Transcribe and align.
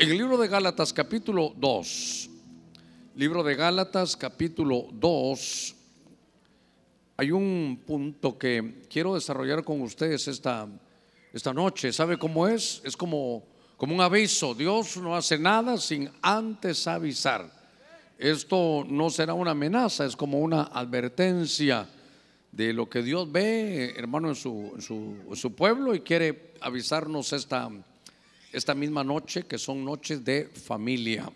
En 0.00 0.08
el 0.12 0.16
libro 0.16 0.38
de 0.38 0.46
Gálatas 0.46 0.92
capítulo 0.92 1.52
2, 1.56 2.30
libro 3.16 3.42
de 3.42 3.56
Gálatas 3.56 4.16
capítulo 4.16 4.86
2, 4.92 5.74
hay 7.16 7.32
un 7.32 7.82
punto 7.84 8.38
que 8.38 8.84
quiero 8.88 9.16
desarrollar 9.16 9.64
con 9.64 9.82
ustedes 9.82 10.28
esta, 10.28 10.68
esta 11.32 11.52
noche. 11.52 11.92
¿Sabe 11.92 12.16
cómo 12.16 12.46
es? 12.46 12.80
Es 12.84 12.96
como, 12.96 13.42
como 13.76 13.92
un 13.92 14.00
aviso. 14.00 14.54
Dios 14.54 14.96
no 14.98 15.16
hace 15.16 15.36
nada 15.36 15.76
sin 15.78 16.08
antes 16.22 16.86
avisar. 16.86 17.50
Esto 18.16 18.84
no 18.88 19.10
será 19.10 19.34
una 19.34 19.50
amenaza, 19.50 20.06
es 20.06 20.14
como 20.14 20.38
una 20.38 20.62
advertencia 20.62 21.88
de 22.52 22.72
lo 22.72 22.88
que 22.88 23.02
Dios 23.02 23.32
ve, 23.32 23.94
hermano, 23.96 24.28
en 24.28 24.36
su, 24.36 24.74
en 24.76 25.36
su, 25.36 25.54
pueblo 25.56 25.92
y 25.92 26.02
quiere 26.02 26.52
avisarnos 26.60 27.32
esta 27.32 27.68
esta 28.52 28.74
misma 28.74 29.04
noche, 29.04 29.44
que 29.44 29.58
son 29.58 29.84
noches 29.84 30.24
de 30.24 30.46
familia. 30.46 31.30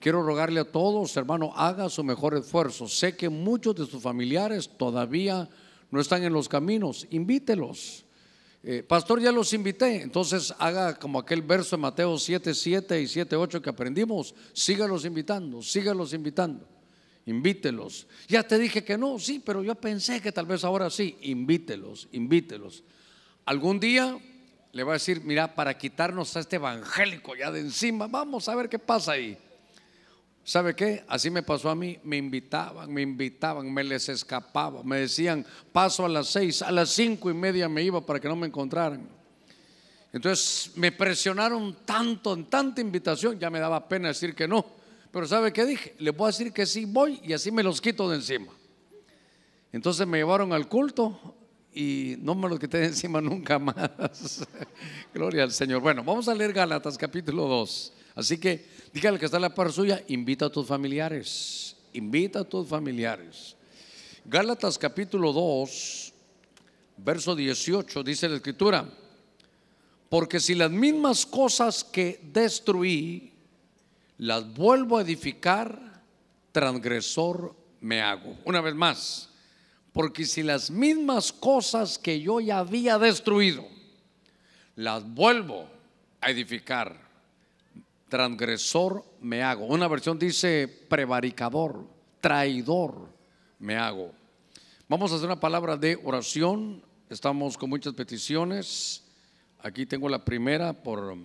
Quiero 0.00 0.22
rogarle 0.22 0.60
a 0.60 0.70
todos, 0.70 1.16
hermano, 1.16 1.52
haga 1.56 1.88
su 1.88 2.04
mejor 2.04 2.36
esfuerzo. 2.36 2.86
Sé 2.86 3.16
que 3.16 3.28
muchos 3.28 3.74
de 3.74 3.86
sus 3.86 4.02
familiares 4.02 4.70
todavía 4.76 5.48
no 5.90 6.00
están 6.00 6.22
en 6.22 6.32
los 6.32 6.48
caminos, 6.48 7.06
invítelos. 7.10 8.04
Eh, 8.62 8.82
pastor, 8.82 9.20
ya 9.20 9.32
los 9.32 9.52
invité, 9.52 10.02
entonces 10.02 10.52
haga 10.58 10.98
como 10.98 11.18
aquel 11.18 11.42
verso 11.42 11.76
de 11.76 11.82
Mateo 11.82 12.18
7, 12.18 12.54
7 12.54 13.00
y 13.00 13.06
7, 13.06 13.36
8 13.36 13.62
que 13.62 13.70
aprendimos, 13.70 14.34
sígalos 14.52 15.04
invitando, 15.04 15.62
sígalos 15.62 16.12
invitando, 16.12 16.66
invítelos. 17.24 18.06
Ya 18.26 18.42
te 18.42 18.58
dije 18.58 18.84
que 18.84 18.98
no, 18.98 19.18
sí, 19.18 19.40
pero 19.44 19.62
yo 19.62 19.74
pensé 19.76 20.20
que 20.20 20.32
tal 20.32 20.46
vez 20.46 20.64
ahora 20.64 20.90
sí, 20.90 21.16
invítelos, 21.22 22.08
invítelos. 22.12 22.82
Algún 23.44 23.78
día 23.80 24.18
le 24.78 24.84
va 24.84 24.92
a 24.92 24.94
decir, 24.94 25.20
mira, 25.24 25.56
para 25.56 25.76
quitarnos 25.76 26.36
a 26.36 26.38
este 26.38 26.54
evangélico 26.54 27.34
ya 27.34 27.50
de 27.50 27.58
encima, 27.58 28.06
vamos 28.06 28.48
a 28.48 28.54
ver 28.54 28.68
qué 28.68 28.78
pasa 28.78 29.10
ahí. 29.10 29.36
¿Sabe 30.44 30.76
qué? 30.76 31.02
Así 31.08 31.30
me 31.30 31.42
pasó 31.42 31.68
a 31.68 31.74
mí, 31.74 31.98
me 32.04 32.16
invitaban, 32.16 32.92
me 32.92 33.02
invitaban, 33.02 33.74
me 33.74 33.82
les 33.82 34.08
escapaba, 34.08 34.84
me 34.84 34.98
decían, 34.98 35.44
paso 35.72 36.04
a 36.04 36.08
las 36.08 36.28
seis, 36.28 36.62
a 36.62 36.70
las 36.70 36.90
cinco 36.90 37.28
y 37.28 37.34
media 37.34 37.68
me 37.68 37.82
iba 37.82 38.06
para 38.06 38.20
que 38.20 38.28
no 38.28 38.36
me 38.36 38.46
encontraran. 38.46 39.08
Entonces 40.12 40.70
me 40.76 40.92
presionaron 40.92 41.78
tanto, 41.84 42.34
en 42.34 42.44
tanta 42.44 42.80
invitación, 42.80 43.36
ya 43.36 43.50
me 43.50 43.58
daba 43.58 43.88
pena 43.88 44.06
decir 44.06 44.32
que 44.32 44.46
no. 44.46 44.64
Pero 45.10 45.26
¿sabe 45.26 45.52
qué 45.52 45.66
dije? 45.66 45.96
Le 45.98 46.12
voy 46.12 46.26
a 46.26 46.28
decir 46.28 46.52
que 46.52 46.66
sí 46.66 46.84
voy 46.84 47.20
y 47.24 47.32
así 47.32 47.50
me 47.50 47.64
los 47.64 47.80
quito 47.80 48.08
de 48.08 48.18
encima. 48.18 48.52
Entonces 49.72 50.06
me 50.06 50.18
llevaron 50.18 50.52
al 50.52 50.68
culto 50.68 51.34
y 51.78 52.16
no 52.22 52.34
me 52.34 52.48
lo 52.48 52.58
quité 52.58 52.86
encima 52.86 53.20
nunca 53.20 53.56
más. 53.56 54.44
Gloria 55.14 55.44
al 55.44 55.52
Señor. 55.52 55.80
Bueno, 55.80 56.02
vamos 56.02 56.26
a 56.26 56.34
leer 56.34 56.52
Gálatas 56.52 56.98
capítulo 56.98 57.46
2. 57.46 57.92
Así 58.16 58.36
que 58.36 58.66
dígale 58.92 59.16
que 59.16 59.26
está 59.26 59.36
en 59.36 59.42
la 59.42 59.54
par 59.54 59.70
suya, 59.70 60.02
invita 60.08 60.46
a 60.46 60.50
tus 60.50 60.66
familiares, 60.66 61.76
invita 61.92 62.40
a 62.40 62.44
tus 62.44 62.66
familiares. 62.66 63.54
Gálatas 64.24 64.76
capítulo 64.76 65.32
2, 65.32 66.12
verso 66.96 67.36
18, 67.36 68.02
dice 68.02 68.28
la 68.28 68.36
escritura, 68.36 68.84
porque 70.08 70.40
si 70.40 70.56
las 70.56 70.72
mismas 70.72 71.24
cosas 71.24 71.84
que 71.84 72.20
destruí, 72.32 73.34
las 74.18 74.52
vuelvo 74.52 74.98
a 74.98 75.02
edificar, 75.02 76.02
transgresor 76.50 77.54
me 77.80 78.02
hago. 78.02 78.36
Una 78.44 78.60
vez 78.60 78.74
más, 78.74 79.27
porque 79.98 80.26
si 80.26 80.44
las 80.44 80.70
mismas 80.70 81.32
cosas 81.32 81.98
que 81.98 82.20
yo 82.20 82.38
ya 82.38 82.60
había 82.60 83.00
destruido, 83.00 83.66
las 84.76 85.02
vuelvo 85.12 85.68
a 86.20 86.30
edificar, 86.30 86.96
transgresor 88.08 89.04
me 89.20 89.42
hago. 89.42 89.66
Una 89.66 89.88
versión 89.88 90.16
dice 90.16 90.68
prevaricador, 90.88 91.84
traidor 92.20 93.08
me 93.58 93.74
hago. 93.74 94.12
Vamos 94.88 95.10
a 95.10 95.16
hacer 95.16 95.26
una 95.26 95.40
palabra 95.40 95.76
de 95.76 95.98
oración. 96.04 96.80
Estamos 97.10 97.58
con 97.58 97.68
muchas 97.68 97.92
peticiones. 97.92 99.02
Aquí 99.58 99.84
tengo 99.84 100.08
la 100.08 100.24
primera 100.24 100.72
por 100.72 101.16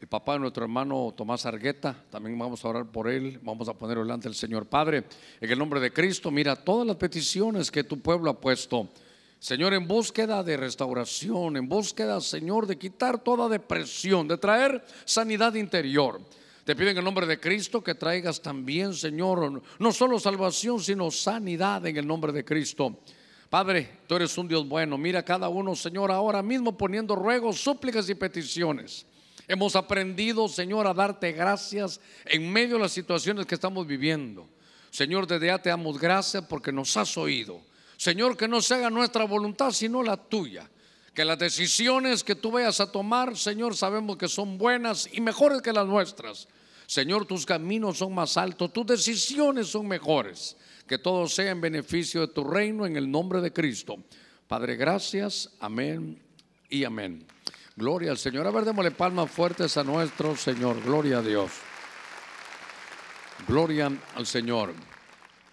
el 0.00 0.08
papá 0.08 0.34
de 0.34 0.40
nuestro 0.40 0.64
hermano 0.64 1.14
Tomás 1.16 1.46
Argueta, 1.46 1.96
también 2.10 2.38
vamos 2.38 2.64
a 2.64 2.68
orar 2.68 2.86
por 2.86 3.08
él, 3.08 3.38
vamos 3.42 3.68
a 3.68 3.74
poner 3.74 3.98
delante 3.98 4.28
del 4.28 4.34
Señor 4.34 4.66
Padre, 4.66 5.04
en 5.40 5.50
el 5.50 5.58
nombre 5.58 5.80
de 5.80 5.92
Cristo, 5.92 6.30
mira 6.30 6.56
todas 6.56 6.86
las 6.86 6.96
peticiones 6.96 7.70
que 7.70 7.84
tu 7.84 8.00
pueblo 8.00 8.30
ha 8.30 8.40
puesto. 8.40 8.88
Señor, 9.38 9.74
en 9.74 9.86
búsqueda 9.86 10.42
de 10.42 10.56
restauración, 10.56 11.56
en 11.56 11.68
búsqueda, 11.68 12.20
Señor, 12.20 12.66
de 12.66 12.78
quitar 12.78 13.22
toda 13.22 13.48
depresión, 13.48 14.26
de 14.26 14.38
traer 14.38 14.82
sanidad 15.04 15.54
interior. 15.54 16.20
Te 16.64 16.74
pido 16.74 16.90
en 16.90 16.96
el 16.96 17.04
nombre 17.04 17.26
de 17.26 17.38
Cristo 17.38 17.84
que 17.84 17.94
traigas 17.94 18.40
también, 18.40 18.94
Señor, 18.94 19.62
no 19.78 19.92
solo 19.92 20.18
salvación, 20.18 20.80
sino 20.80 21.10
sanidad 21.10 21.86
en 21.86 21.98
el 21.98 22.06
nombre 22.06 22.32
de 22.32 22.42
Cristo. 22.42 23.00
Padre, 23.50 23.98
tú 24.06 24.16
eres 24.16 24.36
un 24.38 24.48
Dios 24.48 24.66
bueno. 24.66 24.96
Mira 24.96 25.22
cada 25.22 25.48
uno, 25.50 25.76
Señor, 25.76 26.10
ahora 26.10 26.42
mismo 26.42 26.76
poniendo 26.76 27.14
ruegos, 27.14 27.60
súplicas 27.60 28.08
y 28.08 28.14
peticiones. 28.14 29.06
Hemos 29.46 29.76
aprendido, 29.76 30.48
Señor, 30.48 30.86
a 30.86 30.94
darte 30.94 31.32
gracias 31.32 32.00
en 32.24 32.50
medio 32.50 32.76
de 32.76 32.82
las 32.82 32.92
situaciones 32.92 33.46
que 33.46 33.54
estamos 33.54 33.86
viviendo. 33.86 34.48
Señor, 34.90 35.26
desde 35.26 35.48
ya 35.48 35.60
te 35.60 35.68
damos 35.68 35.98
gracias 35.98 36.44
porque 36.44 36.72
nos 36.72 36.96
has 36.96 37.16
oído. 37.18 37.60
Señor, 37.96 38.36
que 38.36 38.48
no 38.48 38.60
se 38.60 38.74
haga 38.74 38.90
nuestra 38.90 39.24
voluntad, 39.24 39.70
sino 39.70 40.02
la 40.02 40.16
tuya. 40.16 40.68
Que 41.12 41.24
las 41.24 41.38
decisiones 41.38 42.24
que 42.24 42.34
tú 42.34 42.52
vayas 42.52 42.80
a 42.80 42.90
tomar, 42.90 43.36
Señor, 43.36 43.76
sabemos 43.76 44.16
que 44.16 44.28
son 44.28 44.58
buenas 44.58 45.08
y 45.12 45.20
mejores 45.20 45.62
que 45.62 45.72
las 45.72 45.86
nuestras. 45.86 46.48
Señor, 46.86 47.26
tus 47.26 47.46
caminos 47.46 47.98
son 47.98 48.14
más 48.14 48.36
altos, 48.36 48.72
tus 48.72 48.86
decisiones 48.86 49.68
son 49.68 49.86
mejores. 49.86 50.56
Que 50.86 50.98
todo 50.98 51.26
sea 51.28 51.50
en 51.50 51.60
beneficio 51.60 52.20
de 52.22 52.28
tu 52.28 52.44
reino 52.44 52.84
en 52.84 52.96
el 52.96 53.10
nombre 53.10 53.40
de 53.40 53.52
Cristo. 53.52 53.98
Padre, 54.48 54.76
gracias. 54.76 55.50
Amén 55.60 56.20
y 56.68 56.84
amén. 56.84 57.24
Gloria 57.76 58.12
al 58.12 58.18
Señor. 58.18 58.46
A 58.46 58.52
ver, 58.52 58.64
démosle 58.64 58.92
palmas 58.92 59.28
fuertes 59.28 59.76
a 59.76 59.82
nuestro 59.82 60.36
Señor. 60.36 60.80
Gloria 60.80 61.18
a 61.18 61.22
Dios. 61.22 61.50
Gloria 63.48 63.90
al 64.14 64.26
Señor. 64.26 64.72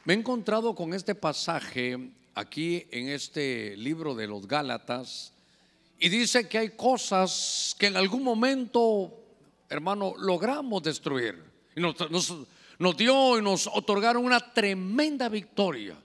Me 0.05 0.13
he 0.13 0.17
encontrado 0.17 0.75
con 0.75 0.93
este 0.93 1.15
pasaje 1.15 2.11
aquí 2.35 2.85
en 2.91 3.09
este 3.09 3.75
libro 3.75 4.13
de 4.13 4.27
los 4.27 4.47
Gálatas 4.47 5.33
y 5.97 6.09
dice 6.09 6.47
que 6.47 6.59
hay 6.59 6.69
cosas 6.69 7.75
que 7.79 7.87
en 7.87 7.97
algún 7.97 8.23
momento, 8.23 9.11
hermano, 9.67 10.13
logramos 10.19 10.83
destruir. 10.83 11.43
Y 11.75 11.81
nos, 11.81 11.95
nos 12.77 12.97
dio 12.97 13.39
y 13.39 13.41
nos 13.41 13.65
otorgaron 13.65 14.25
una 14.25 14.53
tremenda 14.53 15.27
victoria 15.27 15.95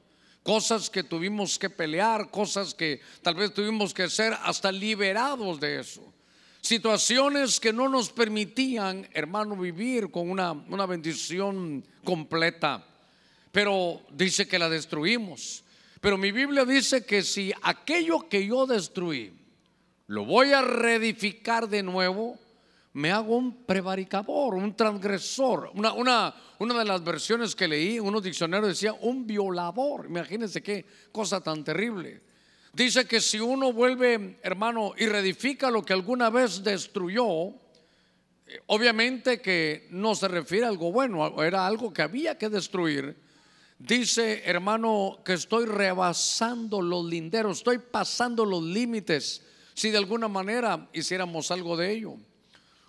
cosas 0.46 0.88
que 0.88 1.02
tuvimos 1.02 1.58
que 1.58 1.68
pelear, 1.68 2.30
cosas 2.30 2.72
que 2.72 3.00
tal 3.20 3.34
vez 3.34 3.52
tuvimos 3.52 3.92
que 3.92 4.08
ser 4.08 4.32
hasta 4.44 4.70
liberados 4.70 5.58
de 5.58 5.80
eso. 5.80 6.14
Situaciones 6.60 7.58
que 7.58 7.72
no 7.72 7.88
nos 7.88 8.10
permitían, 8.10 9.08
hermano, 9.12 9.56
vivir 9.56 10.08
con 10.08 10.30
una, 10.30 10.52
una 10.52 10.86
bendición 10.86 11.84
completa. 12.04 12.86
Pero 13.50 14.02
dice 14.12 14.46
que 14.46 14.58
la 14.58 14.68
destruimos. 14.68 15.64
Pero 16.00 16.16
mi 16.16 16.30
Biblia 16.30 16.64
dice 16.64 17.04
que 17.04 17.22
si 17.22 17.52
aquello 17.62 18.28
que 18.28 18.46
yo 18.46 18.66
destruí 18.66 19.32
lo 20.06 20.24
voy 20.24 20.52
a 20.52 20.62
reedificar 20.62 21.68
de 21.68 21.82
nuevo, 21.82 22.38
me 22.96 23.12
hago 23.12 23.36
un 23.36 23.64
prevaricador, 23.66 24.54
un 24.54 24.74
transgresor. 24.74 25.70
Una, 25.74 25.92
una, 25.92 26.34
una 26.58 26.78
de 26.78 26.84
las 26.86 27.04
versiones 27.04 27.54
que 27.54 27.68
leí, 27.68 28.00
unos 28.00 28.22
diccionarios 28.22 28.70
decía 28.70 28.94
un 28.94 29.26
violador. 29.26 30.06
Imagínense 30.08 30.62
qué 30.62 30.86
cosa 31.12 31.42
tan 31.42 31.62
terrible. 31.62 32.22
Dice 32.72 33.06
que 33.06 33.20
si 33.20 33.38
uno 33.38 33.70
vuelve, 33.70 34.38
hermano, 34.42 34.94
y 34.96 35.04
reedifica 35.08 35.70
lo 35.70 35.84
que 35.84 35.92
alguna 35.92 36.30
vez 36.30 36.64
destruyó, 36.64 37.48
eh, 38.46 38.62
obviamente 38.68 39.42
que 39.42 39.88
no 39.90 40.14
se 40.14 40.28
refiere 40.28 40.64
a 40.64 40.70
algo 40.70 40.90
bueno, 40.90 41.42
era 41.42 41.66
algo 41.66 41.92
que 41.92 42.00
había 42.00 42.38
que 42.38 42.48
destruir. 42.48 43.14
Dice, 43.78 44.42
hermano, 44.46 45.18
que 45.22 45.34
estoy 45.34 45.66
rebasando 45.66 46.80
los 46.80 47.04
linderos, 47.04 47.58
estoy 47.58 47.76
pasando 47.76 48.46
los 48.46 48.62
límites, 48.62 49.42
si 49.74 49.90
de 49.90 49.98
alguna 49.98 50.28
manera 50.28 50.88
hiciéramos 50.94 51.50
algo 51.50 51.76
de 51.76 51.92
ello. 51.92 52.16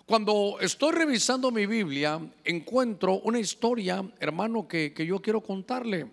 Cuando 0.08 0.56
estoy 0.62 0.92
revisando 0.92 1.50
mi 1.50 1.66
Biblia, 1.66 2.18
encuentro 2.42 3.20
una 3.24 3.38
historia, 3.38 4.02
hermano, 4.18 4.66
que, 4.66 4.94
yo 5.06 5.20
quiero 5.20 5.42
contarle. 5.42 6.10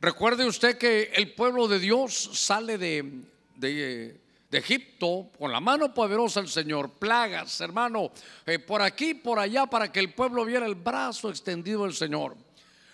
Recuerde 0.00 0.44
usted 0.44 0.76
que 0.76 1.12
el 1.14 1.32
pueblo 1.32 1.68
de 1.68 1.78
Dios 1.78 2.12
sale 2.32 2.76
de, 2.76 3.22
de, 3.54 4.20
Egipto 4.50 5.30
con 5.38 5.52
la 5.52 5.60
mano 5.60 5.94
poderosa 5.94 6.40
del 6.40 6.48
Señor, 6.48 6.90
plagas, 6.90 7.60
hermano, 7.60 8.10
eh, 8.46 8.58
por 8.58 8.82
aquí, 8.82 9.14
por 9.14 9.38
allá, 9.38 9.66
para 9.66 9.92
que 9.92 10.00
el 10.00 10.12
pueblo 10.12 10.44
viera 10.44 10.66
el 10.66 10.74
brazo 10.74 11.30
extendido 11.30 11.84
del 11.84 11.94
Señor. 11.94 12.36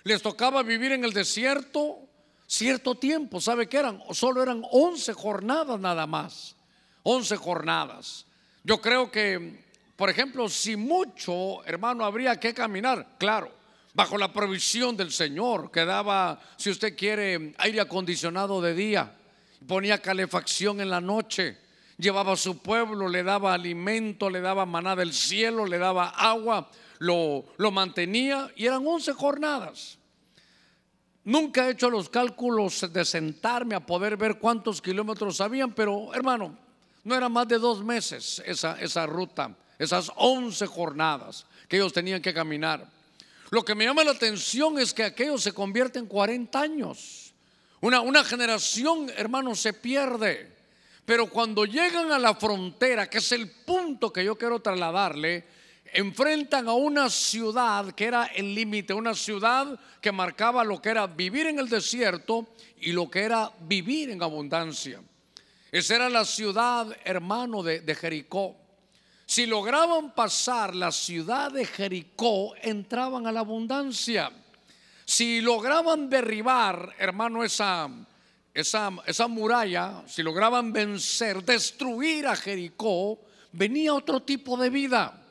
Les 0.04 0.20
tocaba 0.20 0.62
vivir 0.62 0.92
en 0.92 1.02
el 1.02 1.14
desierto 1.14 1.96
cierto 2.46 2.94
tiempo, 2.94 3.40
¿sabe 3.40 3.70
qué 3.70 3.78
eran? 3.78 4.02
Solo 4.10 4.42
eran 4.42 4.62
11 4.70 5.14
jornadas 5.14 5.80
nada 5.80 6.06
más, 6.06 6.56
11 7.04 7.36
jornadas. 7.36 8.26
Yo 8.62 8.82
creo 8.82 9.10
que 9.10 9.69
por 10.00 10.08
ejemplo, 10.08 10.48
si 10.48 10.76
mucho, 10.76 11.62
hermano, 11.66 12.06
habría 12.06 12.40
que 12.40 12.54
caminar, 12.54 13.06
claro, 13.18 13.52
bajo 13.92 14.16
la 14.16 14.32
provisión 14.32 14.96
del 14.96 15.12
Señor, 15.12 15.70
que 15.70 15.84
daba, 15.84 16.40
si 16.56 16.70
usted 16.70 16.96
quiere, 16.96 17.52
aire 17.58 17.82
acondicionado 17.82 18.62
de 18.62 18.72
día, 18.72 19.14
ponía 19.66 20.00
calefacción 20.00 20.80
en 20.80 20.88
la 20.88 21.02
noche, 21.02 21.58
llevaba 21.98 22.32
a 22.32 22.36
su 22.36 22.62
pueblo, 22.62 23.10
le 23.10 23.22
daba 23.22 23.52
alimento, 23.52 24.30
le 24.30 24.40
daba 24.40 24.64
maná 24.64 24.96
del 24.96 25.12
cielo, 25.12 25.66
le 25.66 25.76
daba 25.76 26.08
agua, 26.08 26.70
lo, 26.98 27.44
lo 27.58 27.70
mantenía 27.70 28.50
y 28.56 28.64
eran 28.64 28.86
11 28.86 29.12
jornadas. 29.12 29.98
Nunca 31.24 31.68
he 31.68 31.72
hecho 31.72 31.90
los 31.90 32.08
cálculos 32.08 32.90
de 32.90 33.04
sentarme 33.04 33.74
a 33.74 33.84
poder 33.84 34.16
ver 34.16 34.38
cuántos 34.38 34.80
kilómetros 34.80 35.42
habían, 35.42 35.74
pero 35.74 36.14
hermano, 36.14 36.56
no 37.04 37.14
era 37.14 37.28
más 37.28 37.46
de 37.46 37.58
dos 37.58 37.84
meses 37.84 38.42
esa, 38.46 38.80
esa 38.80 39.04
ruta, 39.04 39.54
esas 39.80 40.12
11 40.14 40.66
jornadas 40.66 41.46
que 41.66 41.76
ellos 41.76 41.92
tenían 41.92 42.20
que 42.20 42.34
caminar. 42.34 42.86
Lo 43.48 43.64
que 43.64 43.74
me 43.74 43.86
llama 43.86 44.04
la 44.04 44.10
atención 44.10 44.78
es 44.78 44.92
que 44.92 45.04
aquello 45.04 45.38
se 45.38 45.52
convierte 45.52 45.98
en 45.98 46.06
40 46.06 46.60
años. 46.60 47.32
Una, 47.80 48.02
una 48.02 48.22
generación, 48.22 49.10
hermano, 49.16 49.54
se 49.54 49.72
pierde. 49.72 50.54
Pero 51.06 51.30
cuando 51.30 51.64
llegan 51.64 52.12
a 52.12 52.18
la 52.18 52.34
frontera, 52.34 53.08
que 53.08 53.18
es 53.18 53.32
el 53.32 53.50
punto 53.50 54.12
que 54.12 54.22
yo 54.22 54.36
quiero 54.36 54.60
trasladarle, 54.60 55.46
enfrentan 55.94 56.68
a 56.68 56.74
una 56.74 57.08
ciudad 57.08 57.92
que 57.92 58.04
era 58.04 58.26
el 58.26 58.54
límite, 58.54 58.92
una 58.92 59.14
ciudad 59.14 59.80
que 60.02 60.12
marcaba 60.12 60.62
lo 60.62 60.82
que 60.82 60.90
era 60.90 61.06
vivir 61.06 61.46
en 61.46 61.58
el 61.58 61.70
desierto 61.70 62.48
y 62.80 62.92
lo 62.92 63.10
que 63.10 63.20
era 63.20 63.50
vivir 63.60 64.10
en 64.10 64.22
abundancia. 64.22 65.00
Esa 65.72 65.96
era 65.96 66.10
la 66.10 66.26
ciudad, 66.26 66.94
hermano, 67.02 67.62
de, 67.62 67.80
de 67.80 67.94
Jericó. 67.94 68.60
Si 69.30 69.46
lograban 69.46 70.10
pasar 70.10 70.74
la 70.74 70.90
ciudad 70.90 71.52
de 71.52 71.64
Jericó, 71.64 72.52
entraban 72.62 73.28
a 73.28 73.32
la 73.32 73.38
abundancia. 73.38 74.28
Si 75.04 75.40
lograban 75.40 76.10
derribar, 76.10 76.96
hermano, 76.98 77.44
esa, 77.44 77.88
esa, 78.52 78.90
esa 79.06 79.28
muralla, 79.28 80.02
si 80.08 80.24
lograban 80.24 80.72
vencer, 80.72 81.44
destruir 81.44 82.26
a 82.26 82.34
Jericó, 82.34 83.20
venía 83.52 83.94
otro 83.94 84.20
tipo 84.20 84.56
de 84.56 84.68
vida. 84.68 85.24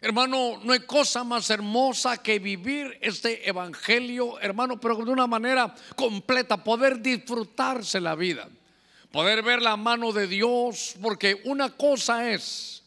Hermano, 0.00 0.58
no 0.64 0.72
hay 0.72 0.80
cosa 0.86 1.22
más 1.22 1.50
hermosa 1.50 2.16
que 2.22 2.38
vivir 2.38 2.96
este 3.02 3.46
evangelio, 3.46 4.40
hermano, 4.40 4.80
pero 4.80 4.96
de 4.96 5.10
una 5.10 5.26
manera 5.26 5.74
completa, 5.94 6.64
poder 6.64 7.02
disfrutarse 7.02 8.00
la 8.00 8.14
vida, 8.14 8.48
poder 9.12 9.42
ver 9.42 9.60
la 9.60 9.76
mano 9.76 10.10
de 10.10 10.26
Dios, 10.26 10.94
porque 11.02 11.42
una 11.44 11.76
cosa 11.76 12.30
es 12.30 12.82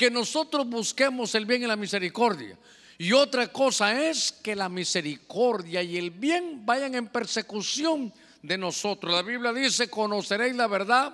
que 0.00 0.10
nosotros 0.10 0.66
busquemos 0.66 1.34
el 1.34 1.44
bien 1.44 1.62
y 1.62 1.66
la 1.66 1.76
misericordia, 1.76 2.56
y 2.96 3.12
otra 3.12 3.48
cosa 3.48 4.08
es 4.08 4.32
que 4.32 4.56
la 4.56 4.70
misericordia 4.70 5.82
y 5.82 5.98
el 5.98 6.10
bien 6.10 6.64
vayan 6.64 6.94
en 6.94 7.08
persecución 7.08 8.10
de 8.40 8.56
nosotros. 8.56 9.12
La 9.12 9.20
Biblia 9.20 9.52
dice, 9.52 9.90
conoceréis 9.90 10.56
la 10.56 10.68
verdad 10.68 11.12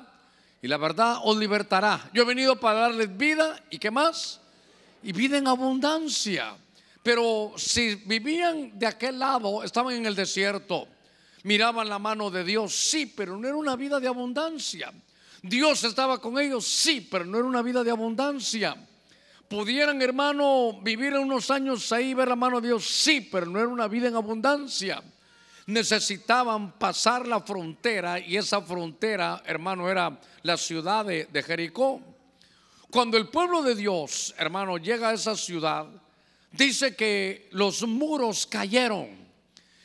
y 0.62 0.68
la 0.68 0.76
verdad 0.76 1.16
os 1.24 1.36
libertará. 1.36 2.08
Yo 2.14 2.22
he 2.22 2.26
venido 2.26 2.60
para 2.60 2.78
darles 2.82 3.16
vida 3.16 3.60
y 3.70 3.78
qué 3.78 3.90
más? 3.90 4.40
y 5.02 5.10
vida 5.10 5.36
en 5.36 5.48
abundancia. 5.48 6.56
Pero 7.02 7.54
si 7.56 7.96
vivían 7.96 8.78
de 8.78 8.86
aquel 8.86 9.18
lado, 9.18 9.64
estaban 9.64 9.96
en 9.96 10.06
el 10.06 10.14
desierto, 10.14 10.86
miraban 11.42 11.88
la 11.88 11.98
mano 11.98 12.30
de 12.30 12.44
Dios, 12.44 12.72
sí, 12.72 13.06
pero 13.06 13.36
no 13.36 13.48
era 13.48 13.56
una 13.56 13.74
vida 13.74 13.98
de 13.98 14.06
abundancia. 14.06 14.92
Dios 15.48 15.84
estaba 15.84 16.20
con 16.20 16.38
ellos, 16.38 16.66
sí, 16.66 17.06
pero 17.10 17.24
no 17.24 17.38
era 17.38 17.46
una 17.46 17.62
vida 17.62 17.84
de 17.84 17.90
abundancia. 17.90 18.76
Pudieran, 19.48 20.02
hermano, 20.02 20.80
vivir 20.82 21.14
unos 21.14 21.50
años 21.50 21.92
ahí, 21.92 22.14
ver 22.14 22.28
la 22.28 22.36
mano 22.36 22.60
de 22.60 22.68
Dios, 22.68 22.84
sí, 22.84 23.20
pero 23.20 23.46
no 23.46 23.58
era 23.58 23.68
una 23.68 23.86
vida 23.86 24.08
en 24.08 24.16
abundancia. 24.16 25.02
Necesitaban 25.66 26.72
pasar 26.72 27.26
la 27.28 27.40
frontera 27.40 28.18
y 28.18 28.36
esa 28.36 28.60
frontera, 28.60 29.42
hermano, 29.46 29.88
era 29.88 30.18
la 30.42 30.56
ciudad 30.56 31.04
de, 31.04 31.26
de 31.26 31.42
Jericó. 31.42 32.00
Cuando 32.90 33.16
el 33.16 33.28
pueblo 33.28 33.62
de 33.62 33.74
Dios, 33.74 34.34
hermano, 34.36 34.78
llega 34.78 35.10
a 35.10 35.14
esa 35.14 35.36
ciudad, 35.36 35.86
dice 36.50 36.96
que 36.96 37.48
los 37.52 37.82
muros 37.86 38.46
cayeron. 38.46 39.26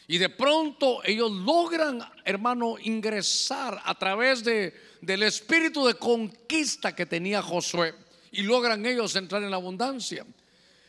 Y 0.07 0.17
de 0.17 0.29
pronto 0.29 1.01
ellos 1.03 1.31
logran, 1.31 2.01
hermano, 2.25 2.75
ingresar 2.81 3.79
a 3.85 3.93
través 3.95 4.43
de, 4.43 4.73
del 5.01 5.24
espíritu 5.24 5.86
de 5.86 5.95
conquista 5.95 6.95
que 6.95 7.06
tenía 7.06 7.42
Josué. 7.42 7.94
Y 8.31 8.44
logran 8.44 8.86
ellos 8.86 9.15
entrar 9.15 9.44
en 9.44 9.51
la 9.51 9.57
abundancia. 9.57 10.25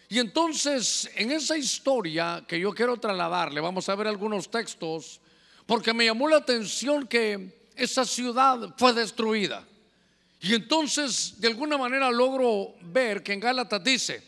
Y 0.09 0.19
entonces, 0.19 1.11
en 1.17 1.33
esa 1.33 1.57
historia 1.57 2.45
que 2.47 2.61
yo 2.61 2.73
quiero 2.73 2.99
trasladarle, 2.99 3.61
vamos 3.61 3.89
a 3.89 3.95
ver 3.97 4.07
algunos 4.07 4.51
textos, 4.51 5.21
porque 5.67 5.93
me 5.95 6.05
llamó 6.05 6.29
la 6.29 6.37
atención 6.37 7.07
que 7.07 7.71
esa 7.75 8.05
ciudad 8.05 8.75
fue 8.77 8.93
destruida. 8.93 9.67
Y 10.41 10.55
entonces, 10.55 11.41
de 11.41 11.49
alguna 11.49 11.79
manera, 11.79 12.11
logro 12.11 12.75
ver 12.83 13.23
que 13.23 13.33
en 13.33 13.41
Gálatas 13.41 13.83
dice 13.83 14.23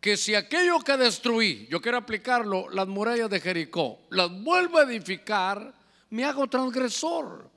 que 0.00 0.16
si 0.16 0.34
aquello 0.34 0.78
que 0.80 0.96
destruí, 0.96 1.66
yo 1.70 1.80
quiero 1.80 1.96
aplicarlo, 1.96 2.68
las 2.68 2.86
murallas 2.86 3.30
de 3.30 3.40
Jericó, 3.40 4.00
las 4.10 4.30
vuelvo 4.30 4.78
a 4.78 4.82
edificar, 4.82 5.74
me 6.10 6.24
hago 6.24 6.46
transgresor. 6.46 7.50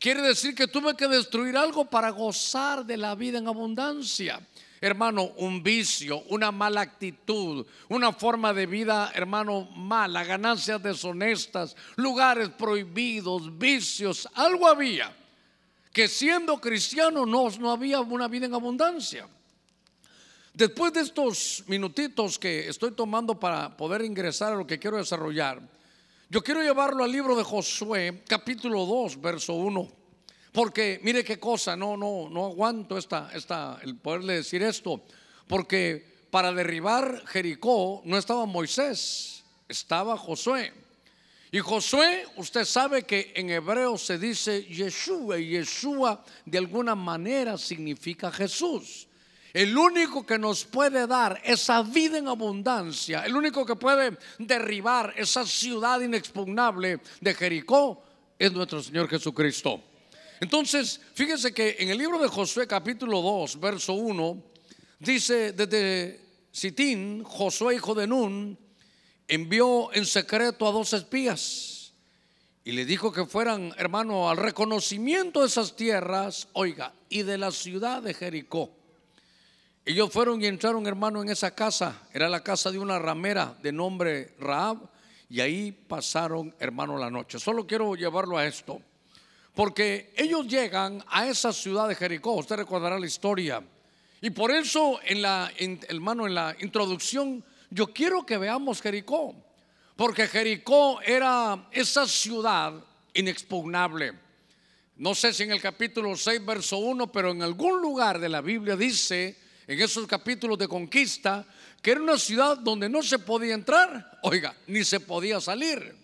Quiere 0.00 0.22
decir 0.22 0.54
que 0.54 0.66
tuve 0.66 0.96
que 0.96 1.06
destruir 1.06 1.56
algo 1.56 1.84
para 1.84 2.10
gozar 2.10 2.84
de 2.84 2.96
la 2.96 3.14
vida 3.14 3.38
en 3.38 3.46
abundancia. 3.46 4.40
Hermano, 4.80 5.32
un 5.36 5.62
vicio, 5.62 6.22
una 6.30 6.50
mala 6.50 6.80
actitud, 6.80 7.66
una 7.90 8.12
forma 8.12 8.54
de 8.54 8.64
vida, 8.64 9.12
hermano, 9.14 9.68
mala, 9.76 10.24
ganancias 10.24 10.82
deshonestas, 10.82 11.76
lugares 11.96 12.48
prohibidos, 12.48 13.56
vicios, 13.58 14.26
algo 14.34 14.66
había 14.66 15.14
que 15.92 16.08
siendo 16.08 16.60
cristiano 16.60 17.26
no, 17.26 17.50
no 17.58 17.72
había 17.72 18.00
una 18.00 18.28
vida 18.28 18.46
en 18.46 18.54
abundancia. 18.54 19.28
Después 20.52 20.92
de 20.92 21.00
estos 21.00 21.64
minutitos 21.66 22.38
que 22.38 22.68
estoy 22.68 22.92
tomando 22.92 23.38
para 23.38 23.76
poder 23.76 24.02
ingresar 24.02 24.52
a 24.52 24.56
lo 24.56 24.66
que 24.66 24.78
quiero 24.78 24.96
desarrollar, 24.96 25.60
yo 26.30 26.44
quiero 26.44 26.62
llevarlo 26.62 27.02
al 27.02 27.10
libro 27.10 27.34
de 27.34 27.42
Josué, 27.42 28.22
capítulo 28.28 28.86
2, 28.86 29.20
verso 29.20 29.54
1. 29.54 29.90
Porque 30.52 31.00
mire 31.02 31.24
qué 31.24 31.40
cosa, 31.40 31.74
no, 31.74 31.96
no, 31.96 32.28
no 32.30 32.46
aguanto 32.46 32.96
esta, 32.96 33.32
esta, 33.34 33.80
el 33.82 33.96
poderle 33.96 34.34
decir 34.34 34.62
esto. 34.62 35.02
Porque 35.48 36.06
para 36.30 36.52
derribar 36.52 37.24
Jericó 37.26 38.00
no 38.04 38.16
estaba 38.16 38.46
Moisés, 38.46 39.42
estaba 39.68 40.16
Josué. 40.16 40.72
Y 41.50 41.58
Josué, 41.58 42.24
usted 42.36 42.64
sabe 42.64 43.02
que 43.02 43.32
en 43.34 43.50
hebreo 43.50 43.98
se 43.98 44.16
dice 44.16 44.62
Yeshua 44.62 45.36
y 45.36 45.48
Yeshua 45.48 46.24
de 46.46 46.58
alguna 46.58 46.94
manera 46.94 47.58
significa 47.58 48.30
Jesús. 48.30 49.08
El 49.52 49.76
único 49.76 50.24
que 50.24 50.38
nos 50.38 50.64
puede 50.64 51.06
dar 51.06 51.40
esa 51.44 51.82
vida 51.82 52.18
en 52.18 52.28
abundancia, 52.28 53.24
el 53.24 53.34
único 53.34 53.66
que 53.66 53.74
puede 53.74 54.16
derribar 54.38 55.12
esa 55.16 55.44
ciudad 55.44 56.00
inexpugnable 56.00 57.00
de 57.20 57.34
Jericó 57.34 58.02
es 58.38 58.52
nuestro 58.52 58.82
Señor 58.82 59.08
Jesucristo. 59.08 59.82
Entonces, 60.40 61.00
fíjese 61.14 61.52
que 61.52 61.76
en 61.80 61.90
el 61.90 61.98
libro 61.98 62.18
de 62.18 62.28
Josué 62.28 62.66
capítulo 62.66 63.20
2, 63.20 63.60
verso 63.60 63.92
1, 63.94 64.42
dice 65.00 65.52
desde 65.52 66.20
Sitín, 66.52 67.24
Josué 67.24 67.74
hijo 67.74 67.94
de 67.94 68.06
Nun, 68.06 68.58
envió 69.26 69.92
en 69.92 70.06
secreto 70.06 70.66
a 70.66 70.72
dos 70.72 70.92
espías 70.92 71.92
y 72.64 72.72
le 72.72 72.84
dijo 72.84 73.12
que 73.12 73.26
fueran, 73.26 73.74
hermano, 73.78 74.30
al 74.30 74.36
reconocimiento 74.36 75.40
de 75.40 75.46
esas 75.46 75.74
tierras, 75.76 76.48
oiga, 76.52 76.94
y 77.08 77.22
de 77.22 77.36
la 77.36 77.50
ciudad 77.50 78.02
de 78.02 78.14
Jericó. 78.14 78.79
Ellos 79.84 80.12
fueron 80.12 80.42
y 80.42 80.46
entraron, 80.46 80.86
hermano, 80.86 81.22
en 81.22 81.30
esa 81.30 81.54
casa. 81.54 82.02
Era 82.12 82.28
la 82.28 82.42
casa 82.42 82.70
de 82.70 82.78
una 82.78 82.98
ramera 82.98 83.56
de 83.62 83.72
nombre 83.72 84.34
Raab. 84.38 84.78
Y 85.28 85.40
ahí 85.40 85.72
pasaron, 85.72 86.54
hermano, 86.58 86.98
la 86.98 87.10
noche. 87.10 87.38
Solo 87.38 87.66
quiero 87.66 87.94
llevarlo 87.94 88.36
a 88.36 88.46
esto. 88.46 88.80
Porque 89.54 90.12
ellos 90.16 90.46
llegan 90.46 91.04
a 91.08 91.26
esa 91.26 91.52
ciudad 91.52 91.88
de 91.88 91.94
Jericó. 91.94 92.32
Usted 92.34 92.56
recordará 92.56 92.98
la 92.98 93.06
historia. 93.06 93.62
Y 94.20 94.30
por 94.30 94.50
eso, 94.50 95.00
en 95.04 95.22
la, 95.22 95.50
hermano, 95.88 96.26
en 96.26 96.34
la 96.34 96.54
introducción 96.60 97.42
yo 97.70 97.92
quiero 97.92 98.26
que 98.26 98.36
veamos 98.36 98.82
Jericó, 98.82 99.34
porque 99.94 100.26
Jericó 100.26 101.00
era 101.02 101.68
esa 101.70 102.06
ciudad 102.06 102.74
inexpugnable. 103.14 104.12
No 104.96 105.14
sé 105.14 105.32
si 105.32 105.44
en 105.44 105.52
el 105.52 105.62
capítulo 105.62 106.16
6, 106.16 106.44
verso 106.44 106.78
1, 106.78 107.12
pero 107.12 107.30
en 107.30 107.42
algún 107.42 107.80
lugar 107.80 108.18
de 108.18 108.28
la 108.28 108.40
Biblia 108.40 108.76
dice, 108.76 109.38
en 109.70 109.80
esos 109.80 110.04
capítulos 110.08 110.58
de 110.58 110.66
conquista, 110.66 111.46
que 111.80 111.92
era 111.92 112.02
una 112.02 112.18
ciudad 112.18 112.58
donde 112.58 112.88
no 112.88 113.04
se 113.04 113.20
podía 113.20 113.54
entrar, 113.54 114.18
oiga, 114.24 114.52
ni 114.66 114.82
se 114.82 114.98
podía 114.98 115.40
salir. 115.40 115.94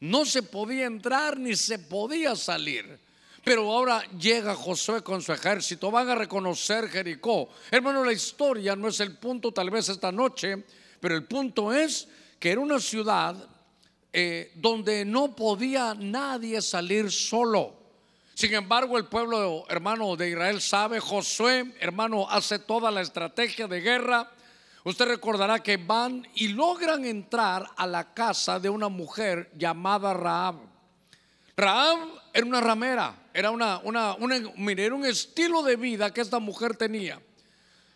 No 0.00 0.24
se 0.24 0.42
podía 0.42 0.86
entrar 0.86 1.38
ni 1.38 1.54
se 1.54 1.78
podía 1.78 2.34
salir. 2.34 2.98
Pero 3.44 3.70
ahora 3.70 4.02
llega 4.18 4.56
Josué 4.56 5.04
con 5.04 5.22
su 5.22 5.32
ejército, 5.32 5.92
van 5.92 6.08
a 6.08 6.16
reconocer 6.16 6.88
Jericó. 6.88 7.50
Hermano, 7.70 8.02
la 8.02 8.12
historia 8.12 8.74
no 8.74 8.88
es 8.88 8.98
el 8.98 9.16
punto 9.18 9.52
tal 9.52 9.70
vez 9.70 9.88
esta 9.88 10.10
noche, 10.10 10.64
pero 10.98 11.14
el 11.14 11.22
punto 11.26 11.72
es 11.72 12.08
que 12.40 12.50
era 12.50 12.60
una 12.60 12.80
ciudad 12.80 13.36
eh, 14.12 14.50
donde 14.56 15.04
no 15.04 15.36
podía 15.36 15.94
nadie 15.94 16.60
salir 16.60 17.12
solo. 17.12 17.79
Sin 18.40 18.54
embargo, 18.54 18.96
el 18.96 19.04
pueblo 19.04 19.66
hermano 19.68 20.16
de 20.16 20.30
Israel 20.30 20.62
sabe, 20.62 20.98
Josué, 20.98 21.74
hermano, 21.78 22.26
hace 22.26 22.58
toda 22.58 22.90
la 22.90 23.02
estrategia 23.02 23.68
de 23.68 23.82
guerra. 23.82 24.30
Usted 24.82 25.08
recordará 25.08 25.62
que 25.62 25.76
van 25.76 26.26
y 26.34 26.48
logran 26.48 27.04
entrar 27.04 27.66
a 27.76 27.86
la 27.86 28.14
casa 28.14 28.58
de 28.58 28.70
una 28.70 28.88
mujer 28.88 29.50
llamada 29.58 30.14
Raab. 30.14 30.54
Raab 31.54 31.98
era 32.32 32.46
una 32.46 32.62
ramera, 32.62 33.14
era, 33.34 33.50
una, 33.50 33.76
una, 33.84 34.14
un 34.14 35.04
estilo 35.04 35.62
de 35.62 35.76
vida 35.76 36.10
que 36.10 36.22
esta 36.22 36.38
mujer 36.38 36.78
tenía. 36.78 37.20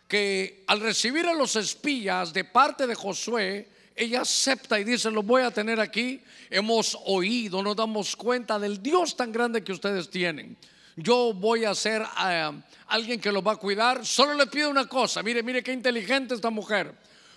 Que 0.07 0.63
al 0.67 0.81
recibir 0.81 1.25
a 1.27 1.33
los 1.33 1.57
espías 1.57 2.35
de 2.35 2.45
parte 2.45 2.87
de 2.87 2.95
Josué, 2.95 3.67
ella 3.97 4.23
acepta 4.23 4.79
y 4.81 4.85
dice, 4.85 5.11
lo 5.11 5.23
voy 5.23 5.43
a 5.43 5.51
tener 5.51 5.79
aquí. 5.79 6.21
Hemos 6.51 6.99
oído, 7.07 7.63
nos 7.63 7.77
damos 7.77 8.17
cuenta 8.17 8.59
del 8.59 8.83
Dios 8.83 9.17
tan 9.17 9.31
grande 9.31 9.63
que 9.63 9.73
ustedes 9.73 10.11
tienen. 10.11 10.57
Yo 10.97 11.33
voy 11.33 11.65
a 11.65 11.75
ser 11.75 12.03
eh, 12.27 12.51
alguien 12.89 13.21
que 13.21 13.31
lo 13.31 13.43
va 13.43 13.53
a 13.53 13.57
cuidar. 13.57 14.05
Solo 14.05 14.35
le 14.35 14.47
pido 14.47 14.71
una 14.71 14.87
cosa, 14.87 15.23
mire, 15.23 15.43
mire 15.43 15.63
qué 15.63 15.73
inteligente 15.73 16.35
esta 16.35 16.51
mujer. 16.51 16.93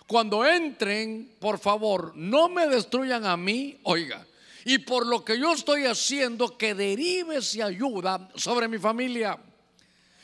Cuando 0.07 0.45
entren, 0.45 1.31
por 1.39 1.59
favor, 1.59 2.13
no 2.15 2.49
me 2.49 2.67
destruyan 2.67 3.25
a 3.25 3.35
mí, 3.37 3.77
oiga. 3.83 4.25
Y 4.65 4.79
por 4.79 5.05
lo 5.05 5.23
que 5.23 5.39
yo 5.39 5.53
estoy 5.53 5.85
haciendo, 5.85 6.57
que 6.57 6.73
derive 6.73 7.39
y 7.53 7.61
ayuda 7.61 8.29
sobre 8.35 8.67
mi 8.67 8.77
familia. 8.77 9.37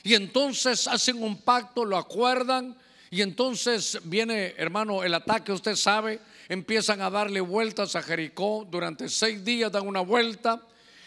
Y 0.04 0.16
entonces 0.16 0.88
hacen 0.88 1.22
un 1.22 1.38
pacto, 1.42 1.86
lo 1.86 1.98
acuerdan 1.98 2.76
y 3.14 3.22
entonces 3.22 4.00
viene, 4.06 4.56
hermano, 4.58 5.04
el 5.04 5.14
ataque, 5.14 5.52
usted 5.52 5.76
sabe, 5.76 6.20
empiezan 6.50 7.00
a 7.00 7.12
darle 7.12 7.42
vueltas 7.42 7.96
a 7.96 8.02
Jericó. 8.02 8.68
Durante 8.68 9.08
seis 9.08 9.46
días 9.46 9.72
dan 9.72 9.88
una 9.88 10.00
vuelta. 10.00 10.60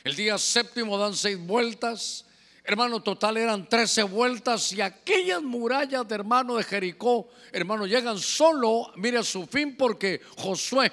El 0.04 0.14
día 0.14 0.38
séptimo 0.38 0.96
dan 0.98 1.16
seis 1.16 1.36
vueltas. 1.36 2.24
Hermano, 2.62 3.02
total 3.02 3.38
eran 3.38 3.68
trece 3.68 4.04
vueltas 4.04 4.70
y 4.70 4.82
aquellas 4.82 5.42
murallas 5.42 6.06
de 6.06 6.14
hermano 6.14 6.54
de 6.54 6.62
Jericó, 6.62 7.28
hermano, 7.50 7.88
llegan 7.88 8.20
solo, 8.20 8.92
mire 8.94 9.18
a 9.18 9.24
su 9.24 9.44
fin, 9.44 9.76
porque 9.76 10.20
Josué, 10.36 10.92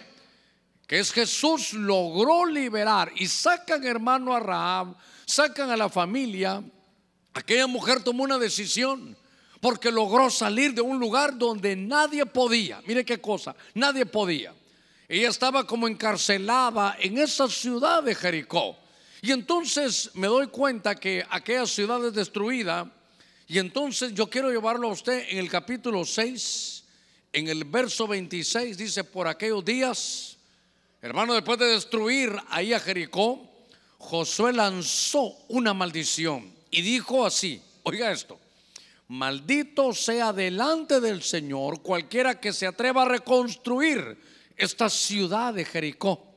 que 0.87 0.97
es 0.97 1.11
Jesús, 1.11 1.73
logró 1.73 2.47
liberar 2.47 3.11
y 3.15 3.27
sacan 3.27 3.83
hermano 3.83 4.33
a 4.33 4.39
Rahab, 4.39 4.95
sacan 5.27 5.69
a 5.69 5.77
la 5.77 5.89
familia. 5.89 6.63
Aquella 7.35 7.67
mujer 7.67 8.01
tomó 8.01 8.23
una 8.23 8.39
decisión 8.39 9.15
porque 9.63 9.89
logró 9.89 10.29
salir 10.29 10.73
de 10.73 10.81
un 10.81 10.99
lugar 10.99 11.37
donde 11.37 11.73
nadie 11.73 12.25
podía. 12.25 12.81
Mire 12.85 13.05
qué 13.05 13.21
cosa, 13.21 13.55
nadie 13.75 14.05
podía. 14.05 14.53
Ella 15.07 15.29
estaba 15.29 15.65
como 15.65 15.87
encarcelada 15.87 16.97
en 16.99 17.17
esa 17.17 17.47
ciudad 17.47 18.03
de 18.03 18.13
Jericó. 18.13 18.75
Y 19.21 19.31
entonces 19.31 20.11
me 20.15 20.27
doy 20.27 20.47
cuenta 20.47 20.95
que 20.95 21.25
aquella 21.29 21.65
ciudad 21.65 22.05
es 22.05 22.13
destruida. 22.13 22.91
Y 23.47 23.57
entonces 23.57 24.13
yo 24.13 24.29
quiero 24.29 24.51
llevarlo 24.51 24.89
a 24.89 24.91
usted 24.91 25.27
en 25.29 25.37
el 25.37 25.49
capítulo 25.49 26.03
6, 26.03 26.83
en 27.31 27.47
el 27.47 27.63
verso 27.63 28.05
26, 28.05 28.75
dice, 28.77 29.05
por 29.05 29.29
aquellos 29.29 29.63
días, 29.63 30.35
hermano, 31.01 31.35
después 31.35 31.57
de 31.57 31.67
destruir 31.67 32.35
ahí 32.49 32.73
a 32.73 32.81
Jericó, 32.81 33.49
Josué 33.97 34.51
lanzó 34.51 35.37
una 35.47 35.73
maldición 35.73 36.53
y 36.69 36.81
dijo 36.81 37.25
así, 37.25 37.61
oiga 37.83 38.11
esto, 38.11 38.42
Maldito 39.13 39.93
sea 39.93 40.33
delante 40.33 40.99
del 40.99 41.21
Señor 41.21 41.83
cualquiera 41.83 42.39
que 42.39 42.51
se 42.51 42.65
atreva 42.65 43.03
a 43.03 43.07
reconstruir 43.07 44.17
esta 44.57 44.89
ciudad 44.89 45.53
de 45.53 45.65
Jericó. 45.65 46.33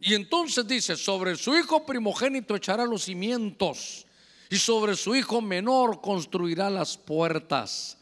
Y 0.00 0.14
entonces 0.14 0.66
dice, 0.66 0.96
sobre 0.96 1.36
su 1.36 1.54
hijo 1.54 1.84
primogénito 1.84 2.56
echará 2.56 2.86
los 2.86 3.02
cimientos 3.02 4.06
y 4.48 4.56
sobre 4.56 4.96
su 4.96 5.14
hijo 5.14 5.42
menor 5.42 6.00
construirá 6.00 6.70
las 6.70 6.96
puertas. 6.96 7.98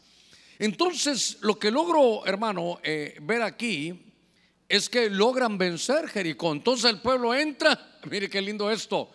Entonces, 0.57 1.39
lo 1.41 1.59
que 1.59 1.69
logro, 1.69 2.25
hermano, 2.25 2.79
eh, 2.83 3.17
ver 3.21 3.41
aquí 3.41 4.13
es 4.69 4.87
que 4.87 5.09
logran 5.09 5.57
vencer 5.57 6.07
Jericó. 6.07 6.53
Entonces 6.53 6.89
el 6.89 7.01
pueblo 7.01 7.35
entra, 7.35 7.99
mire 8.09 8.29
qué 8.29 8.41
lindo 8.41 8.71
esto, 8.71 9.11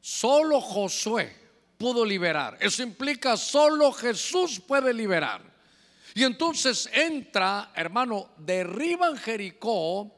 solo 0.00 0.60
Josué 0.60 1.45
pudo 1.78 2.04
liberar. 2.04 2.56
Eso 2.60 2.82
implica 2.82 3.36
solo 3.36 3.92
Jesús 3.92 4.60
puede 4.60 4.92
liberar. 4.92 5.42
Y 6.14 6.24
entonces 6.24 6.88
entra, 6.92 7.72
hermano, 7.74 8.30
derriban 8.38 9.16
Jericó 9.16 10.14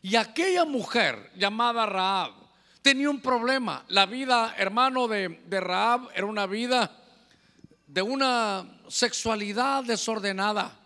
y 0.00 0.16
aquella 0.16 0.64
mujer 0.64 1.30
llamada 1.36 1.86
Raab 1.86 2.32
tenía 2.80 3.10
un 3.10 3.20
problema. 3.20 3.84
La 3.88 4.06
vida, 4.06 4.54
hermano, 4.56 5.06
de, 5.08 5.40
de 5.46 5.60
Raab 5.60 6.08
era 6.14 6.26
una 6.26 6.46
vida 6.46 6.90
de 7.86 8.00
una 8.00 8.80
sexualidad 8.88 9.84
desordenada. 9.84 10.78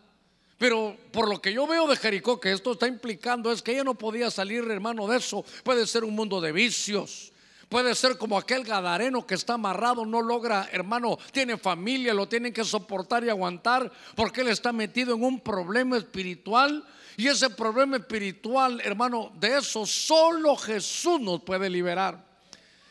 Pero 0.59 0.97
por 1.12 1.28
lo 1.28 1.40
que 1.40 1.52
yo 1.52 1.66
veo 1.66 1.87
de 1.87 1.97
Jericó, 1.97 2.40
que 2.40 2.52
esto 2.52 2.73
está 2.73 2.88
implicando 2.88 3.52
es 3.52 3.62
que 3.62 3.73
ella 3.73 3.85
no 3.85 3.95
podía 3.95 4.30
salir, 4.30 4.64
hermano, 4.71 5.06
de 5.06 5.18
eso. 5.18 5.45
Puede 5.62 5.87
ser 5.87 6.02
un 6.02 6.14
mundo 6.14 6.40
de 6.40 6.52
vicios, 6.52 7.33
Puede 7.68 7.96
ser 7.96 8.16
como 8.16 8.38
aquel 8.38 8.62
gadareno 8.62 9.26
que 9.26 9.35
está 9.35 9.54
amarrado, 9.54 10.06
no 10.06 10.23
logra, 10.23 10.68
hermano, 10.70 11.18
tiene 11.32 11.56
familia, 11.56 12.14
lo 12.14 12.28
tienen 12.28 12.52
que 12.52 12.64
soportar 12.64 13.25
y 13.25 13.28
aguantar 13.28 13.90
porque 14.14 14.42
él 14.42 14.49
está 14.49 14.73
metido 14.73 15.14
en 15.16 15.25
un 15.25 15.40
problema 15.40 15.96
espiritual. 15.96 16.85
Y 17.16 17.26
ese 17.26 17.50
problema 17.50 17.96
espiritual, 17.96 18.80
hermano, 18.85 19.32
de 19.40 19.58
eso 19.58 19.85
solo 19.85 20.54
Jesús 20.56 21.20
nos 21.20 21.42
puede 21.42 21.68
liberar. 21.68 22.25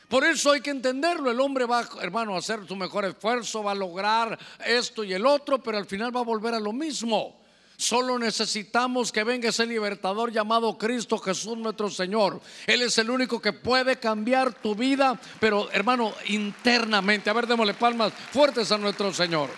Por 0.09 0.23
eso 0.25 0.51
hay 0.51 0.61
que 0.61 0.71
entenderlo. 0.71 1.31
El 1.31 1.39
hombre 1.39 1.65
va, 1.65 1.87
hermano, 2.01 2.35
a 2.35 2.39
hacer 2.39 2.67
su 2.67 2.75
mejor 2.75 3.05
esfuerzo, 3.05 3.63
va 3.63 3.71
a 3.71 3.75
lograr 3.75 4.37
esto 4.65 5.03
y 5.03 5.13
el 5.13 5.25
otro, 5.25 5.63
pero 5.63 5.77
al 5.77 5.85
final 5.85 6.13
va 6.13 6.19
a 6.19 6.23
volver 6.23 6.53
a 6.53 6.59
lo 6.59 6.73
mismo. 6.73 7.44
Solo 7.77 8.17
necesitamos 8.17 9.11
que 9.11 9.23
venga 9.23 9.49
ese 9.49 9.65
libertador 9.65 10.31
llamado 10.31 10.77
Cristo 10.77 11.17
Jesús 11.17 11.57
nuestro 11.57 11.89
Señor. 11.89 12.39
Él 12.65 12.81
es 12.81 12.97
el 12.97 13.09
único 13.09 13.41
que 13.41 13.51
puede 13.51 13.97
cambiar 13.97 14.53
tu 14.53 14.75
vida, 14.75 15.19
pero 15.39 15.69
hermano, 15.71 16.13
internamente. 16.27 17.29
A 17.29 17.33
ver, 17.33 17.47
démosle 17.47 17.73
palmas 17.73 18.13
fuertes 18.31 18.71
a 18.71 18.77
nuestro 18.77 19.13
Señor. 19.13 19.49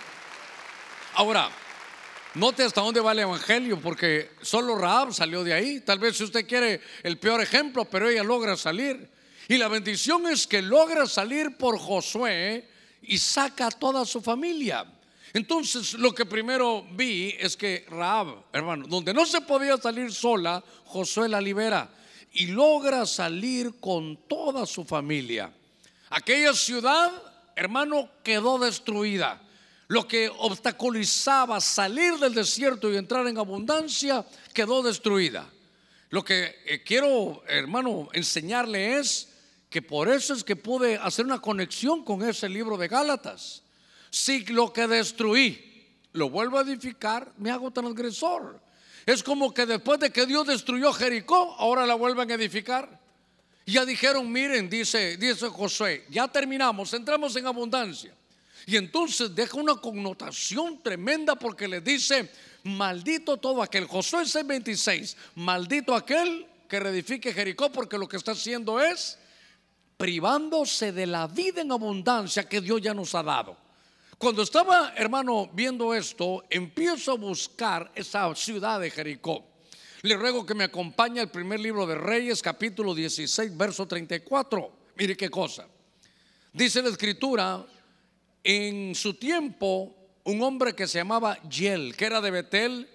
Ahora, 1.13 1.50
note 2.33 2.63
hasta 2.63 2.81
dónde 2.81 3.01
va 3.01 3.12
el 3.12 3.19
Evangelio, 3.19 3.79
porque 3.79 4.31
solo 4.41 4.75
Raab 4.75 5.13
salió 5.13 5.43
de 5.43 5.53
ahí. 5.53 5.79
Tal 5.81 6.00
vez 6.00 6.17
si 6.17 6.24
usted 6.24 6.47
quiere 6.47 6.81
el 7.03 7.19
peor 7.19 7.41
ejemplo, 7.41 7.86
pero 7.86 8.09
ella 8.09 8.24
logra 8.24 8.57
salir. 8.57 9.09
Y 9.47 9.57
la 9.57 9.67
bendición 9.67 10.27
es 10.27 10.47
que 10.47 10.63
logra 10.63 11.05
salir 11.05 11.55
por 11.55 11.77
Josué 11.77 12.67
y 13.03 13.19
saca 13.19 13.67
a 13.67 13.71
toda 13.71 14.05
su 14.05 14.21
familia. 14.21 14.86
Entonces, 15.34 15.93
lo 15.93 16.13
que 16.13 16.25
primero 16.25 16.86
vi 16.91 17.36
es 17.39 17.57
que 17.57 17.86
Raab, 17.89 18.46
hermano, 18.53 18.88
donde 18.88 19.13
no 19.13 19.25
se 19.25 19.41
podía 19.41 19.77
salir 19.77 20.12
sola, 20.13 20.63
Josué 20.86 21.27
la 21.27 21.41
libera 21.41 21.89
y 22.34 22.48
logra 22.48 23.05
salir 23.05 23.79
con 23.79 24.17
toda 24.27 24.65
su 24.65 24.86
familia. 24.86 25.51
Aquella 26.10 26.53
ciudad, 26.53 27.12
hermano, 27.55 28.10
quedó 28.24 28.57
destruida. 28.57 29.41
Lo 29.88 30.07
que 30.07 30.29
obstaculizaba 30.29 31.62
salir 31.62 32.15
del 32.17 32.34
desierto 32.34 32.91
y 32.91 32.98
entrar 32.98 33.25
en 33.27 33.38
abundancia 33.38 34.25
quedó 34.53 34.81
destruida. 34.81 35.50
Lo 36.10 36.24
que 36.24 36.55
eh, 36.65 36.84
quiero, 36.84 37.43
hermano, 37.48 38.10
enseñarle 38.13 38.98
es 38.98 39.29
que 39.69 39.81
por 39.81 40.10
eso 40.10 40.34
es 40.34 40.43
que 40.43 40.55
pude 40.55 40.96
hacer 40.98 41.25
una 41.25 41.41
conexión 41.41 42.03
con 42.03 42.22
ese 42.27 42.48
libro 42.48 42.77
de 42.77 42.88
Gálatas 42.88 43.63
si 44.17 44.45
lo 44.45 44.74
que 44.74 44.88
destruí 44.88 45.63
lo 46.13 46.29
vuelvo 46.29 46.57
a 46.57 46.62
edificar, 46.62 47.31
me 47.38 47.51
hago 47.51 47.71
transgresor. 47.71 48.59
Es 49.05 49.24
como 49.24 49.53
que 49.53 49.65
después 49.65 50.00
de 50.00 50.09
que 50.09 50.25
Dios 50.25 50.47
destruyó 50.47 50.91
Jericó, 50.91 51.55
ahora 51.57 51.86
la 51.86 51.95
vuelven 51.95 52.31
a 52.31 52.33
edificar. 52.33 53.00
Ya 53.65 53.86
dijeron, 53.86 54.31
miren, 54.31 54.69
dice, 54.69 55.17
dice 55.17 55.47
Josué, 55.50 56.05
ya 56.09 56.27
terminamos, 56.27 56.93
entramos 56.93 57.36
en 57.36 57.47
abundancia. 57.47 58.13
Y 58.65 58.75
entonces 58.75 59.33
deja 59.33 59.57
una 59.57 59.75
connotación 59.75 60.81
tremenda 60.81 61.36
porque 61.36 61.67
le 61.67 61.79
dice, 61.79 62.29
maldito 62.63 63.38
todo 63.38 63.62
aquel, 63.62 63.86
Josué 63.86 64.24
6:26, 64.24 65.15
maldito 65.36 65.95
aquel 65.95 66.45
que 66.67 66.79
reedifique 66.79 67.33
Jericó 67.33 67.71
porque 67.71 67.97
lo 67.97 68.07
que 68.07 68.17
está 68.17 68.31
haciendo 68.31 68.81
es 68.81 69.17
privándose 69.95 70.91
de 70.91 71.07
la 71.07 71.27
vida 71.27 71.62
en 71.62 71.71
abundancia 71.71 72.47
que 72.47 72.62
Dios 72.62 72.81
ya 72.81 72.93
nos 72.93 73.15
ha 73.15 73.24
dado. 73.24 73.66
Cuando 74.17 74.41
estaba, 74.41 74.93
hermano, 74.95 75.47
viendo 75.53 75.93
esto, 75.93 76.43
empiezo 76.50 77.12
a 77.12 77.17
buscar 77.17 77.91
esa 77.93 78.33
ciudad 78.33 78.79
de 78.79 78.89
Jericó. 78.89 79.45
Le 80.01 80.17
ruego 80.17 80.43
que 80.43 80.55
me 80.55 80.63
acompañe 80.63 81.19
al 81.21 81.29
primer 81.29 81.59
libro 81.59 81.86
de 81.86 81.93
Reyes, 81.93 82.41
capítulo 82.41 82.95
16, 82.95 83.55
verso 83.55 83.88
34. 83.88 84.71
Mire 84.95 85.15
qué 85.15 85.29
cosa. 85.29 85.67
Dice 86.51 86.81
la 86.81 86.89
escritura, 86.89 87.63
en 88.43 88.95
su 88.95 89.13
tiempo, 89.13 89.95
un 90.24 90.41
hombre 90.41 90.74
que 90.74 90.88
se 90.88 90.97
llamaba 90.97 91.39
Yel, 91.43 91.95
que 91.95 92.05
era 92.05 92.19
de 92.19 92.31
Betel, 92.31 92.89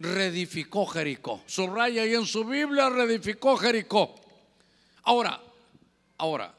reedificó 0.00 0.86
Jericó. 0.86 1.40
Subraya 1.46 2.02
ahí 2.02 2.14
en 2.14 2.26
su 2.26 2.44
Biblia, 2.44 2.90
reedificó 2.90 3.56
Jericó. 3.56 4.16
Ahora, 5.04 5.40
ahora, 6.18 6.52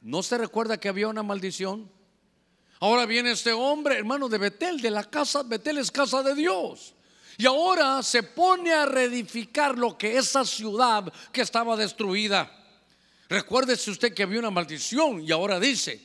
¿no 0.00 0.22
se 0.22 0.38
recuerda 0.38 0.80
que 0.80 0.88
había 0.88 1.08
una 1.08 1.22
maldición? 1.22 1.97
Ahora 2.80 3.06
viene 3.06 3.32
este 3.32 3.52
hombre, 3.52 3.96
hermano 3.96 4.28
de 4.28 4.38
Betel, 4.38 4.80
de 4.80 4.90
la 4.90 5.04
casa, 5.04 5.42
Betel 5.42 5.78
es 5.78 5.90
casa 5.90 6.22
de 6.22 6.34
Dios. 6.34 6.94
Y 7.36 7.46
ahora 7.46 8.02
se 8.02 8.22
pone 8.22 8.72
a 8.72 8.86
reedificar 8.86 9.76
lo 9.78 9.96
que 9.96 10.16
esa 10.16 10.44
ciudad 10.44 11.12
que 11.32 11.42
estaba 11.42 11.76
destruida. 11.76 12.50
Recuérdese 13.28 13.90
usted 13.90 14.14
que 14.14 14.22
había 14.22 14.38
una 14.38 14.50
maldición 14.50 15.22
y 15.22 15.30
ahora 15.32 15.60
dice, 15.60 16.00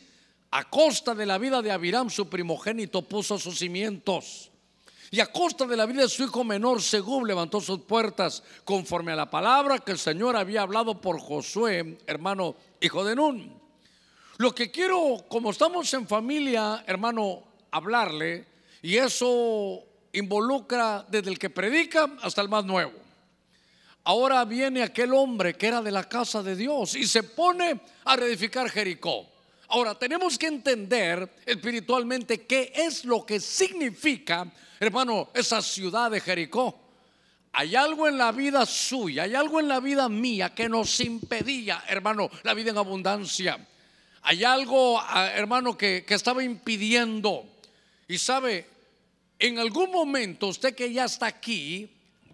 a 0.51 0.69
costa 0.69 1.15
de 1.15 1.25
la 1.25 1.37
vida 1.37 1.61
de 1.61 1.71
Abiram, 1.71 2.09
su 2.09 2.29
primogénito, 2.29 3.01
puso 3.01 3.39
sus 3.39 3.57
cimientos. 3.57 4.51
Y 5.09 5.19
a 5.19 5.31
costa 5.31 5.65
de 5.65 5.77
la 5.77 5.85
vida 5.85 6.01
de 6.01 6.09
su 6.09 6.23
hijo 6.23 6.43
menor, 6.43 6.81
Según 6.81 7.27
levantó 7.27 7.61
sus 7.61 7.81
puertas 7.81 8.43
conforme 8.65 9.11
a 9.11 9.15
la 9.15 9.29
palabra 9.29 9.79
que 9.79 9.91
el 9.91 9.99
Señor 9.99 10.35
había 10.35 10.63
hablado 10.63 10.99
por 10.99 11.19
Josué, 11.19 11.97
hermano, 12.07 12.55
hijo 12.81 13.05
de 13.05 13.15
Nun. 13.15 13.62
Lo 14.37 14.53
que 14.53 14.71
quiero, 14.71 15.25
como 15.27 15.51
estamos 15.51 15.93
en 15.93 16.07
familia, 16.07 16.83
hermano, 16.87 17.43
hablarle, 17.71 18.45
y 18.81 18.97
eso 18.97 19.83
involucra 20.11 21.05
desde 21.07 21.29
el 21.29 21.37
que 21.37 21.49
predica 21.49 22.09
hasta 22.21 22.41
el 22.41 22.49
más 22.49 22.65
nuevo. 22.65 22.93
Ahora 24.05 24.43
viene 24.43 24.83
aquel 24.83 25.13
hombre 25.13 25.55
que 25.55 25.67
era 25.67 25.81
de 25.81 25.91
la 25.91 26.09
casa 26.09 26.43
de 26.43 26.55
Dios 26.55 26.95
y 26.95 27.07
se 27.07 27.23
pone 27.23 27.79
a 28.03 28.15
reedificar 28.15 28.69
Jericó. 28.69 29.27
Ahora 29.69 29.97
tenemos 29.97 30.37
que 30.37 30.47
entender 30.47 31.29
espiritualmente 31.45 32.45
qué 32.45 32.73
es 32.75 33.05
lo 33.05 33.25
que 33.25 33.39
significa, 33.39 34.51
hermano, 34.79 35.29
esa 35.33 35.61
ciudad 35.61 36.11
de 36.11 36.19
Jericó. 36.19 36.79
Hay 37.53 37.75
algo 37.75 38.07
en 38.07 38.17
la 38.17 38.31
vida 38.31 38.65
suya, 38.65 39.23
hay 39.23 39.35
algo 39.35 39.59
en 39.59 39.67
la 39.67 39.79
vida 39.79 40.09
mía 40.09 40.53
que 40.53 40.67
nos 40.67 40.99
impedía, 40.99 41.83
hermano, 41.87 42.29
la 42.43 42.53
vida 42.53 42.71
en 42.71 42.77
abundancia. 42.77 43.67
Hay 44.23 44.45
algo, 44.45 44.99
ah, 44.99 45.31
hermano, 45.33 45.77
que, 45.77 46.05
estaba 46.07 46.43
impidiendo. 46.43 47.45
Y 48.07 48.17
sabe, 48.17 48.65
en 49.37 49.59
algún 49.59 49.91
momento 49.91 50.47
usted 50.47 50.73
que 50.73 50.91
ya 50.91 51.05
está 51.05 51.27
aquí, 51.27 51.89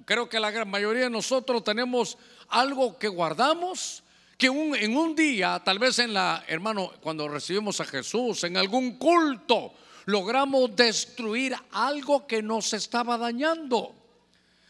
creo 0.06 0.30
que 0.30 0.40
la 0.40 0.52
gran 0.52 0.70
mayoría 0.70 1.04
de 1.04 1.10
nosotros 1.10 1.64
tenemos 1.64 2.18
algo 2.50 2.98
que 3.00 3.08
guardamos, 3.08 4.04
que 4.38 4.48
en 4.48 4.96
un 4.96 5.16
día, 5.16 5.62
tal 5.66 5.80
vez 5.80 5.98
en 6.00 6.14
la, 6.14 6.44
hermano, 6.48 6.92
cuando 7.02 7.28
recibimos 7.28 7.82
a 7.82 7.86
Jesús, 7.86 8.44
en 8.44 8.56
algún 8.56 8.98
culto, 8.98 9.74
logramos 10.06 10.76
destruir 10.76 11.56
algo 11.72 12.28
que 12.28 12.44
nos 12.44 12.74
estaba 12.74 13.18
dañando. 13.18 13.96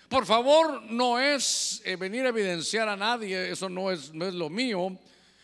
Por 0.07 0.25
favor, 0.25 0.83
no 0.83 1.19
es 1.19 1.81
eh, 1.83 1.97
venir 1.97 2.25
a 2.25 2.29
evidenciar 2.29 2.87
a 2.87 2.95
nadie, 2.95 3.51
eso 3.51 3.69
no 3.69 3.91
es, 3.91 4.13
no 4.13 4.25
es 4.25 4.33
lo 4.33 4.49
mío, 4.49 4.97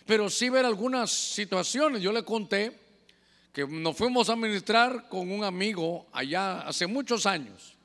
pero 0.05 0.29
sí 0.29 0.49
ver 0.49 0.65
algunas 0.65 1.11
situaciones. 1.11 2.01
Yo 2.01 2.11
le 2.11 2.23
conté 2.23 2.79
que 3.51 3.65
nos 3.65 3.97
fuimos 3.97 4.29
a 4.29 4.35
ministrar 4.35 5.07
con 5.09 5.31
un 5.31 5.43
amigo 5.43 6.07
allá 6.11 6.61
hace 6.61 6.87
muchos 6.87 7.25
años. 7.25 7.75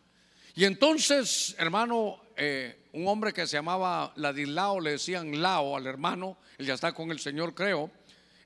Y 0.55 0.65
entonces, 0.65 1.55
hermano, 1.59 2.21
eh, 2.37 2.89
un 2.93 3.07
hombre 3.07 3.33
que 3.33 3.47
se 3.47 3.57
llamaba 3.57 4.13
Ladislao, 4.17 4.81
le 4.81 4.93
decían 4.93 5.41
Lao 5.41 5.77
al 5.77 5.87
hermano, 5.87 6.37
él 6.59 6.67
ya 6.67 6.75
está 6.75 6.93
con 6.93 7.11
el 7.11 7.21
Señor, 7.21 7.55
creo. 7.55 7.91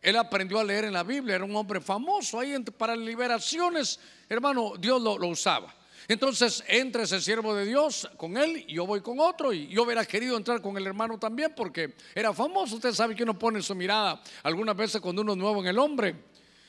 Él 0.03 0.17
aprendió 0.17 0.61
a 0.61 0.65
leer 0.65 0.85
en 0.85 0.93
la 0.93 1.03
Biblia, 1.03 1.37
era 1.37 1.45
un 1.45 1.57
hombre 1.57 1.81
famoso 1.81 2.39
ahí 2.39 2.55
para 2.77 2.95
liberaciones, 2.95 3.99
hermano, 4.29 4.75
Dios 4.79 5.01
lo, 5.01 5.19
lo 5.19 5.29
usaba. 5.29 5.75
Entonces 6.09 6.63
entra 6.69 7.05
ese 7.05 7.21
siervo 7.21 7.55
de 7.55 7.65
Dios 7.65 8.09
con 8.17 8.37
él 8.37 8.67
yo 8.67 8.87
voy 8.87 9.01
con 9.01 9.21
otro 9.21 9.53
y 9.53 9.69
yo 9.69 9.85
hubiera 9.85 10.05
querido 10.05 10.37
entrar 10.37 10.61
con 10.61 10.77
el 10.77 10.87
hermano 10.87 11.19
también 11.19 11.53
porque 11.57 11.95
era 12.15 12.33
famoso. 12.33 12.77
Usted 12.77 12.93
sabe 12.93 13.15
que 13.15 13.23
uno 13.23 13.39
pone 13.39 13.63
su 13.63 13.75
mirada 13.75 14.23
algunas 14.43 14.77
veces 14.77 15.01
cuando 15.01 15.23
uno 15.23 15.33
es 15.33 15.39
nuevo 15.39 15.61
en 15.61 15.69
el 15.69 15.79
hombre. 15.79 16.15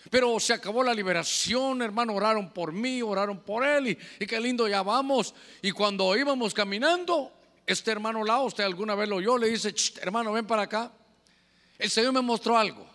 Pero 0.09 0.39
se 0.39 0.53
acabó 0.53 0.83
la 0.83 0.93
liberación, 0.93 1.81
hermano, 1.81 2.13
oraron 2.13 2.51
por 2.51 2.71
mí, 2.71 3.01
oraron 3.01 3.39
por 3.39 3.65
él 3.65 3.87
y, 3.87 3.97
y 4.19 4.27
qué 4.27 4.39
lindo 4.39 4.67
ya 4.67 4.83
vamos. 4.83 5.33
Y 5.63 5.71
cuando 5.71 6.15
íbamos 6.15 6.53
caminando, 6.53 7.31
este 7.65 7.91
hermano 7.91 8.23
Lao, 8.23 8.45
usted 8.45 8.63
alguna 8.63 8.93
vez 8.93 9.09
lo 9.09 9.15
oyó, 9.15 9.37
le 9.37 9.49
dice, 9.49 9.73
hermano, 10.01 10.31
ven 10.31 10.45
para 10.45 10.63
acá. 10.63 10.91
El 11.79 11.89
Señor 11.89 12.13
me 12.13 12.21
mostró 12.21 12.57
algo. 12.57 12.94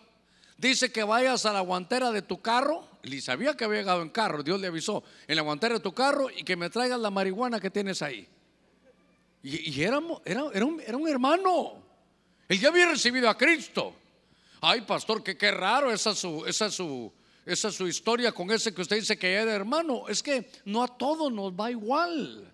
Dice 0.60 0.92
que 0.92 1.02
vayas 1.04 1.46
a 1.46 1.54
la 1.54 1.60
guantera 1.60 2.12
de 2.12 2.20
tu 2.20 2.42
carro 2.42 2.86
y 3.02 3.18
sabía 3.22 3.56
que 3.56 3.64
había 3.64 3.78
llegado 3.78 4.02
en 4.02 4.10
carro, 4.10 4.42
Dios 4.42 4.60
le 4.60 4.66
avisó, 4.66 5.02
en 5.26 5.36
la 5.36 5.40
guantera 5.40 5.76
de 5.76 5.80
tu 5.80 5.94
carro 5.94 6.28
y 6.28 6.44
que 6.44 6.54
me 6.54 6.68
traigas 6.68 7.00
la 7.00 7.08
marihuana 7.08 7.58
que 7.58 7.70
tienes 7.70 8.02
ahí. 8.02 8.28
Y, 9.42 9.82
era, 9.82 9.98
era, 10.26 10.44
un, 10.44 10.82
era, 10.84 10.98
un, 10.98 11.08
hermano. 11.08 11.82
Él 12.46 12.60
ya 12.60 12.68
había 12.68 12.90
recibido 12.90 13.30
a 13.30 13.38
Cristo. 13.38 13.94
Ay, 14.60 14.82
pastor, 14.82 15.22
que 15.22 15.34
qué 15.34 15.50
raro 15.50 15.90
esa 15.90 16.14
su, 16.14 16.44
esa 16.44 16.70
su, 16.70 17.10
esa 17.46 17.72
su 17.72 17.88
historia 17.88 18.32
con 18.32 18.50
ese 18.50 18.74
que 18.74 18.82
usted 18.82 18.96
dice 18.96 19.18
que 19.18 19.32
era 19.32 19.54
hermano. 19.54 20.08
Es 20.08 20.22
que 20.22 20.50
no 20.66 20.82
a 20.82 20.88
todos 20.88 21.32
nos 21.32 21.54
va 21.54 21.70
igual. 21.70 22.52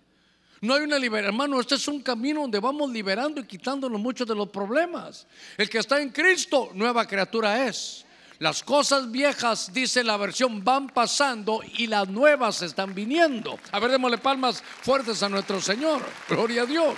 No 0.61 0.73
hay 0.73 0.81
una 0.81 0.97
liberación, 0.97 1.33
hermano, 1.33 1.59
este 1.59 1.75
es 1.75 1.87
un 1.87 2.01
camino 2.01 2.41
donde 2.41 2.59
vamos 2.59 2.91
liberando 2.91 3.39
y 3.41 3.45
quitándonos 3.45 3.99
muchos 3.99 4.27
de 4.27 4.35
los 4.35 4.49
problemas. 4.49 5.27
El 5.57 5.69
que 5.69 5.77
está 5.77 6.01
en 6.01 6.09
Cristo, 6.09 6.71
nueva 6.73 7.05
criatura 7.05 7.67
es. 7.67 8.05
Las 8.39 8.61
cosas 8.63 9.09
viejas, 9.09 9.73
dice 9.73 10.03
la 10.03 10.17
versión, 10.17 10.63
van 10.63 10.89
pasando 10.89 11.61
y 11.77 11.87
las 11.87 12.07
nuevas 12.07 12.61
están 12.61 12.93
viniendo. 12.93 13.59
A 13.71 13.79
ver, 13.79 13.91
démosle 13.91 14.19
palmas 14.19 14.63
fuertes 14.81 15.23
a 15.23 15.29
nuestro 15.29 15.59
Señor. 15.59 16.03
Gloria 16.29 16.63
a 16.63 16.65
Dios. 16.65 16.95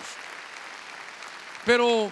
Pero 1.66 2.10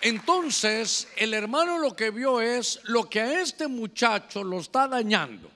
entonces 0.00 1.08
el 1.16 1.34
hermano 1.34 1.78
lo 1.78 1.94
que 1.94 2.10
vio 2.10 2.40
es 2.40 2.80
lo 2.84 3.08
que 3.08 3.20
a 3.20 3.40
este 3.40 3.68
muchacho 3.68 4.42
lo 4.42 4.60
está 4.60 4.88
dañando. 4.88 5.50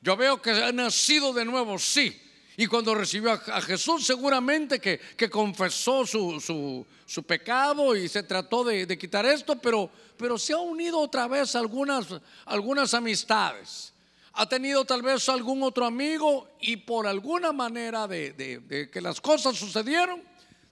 Yo 0.00 0.16
veo 0.16 0.42
que 0.42 0.50
ha 0.50 0.72
nacido 0.72 1.32
de 1.32 1.44
nuevo, 1.44 1.78
sí. 1.78 2.20
Y 2.62 2.68
cuando 2.68 2.94
recibió 2.94 3.32
a, 3.32 3.60
Jesús, 3.60 4.06
seguramente 4.06 4.78
que, 4.78 5.28
confesó 5.28 6.06
su, 6.06 6.86
pecado 7.26 7.96
y 7.96 8.08
se 8.08 8.22
trató 8.22 8.62
de, 8.62 8.96
quitar 8.96 9.26
esto, 9.26 9.56
pero, 9.56 9.90
pero 10.16 10.38
se 10.38 10.52
ha 10.52 10.58
unido 10.58 11.00
otra 11.00 11.26
vez 11.26 11.56
algunas, 11.56 12.06
algunas 12.44 12.94
amistades. 12.94 13.92
Ha 14.34 14.48
tenido 14.48 14.84
tal 14.84 15.02
vez 15.02 15.28
algún 15.28 15.64
otro 15.64 15.84
amigo 15.84 16.50
y 16.60 16.76
por 16.76 17.08
alguna 17.08 17.52
manera 17.52 18.06
de, 18.06 18.88
que 18.92 19.00
las 19.00 19.20
cosas 19.20 19.56
sucedieron, 19.56 20.22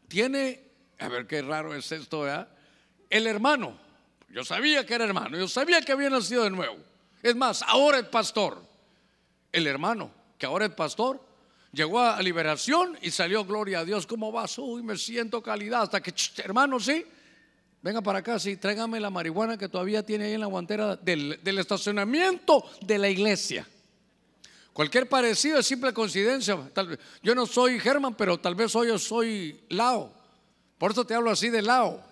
tiene, 0.07 0.61
a 1.01 1.09
ver 1.09 1.27
qué 1.27 1.43
raro 1.43 1.75
es 1.75 1.91
esto, 1.91 2.25
El 3.11 3.27
hermano, 3.27 3.77
yo 4.29 4.45
sabía 4.45 4.87
que 4.87 4.95
era 4.95 5.07
hermano, 5.07 5.37
yo 5.37 5.49
sabía 5.49 5.81
que 5.81 5.91
había 5.91 6.09
nacido 6.09 6.45
de 6.45 6.51
nuevo. 6.51 6.77
Es 7.21 7.35
más, 7.35 7.65
ahora 7.67 7.99
es 7.99 8.07
pastor. 8.07 8.63
El 9.51 9.67
hermano, 9.67 10.13
que 10.39 10.47
ahora 10.47 10.67
es 10.67 10.73
pastor, 10.73 11.29
Llegó 11.73 12.01
a 12.01 12.21
liberación 12.21 12.99
y 13.01 13.11
salió 13.11 13.45
gloria 13.45 13.81
a 13.81 13.85
Dios. 13.85 14.07
¿Cómo 14.07 14.33
vas? 14.33 14.59
Uy, 14.59 14.83
me 14.83 14.97
siento 14.97 15.43
calidad. 15.43 15.83
Hasta 15.83 16.01
que, 16.01 16.13
hermano, 16.43 16.81
sí. 16.81 17.05
Venga 17.83 18.03
para 18.03 18.19
acá, 18.19 18.39
sí, 18.39 18.57
tráigame 18.57 19.01
la 19.01 19.09
marihuana 19.09 19.57
que 19.57 19.69
todavía 19.69 20.05
tiene 20.05 20.27
ahí 20.27 20.35
en 20.35 20.41
la 20.41 20.47
guantera 20.47 20.97
del, 20.97 21.39
estacionamiento 21.59 22.63
de 22.83 22.99
la 22.99 23.09
iglesia. 23.09 23.67
Cualquier 24.75 25.09
parecido 25.09 25.59
es 25.59 25.67
simple 25.67 25.93
coincidencia. 25.95 26.59
yo 27.23 27.35
no 27.35 27.47
soy 27.47 27.81
Germán, 27.81 28.15
pero 28.15 28.39
tal 28.39 28.55
vez 28.55 28.77
hoy 28.77 28.89
yo 28.89 28.99
soy 28.99 29.61
Lao. 29.71 30.13
Por 30.77 30.91
eso 30.91 31.07
te 31.07 31.15
hablo 31.15 31.31
así 31.31 31.49
de 31.49 31.63
Lao. 31.63 32.03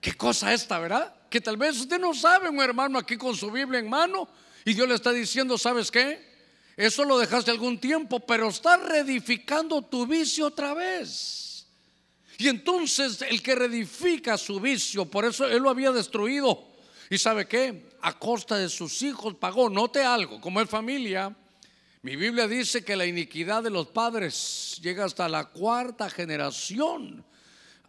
¿Qué 0.00 0.12
cosa 0.14 0.52
esta, 0.54 0.78
verdad? 0.78 1.12
Que 1.28 1.40
tal 1.40 1.56
vez 1.56 1.80
usted 1.80 1.98
no 1.98 2.14
sabe, 2.14 2.48
un 2.48 2.60
hermano 2.60 2.98
aquí 2.98 3.16
con 3.16 3.34
su 3.34 3.50
Biblia 3.50 3.80
en 3.80 3.88
mano 3.88 4.28
y 4.64 4.74
Dios 4.74 4.88
le 4.88 4.94
está 4.94 5.12
diciendo, 5.12 5.58
¿sabes 5.58 5.90
qué? 5.90 6.31
Eso 6.76 7.04
lo 7.04 7.18
dejaste 7.18 7.50
algún 7.50 7.78
tiempo, 7.78 8.20
pero 8.20 8.48
estás 8.48 8.82
reedificando 8.82 9.82
tu 9.82 10.06
vicio 10.06 10.46
otra 10.46 10.74
vez. 10.74 11.66
Y 12.38 12.48
entonces 12.48 13.22
el 13.22 13.42
que 13.42 13.54
reedifica 13.54 14.38
su 14.38 14.58
vicio, 14.58 15.04
por 15.04 15.24
eso 15.24 15.46
él 15.46 15.62
lo 15.62 15.70
había 15.70 15.92
destruido. 15.92 16.64
¿Y 17.10 17.18
sabe 17.18 17.46
qué? 17.46 17.90
A 18.00 18.18
costa 18.18 18.56
de 18.56 18.68
sus 18.68 19.02
hijos 19.02 19.34
pagó. 19.34 19.68
Note 19.68 20.02
algo, 20.02 20.40
como 20.40 20.60
es 20.60 20.68
familia, 20.68 21.34
mi 22.04 22.16
Biblia 22.16 22.48
dice 22.48 22.84
que 22.84 22.96
la 22.96 23.06
iniquidad 23.06 23.62
de 23.62 23.70
los 23.70 23.86
padres 23.86 24.80
llega 24.82 25.04
hasta 25.04 25.28
la 25.28 25.44
cuarta 25.44 26.10
generación. 26.10 27.24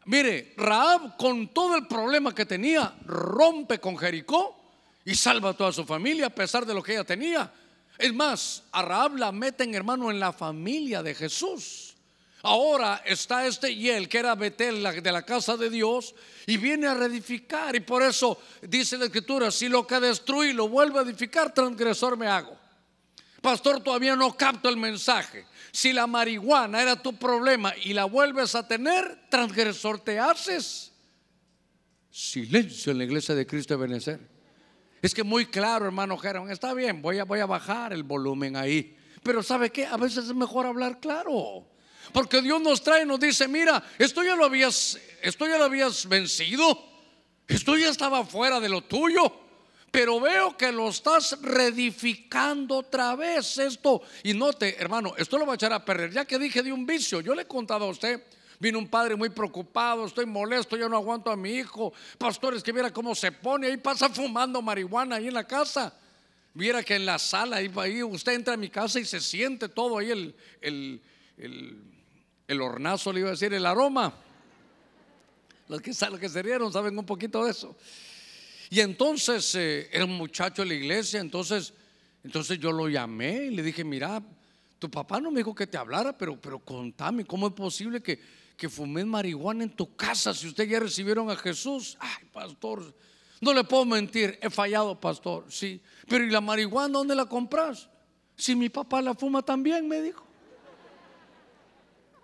Mire, 0.05 0.53
Raab 0.55 1.17
con 1.17 1.47
todo 1.47 1.75
el 1.75 1.87
problema 1.87 2.35
que 2.35 2.45
tenía, 2.45 2.93
rompe 3.05 3.79
con 3.79 3.97
Jericó 3.97 4.55
y 5.03 5.15
salva 5.15 5.49
a 5.49 5.53
toda 5.57 5.71
su 5.71 5.83
familia 5.83 6.27
a 6.27 6.29
pesar 6.29 6.63
de 6.63 6.75
lo 6.75 6.83
que 6.83 6.91
ella 6.91 7.03
tenía. 7.03 7.51
Es 8.03 8.13
más, 8.13 8.63
a 8.73 8.81
Rahab 8.81 9.15
la 9.15 9.31
meten, 9.31 9.73
hermano, 9.73 10.11
en 10.11 10.19
la 10.19 10.33
familia 10.33 11.01
de 11.01 11.15
Jesús. 11.15 11.95
Ahora 12.41 13.01
está 13.05 13.47
este 13.47 13.73
Yel, 13.73 14.09
que 14.09 14.17
era 14.17 14.35
Betel 14.35 14.83
de 15.01 15.11
la 15.13 15.21
casa 15.21 15.55
de 15.55 15.69
Dios, 15.69 16.13
y 16.45 16.57
viene 16.57 16.87
a 16.87 16.95
reedificar. 16.95 17.77
Y 17.77 17.79
por 17.79 18.03
eso 18.03 18.41
dice 18.61 18.97
la 18.97 19.05
escritura, 19.05 19.51
si 19.51 19.69
lo 19.69 19.87
que 19.87 20.01
destruí 20.01 20.51
lo 20.51 20.67
vuelve 20.67 20.99
a 20.99 21.03
edificar, 21.03 21.53
transgresor 21.53 22.17
me 22.17 22.27
hago. 22.27 22.59
Pastor, 23.41 23.79
todavía 23.79 24.17
no 24.17 24.35
capto 24.35 24.67
el 24.67 24.75
mensaje. 24.75 25.45
Si 25.71 25.93
la 25.93 26.05
marihuana 26.05 26.81
era 26.81 27.01
tu 27.01 27.15
problema 27.15 27.73
y 27.85 27.93
la 27.93 28.03
vuelves 28.03 28.53
a 28.55 28.67
tener, 28.67 29.29
transgresor 29.29 30.01
te 30.01 30.19
haces. 30.19 30.91
Silencio 32.11 32.91
en 32.91 32.97
la 32.97 33.05
iglesia 33.05 33.33
de 33.33 33.47
Cristo 33.47 33.75
de 33.75 33.87
Benecer. 33.87 34.32
Es 35.03 35.13
que 35.13 35.21
muy 35.21 35.47
claro, 35.47 35.85
hermano 35.85 36.17
Gerón, 36.17 36.49
está 36.49 36.73
bien, 36.73 37.01
voy 37.01 37.19
a, 37.19 37.25
voy 37.25 37.41
a 37.41 37.45
bajar 37.45 37.91
el 37.91 38.03
volumen 38.03 38.55
ahí. 38.55 38.95
Pero 39.21 39.43
¿sabe 39.43 39.69
qué? 39.69 39.85
A 39.85 39.97
veces 39.97 40.29
es 40.29 40.33
mejor 40.33 40.65
hablar 40.65 41.01
claro. 41.01 41.67
Porque 42.13 42.41
Dios 42.41 42.61
nos 42.61 42.81
trae 42.81 43.03
y 43.03 43.05
nos 43.05 43.19
dice, 43.19 43.49
mira, 43.49 43.83
esto 43.99 44.23
ya 44.23 44.33
lo 44.33 44.45
habías, 44.45 44.97
esto 45.21 45.45
ya 45.45 45.57
lo 45.57 45.65
habías 45.65 46.07
vencido. 46.07 46.85
Esto 47.45 47.75
ya 47.75 47.89
estaba 47.89 48.23
fuera 48.23 48.61
de 48.61 48.69
lo 48.69 48.79
tuyo. 48.79 49.41
Pero 49.91 50.21
veo 50.21 50.55
que 50.55 50.71
lo 50.71 50.87
estás 50.87 51.37
reedificando 51.41 52.77
otra 52.77 53.17
vez 53.17 53.57
esto. 53.57 54.03
Y 54.23 54.33
note, 54.33 54.81
hermano, 54.81 55.15
esto 55.17 55.37
lo 55.37 55.45
va 55.45 55.51
a 55.51 55.55
echar 55.55 55.73
a 55.73 55.83
perder. 55.83 56.11
Ya 56.11 56.23
que 56.23 56.39
dije 56.39 56.63
de 56.63 56.71
un 56.71 56.85
vicio, 56.85 57.19
yo 57.19 57.35
le 57.35 57.41
he 57.41 57.47
contado 57.47 57.83
a 57.83 57.89
usted. 57.89 58.23
Vino 58.59 58.79
un 58.79 58.87
padre 58.87 59.15
muy 59.15 59.29
preocupado, 59.29 60.05
estoy 60.05 60.25
molesto, 60.25 60.77
yo 60.77 60.87
no 60.87 60.97
aguanto 60.97 61.31
a 61.31 61.35
mi 61.35 61.51
hijo. 61.51 61.93
Pastores, 62.17 62.63
que 62.63 62.71
viera 62.71 62.91
cómo 62.91 63.15
se 63.15 63.31
pone, 63.31 63.67
ahí 63.67 63.77
pasa 63.77 64.09
fumando 64.09 64.61
marihuana 64.61 65.17
ahí 65.17 65.27
en 65.27 65.33
la 65.33 65.45
casa. 65.45 65.93
Viera 66.53 66.83
que 66.83 66.95
en 66.95 67.05
la 67.05 67.17
sala, 67.17 67.57
ahí, 67.57 67.71
ahí 67.75 68.03
usted 68.03 68.33
entra 68.33 68.53
a 68.53 68.57
mi 68.57 68.69
casa 68.69 68.99
y 68.99 69.05
se 69.05 69.19
siente 69.19 69.69
todo 69.69 69.97
ahí 69.97 70.11
el, 70.11 70.35
el, 70.61 71.01
el 72.47 72.61
hornazo, 72.61 73.11
le 73.11 73.21
iba 73.21 73.29
a 73.29 73.31
decir, 73.31 73.53
el 73.53 73.65
aroma. 73.65 74.13
Los 75.67 75.81
que, 75.81 75.91
los 75.91 76.19
que 76.19 76.29
se 76.29 76.41
rieron 76.43 76.71
saben 76.71 76.97
un 76.97 77.05
poquito 77.05 77.45
de 77.45 77.51
eso. 77.51 77.75
Y 78.69 78.79
entonces 78.79 79.55
eh, 79.55 79.89
era 79.91 80.05
un 80.05 80.15
muchacho 80.15 80.61
de 80.61 80.67
la 80.67 80.73
iglesia, 80.73 81.19
entonces, 81.19 81.73
entonces 82.23 82.59
yo 82.59 82.71
lo 82.71 82.89
llamé 82.89 83.45
y 83.45 83.49
le 83.51 83.63
dije, 83.63 83.83
mira, 83.83 84.21
tu 84.79 84.89
papá 84.89 85.19
no 85.19 85.31
me 85.31 85.39
dijo 85.39 85.55
que 85.55 85.67
te 85.67 85.77
hablara, 85.77 86.17
pero, 86.17 86.39
pero 86.39 86.59
contame, 86.59 87.25
¿cómo 87.25 87.47
es 87.47 87.53
posible 87.53 88.01
que, 88.01 88.19
que 88.57 88.69
fumes 88.69 89.05
marihuana 89.05 89.63
en 89.63 89.69
tu 89.69 89.95
casa 89.95 90.33
si 90.33 90.47
usted 90.47 90.67
ya 90.67 90.79
recibieron 90.79 91.29
a 91.29 91.35
Jesús? 91.35 91.97
Ay, 91.99 92.25
pastor, 92.31 92.93
no 93.41 93.53
le 93.53 93.63
puedo 93.63 93.85
mentir, 93.85 94.39
he 94.41 94.49
fallado, 94.49 94.99
pastor, 94.99 95.45
sí. 95.49 95.81
Pero 96.07 96.23
¿y 96.23 96.29
la 96.29 96.41
marihuana 96.41 96.93
dónde 96.93 97.15
la 97.15 97.25
compras? 97.25 97.89
Si 98.35 98.55
mi 98.55 98.69
papá 98.69 99.01
la 99.01 99.13
fuma 99.13 99.41
también, 99.41 99.87
me 99.87 100.01
dijo. 100.01 100.25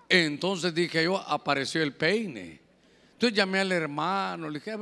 Entonces 0.08 0.74
dije 0.74 1.04
yo, 1.04 1.18
apareció 1.18 1.84
el 1.84 1.94
peine. 1.94 2.62
Entonces 3.13 3.38
llamé 3.38 3.60
al 3.60 3.72
hermano, 3.72 4.50
le 4.50 4.60
dije, 4.60 4.76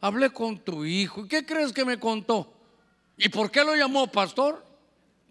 hablé 0.00 0.30
con 0.30 0.58
tu 0.58 0.84
hijo. 0.84 1.28
¿Qué 1.28 1.44
crees 1.44 1.72
que 1.72 1.84
me 1.84 2.00
contó? 2.00 2.52
¿Y 3.16 3.28
por 3.28 3.50
qué 3.50 3.62
lo 3.62 3.76
llamó, 3.76 4.10
pastor? 4.10 4.64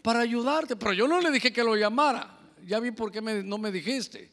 Para 0.00 0.20
ayudarte. 0.20 0.76
Pero 0.76 0.92
yo 0.92 1.08
no 1.08 1.20
le 1.20 1.30
dije 1.30 1.52
que 1.52 1.64
lo 1.64 1.76
llamara. 1.76 2.38
Ya 2.64 2.78
vi 2.78 2.92
por 2.92 3.10
qué 3.10 3.20
no 3.20 3.58
me 3.58 3.72
dijiste. 3.72 4.30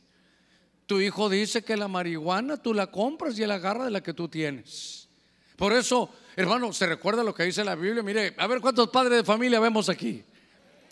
Tu 0.89 0.99
hijo 1.02 1.30
dice 1.30 1.62
que 1.62 1.78
la 1.78 1.88
marihuana 1.88 2.58
tú 2.58 2.73
la 2.73 2.88
compras 2.88 3.38
y 3.38 3.43
él 3.43 3.52
agarra 3.52 3.86
de 3.86 3.91
la 3.91 4.02
que 4.02 4.12
tú 4.12 4.28
tienes. 4.28 5.08
Por 5.56 5.71
eso, 5.71 6.10
hermano, 6.36 6.73
se 6.73 6.88
recuerda 6.88 7.23
lo 7.23 7.32
que 7.32 7.43
dice 7.43 7.63
la 7.63 7.75
Biblia. 7.75 8.02
Mire, 8.02 8.34
a 8.36 8.47
ver 8.47 8.60
cuántos 8.60 8.89
padres 8.89 9.19
de 9.19 9.23
familia 9.23 9.60
vemos 9.60 9.88
aquí. 9.88 10.23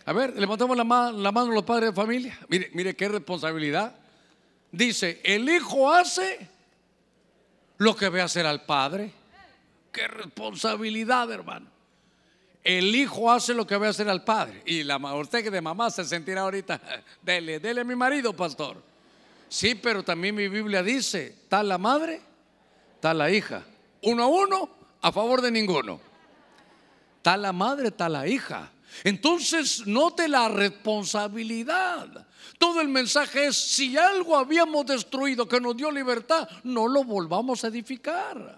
A 0.06 0.14
ver, 0.14 0.40
levantamos 0.40 0.78
la, 0.78 0.84
mano, 0.84 1.18
la 1.18 1.32
mano 1.32 1.52
los 1.52 1.64
padres 1.64 1.90
de 1.90 1.96
familia. 1.96 2.38
Mire, 2.48 2.70
mire 2.76 2.96
qué 2.96 3.10
responsabilidad. 3.10 3.96
Dice, 4.72 5.20
el 5.24 5.50
hijo 5.50 5.92
hace 5.92 6.48
lo 7.80 7.96
que 7.96 8.10
ve 8.10 8.22
hacer 8.22 8.46
al 8.46 8.66
padre. 8.66 9.12
Qué 9.92 10.08
responsabilidad, 10.08 11.32
hermano. 11.32 11.66
El 12.64 12.96
hijo 12.96 13.32
hace 13.32 13.56
lo 13.56 13.66
que 13.66 13.78
ve 13.78 13.88
hacer 13.88 14.08
al 14.10 14.24
padre. 14.24 14.62
Y 14.64 14.84
la 14.84 14.98
usted 15.16 15.44
que 15.44 15.50
de 15.50 15.60
mamá 15.60 15.90
se 15.90 16.06
sentirá 16.06 16.42
ahorita, 16.42 16.80
dele, 17.24 17.60
dele 17.60 17.82
a 17.82 17.84
mi 17.84 17.96
marido, 17.96 18.32
pastor. 18.32 18.96
Sí, 19.50 19.76
pero 19.76 20.04
también 20.04 20.36
mi 20.36 20.48
Biblia 20.48 20.84
dice, 20.84 21.36
tal 21.48 21.70
la 21.70 21.78
madre, 21.78 22.22
tal 23.00 23.20
la 23.20 23.32
hija. 23.32 23.64
Uno 24.02 24.24
a 24.24 24.28
uno, 24.28 24.70
a 25.02 25.12
favor 25.12 25.42
de 25.42 25.52
ninguno. 25.52 26.00
Tal 27.22 27.42
la 27.42 27.54
madre, 27.54 27.92
tal 27.92 28.14
la 28.14 28.28
hija. 28.28 28.72
Entonces, 29.04 29.86
note 29.86 30.28
la 30.28 30.50
responsabilidad. 30.50 32.26
Todo 32.58 32.82
el 32.82 32.88
mensaje 32.88 33.48
es, 33.48 33.56
si 33.56 33.98
algo 33.98 34.36
habíamos 34.36 34.86
destruido 34.86 35.48
que 35.48 35.62
nos 35.62 35.78
dio 35.78 35.92
libertad, 35.92 36.50
no 36.64 36.88
lo 36.88 37.04
volvamos 37.04 37.64
a 37.64 37.68
edificar. 37.68 38.58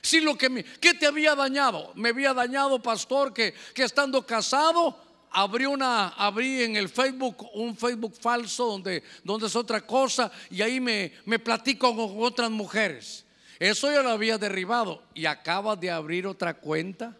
Si 0.00 0.20
lo 0.20 0.36
que 0.36 0.48
me, 0.48 0.64
¿qué 0.64 0.94
te 0.94 1.06
había 1.06 1.34
dañado? 1.34 1.92
Me 1.94 2.08
había 2.08 2.34
dañado, 2.34 2.82
pastor, 2.82 3.32
que, 3.32 3.54
que 3.72 3.84
estando 3.84 4.26
casado 4.26 4.98
abrí 5.32 5.66
una 5.66 6.08
abrí 6.08 6.62
en 6.62 6.76
el 6.76 6.88
Facebook 6.88 7.48
un 7.54 7.76
Facebook 7.76 8.14
falso 8.20 8.66
donde, 8.66 9.02
donde 9.24 9.46
es 9.46 9.56
otra 9.56 9.80
cosa 9.86 10.30
y 10.50 10.62
ahí 10.62 10.80
me, 10.80 11.12
me 11.24 11.38
platico 11.38 11.94
con 11.94 12.22
otras 12.22 12.50
mujeres. 12.50 13.24
Eso 13.58 13.92
ya 13.92 14.02
lo 14.02 14.10
había 14.10 14.38
derribado 14.38 15.02
y 15.14 15.26
acaba 15.26 15.76
de 15.76 15.90
abrir 15.90 16.26
otra 16.26 16.54
cuenta. 16.54 17.16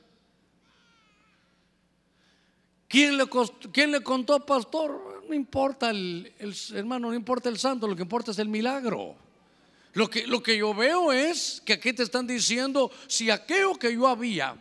¿Quién 2.88 3.16
le, 3.16 3.24
quién 3.72 3.90
le 3.90 4.02
contó, 4.02 4.44
pastor? 4.44 5.22
No 5.28 5.34
importa 5.34 5.90
el, 5.90 6.30
hermano, 6.74 7.08
no 7.08 7.14
importa 7.14 7.48
el 7.48 7.58
santo, 7.58 7.86
lo 7.86 7.96
que 7.96 8.02
importa 8.02 8.32
es 8.32 8.38
el 8.38 8.48
milagro. 8.48 9.14
Lo 9.94 10.10
que, 10.10 10.26
lo 10.26 10.42
que 10.42 10.58
yo 10.58 10.74
veo 10.74 11.12
es 11.12 11.62
que 11.64 11.74
aquí 11.74 11.92
te 11.92 12.02
están 12.02 12.26
diciendo, 12.26 12.90
si 13.06 13.30
aquello 13.30 13.74
que 13.76 13.94
yo 13.94 14.08
había, 14.08 14.56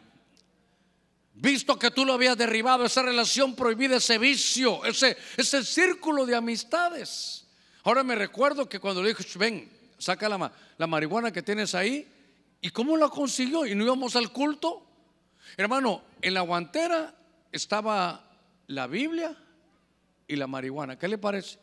visto 1.42 1.78
que 1.80 1.90
tú 1.90 2.06
lo 2.06 2.14
habías 2.14 2.38
derribado, 2.38 2.86
esa 2.86 3.02
relación 3.02 3.56
prohibida, 3.56 3.98
ese 3.98 4.20
vicio, 4.20 4.86
ese, 4.86 5.18
ese 5.36 5.66
círculo 5.66 6.26
de 6.26 6.36
amistades. 6.36 7.48
Ahora 7.84 8.04
me 8.04 8.16
recuerdo 8.16 8.70
que 8.70 8.80
cuando 8.80 9.02
le 9.02 9.10
dije, 9.10 9.26
ven, 9.40 9.70
saca 9.98 10.30
la, 10.30 10.52
la 10.78 10.88
marihuana 10.88 11.32
que 11.32 11.42
tienes 11.42 11.74
ahí, 11.74 12.08
¿y 12.62 12.70
cómo 12.70 12.96
la 12.96 13.10
consiguió? 13.10 13.66
¿Y 13.66 13.74
no 13.74 13.84
íbamos 13.84 14.16
al 14.16 14.32
culto? 14.32 14.86
Hermano, 15.58 16.04
en 16.22 16.36
la 16.36 16.42
guantera 16.42 17.16
estaba 17.52 18.24
la 18.68 18.86
Biblia 18.86 19.36
y 20.28 20.36
la 20.36 20.46
marihuana. 20.46 20.98
¿Qué 20.98 21.08
le 21.08 21.18
parece? 21.18 21.58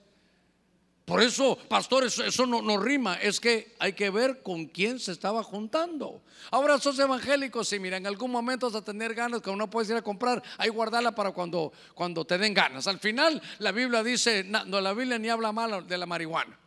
Por 1.09 1.23
eso, 1.23 1.57
pastores, 1.57 2.19
eso 2.19 2.45
no, 2.45 2.61
no, 2.61 2.77
rima, 2.77 3.15
es 3.15 3.41
que 3.41 3.75
hay 3.79 3.95
que 3.95 4.11
ver 4.11 4.43
con 4.43 4.67
quién 4.67 5.01
se 5.01 5.13
estaba 5.13 5.43
juntando. 5.43 6.21
Ahora 6.51 6.79
sos 6.79 6.99
evangélicos 6.99 7.73
y 7.73 7.79
mira, 7.79 7.97
en 7.97 8.07
algún 8.07 8.31
momento 8.31 8.67
vas 8.67 8.75
a 8.75 8.85
tener 8.85 9.15
ganas 9.15 9.41
que 9.41 9.49
uno 9.49 9.71
puedes 9.71 9.89
ir 9.89 9.97
a 9.97 10.03
comprar, 10.03 10.43
ahí 10.59 10.69
guardarla 10.69 11.15
para 11.15 11.33
cuando, 11.33 11.73
cuando 11.95 12.27
te 12.27 12.37
den 12.37 12.53
ganas. 12.53 12.87
Al 12.87 12.99
final, 12.99 13.41
la 13.59 13.73
Biblia 13.73 14.03
dice, 14.03 14.45
no, 14.45 14.83
la 14.83 14.93
Biblia 14.93 15.19
ni 15.19 15.31
habla 15.31 15.51
mal 15.51 15.89
de 15.89 15.97
la 15.97 16.05
marihuana. 16.05 16.59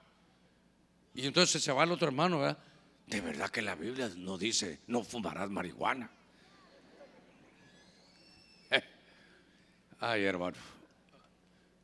Y 1.14 1.28
entonces 1.28 1.62
se 1.62 1.72
va 1.72 1.84
el 1.84 1.92
otro 1.92 2.08
hermano, 2.08 2.40
¿verdad? 2.40 2.58
De 3.06 3.22
verdad 3.22 3.48
que 3.52 3.62
la 3.62 3.76
Biblia 3.76 4.10
no 4.18 4.40
dice, 4.40 4.80
no 4.88 5.04
fumarás 5.04 5.52
marihuana. 5.52 6.10
Ay, 10.00 10.24
hermano. 10.24 10.58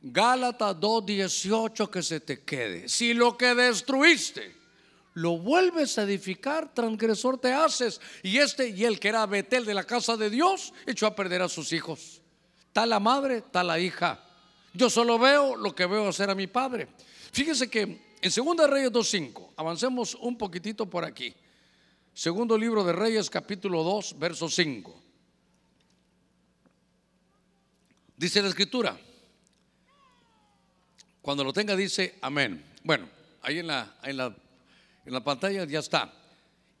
Gálatas 0.00 0.76
2:18 0.78 1.90
que 1.90 2.02
se 2.02 2.20
te 2.20 2.44
quede. 2.44 2.88
Si 2.88 3.14
lo 3.14 3.36
que 3.36 3.54
destruiste 3.54 4.56
lo 5.14 5.38
vuelves 5.38 5.98
a 5.98 6.04
edificar, 6.04 6.72
transgresor 6.72 7.38
te 7.38 7.52
haces. 7.52 8.00
Y 8.22 8.38
este 8.38 8.68
y 8.68 8.84
el 8.84 9.00
que 9.00 9.08
era 9.08 9.26
Betel 9.26 9.64
de 9.64 9.74
la 9.74 9.84
casa 9.84 10.16
de 10.16 10.30
Dios 10.30 10.72
echó 10.86 11.06
a 11.06 11.16
perder 11.16 11.42
a 11.42 11.48
sus 11.48 11.72
hijos. 11.72 12.22
Tal 12.72 12.90
la 12.90 13.00
madre, 13.00 13.42
tal 13.50 13.66
la 13.66 13.80
hija. 13.80 14.24
Yo 14.72 14.88
solo 14.88 15.18
veo 15.18 15.56
lo 15.56 15.74
que 15.74 15.86
veo 15.86 16.08
hacer 16.08 16.30
a 16.30 16.36
mi 16.36 16.46
padre. 16.46 16.88
Fíjese 17.32 17.68
que 17.68 17.80
en 18.20 18.32
2 18.32 18.70
Reyes 18.70 18.92
2.5, 18.92 19.50
avancemos 19.56 20.14
un 20.14 20.38
poquitito 20.38 20.86
por 20.86 21.04
aquí. 21.04 21.34
Segundo 22.14 22.56
libro 22.56 22.84
de 22.84 22.92
Reyes, 22.92 23.28
capítulo 23.30 23.82
2, 23.82 24.18
verso 24.18 24.48
5. 24.48 25.02
Dice 28.16 28.42
la 28.42 28.48
escritura. 28.48 29.07
Cuando 31.28 31.44
lo 31.44 31.52
tenga 31.52 31.76
dice 31.76 32.14
amén. 32.22 32.64
Bueno, 32.82 33.06
ahí 33.42 33.58
en 33.58 33.66
la, 33.66 33.96
en 34.02 34.16
la, 34.16 34.34
en 35.04 35.12
la 35.12 35.22
pantalla 35.22 35.66
ya 35.66 35.80
está. 35.80 36.10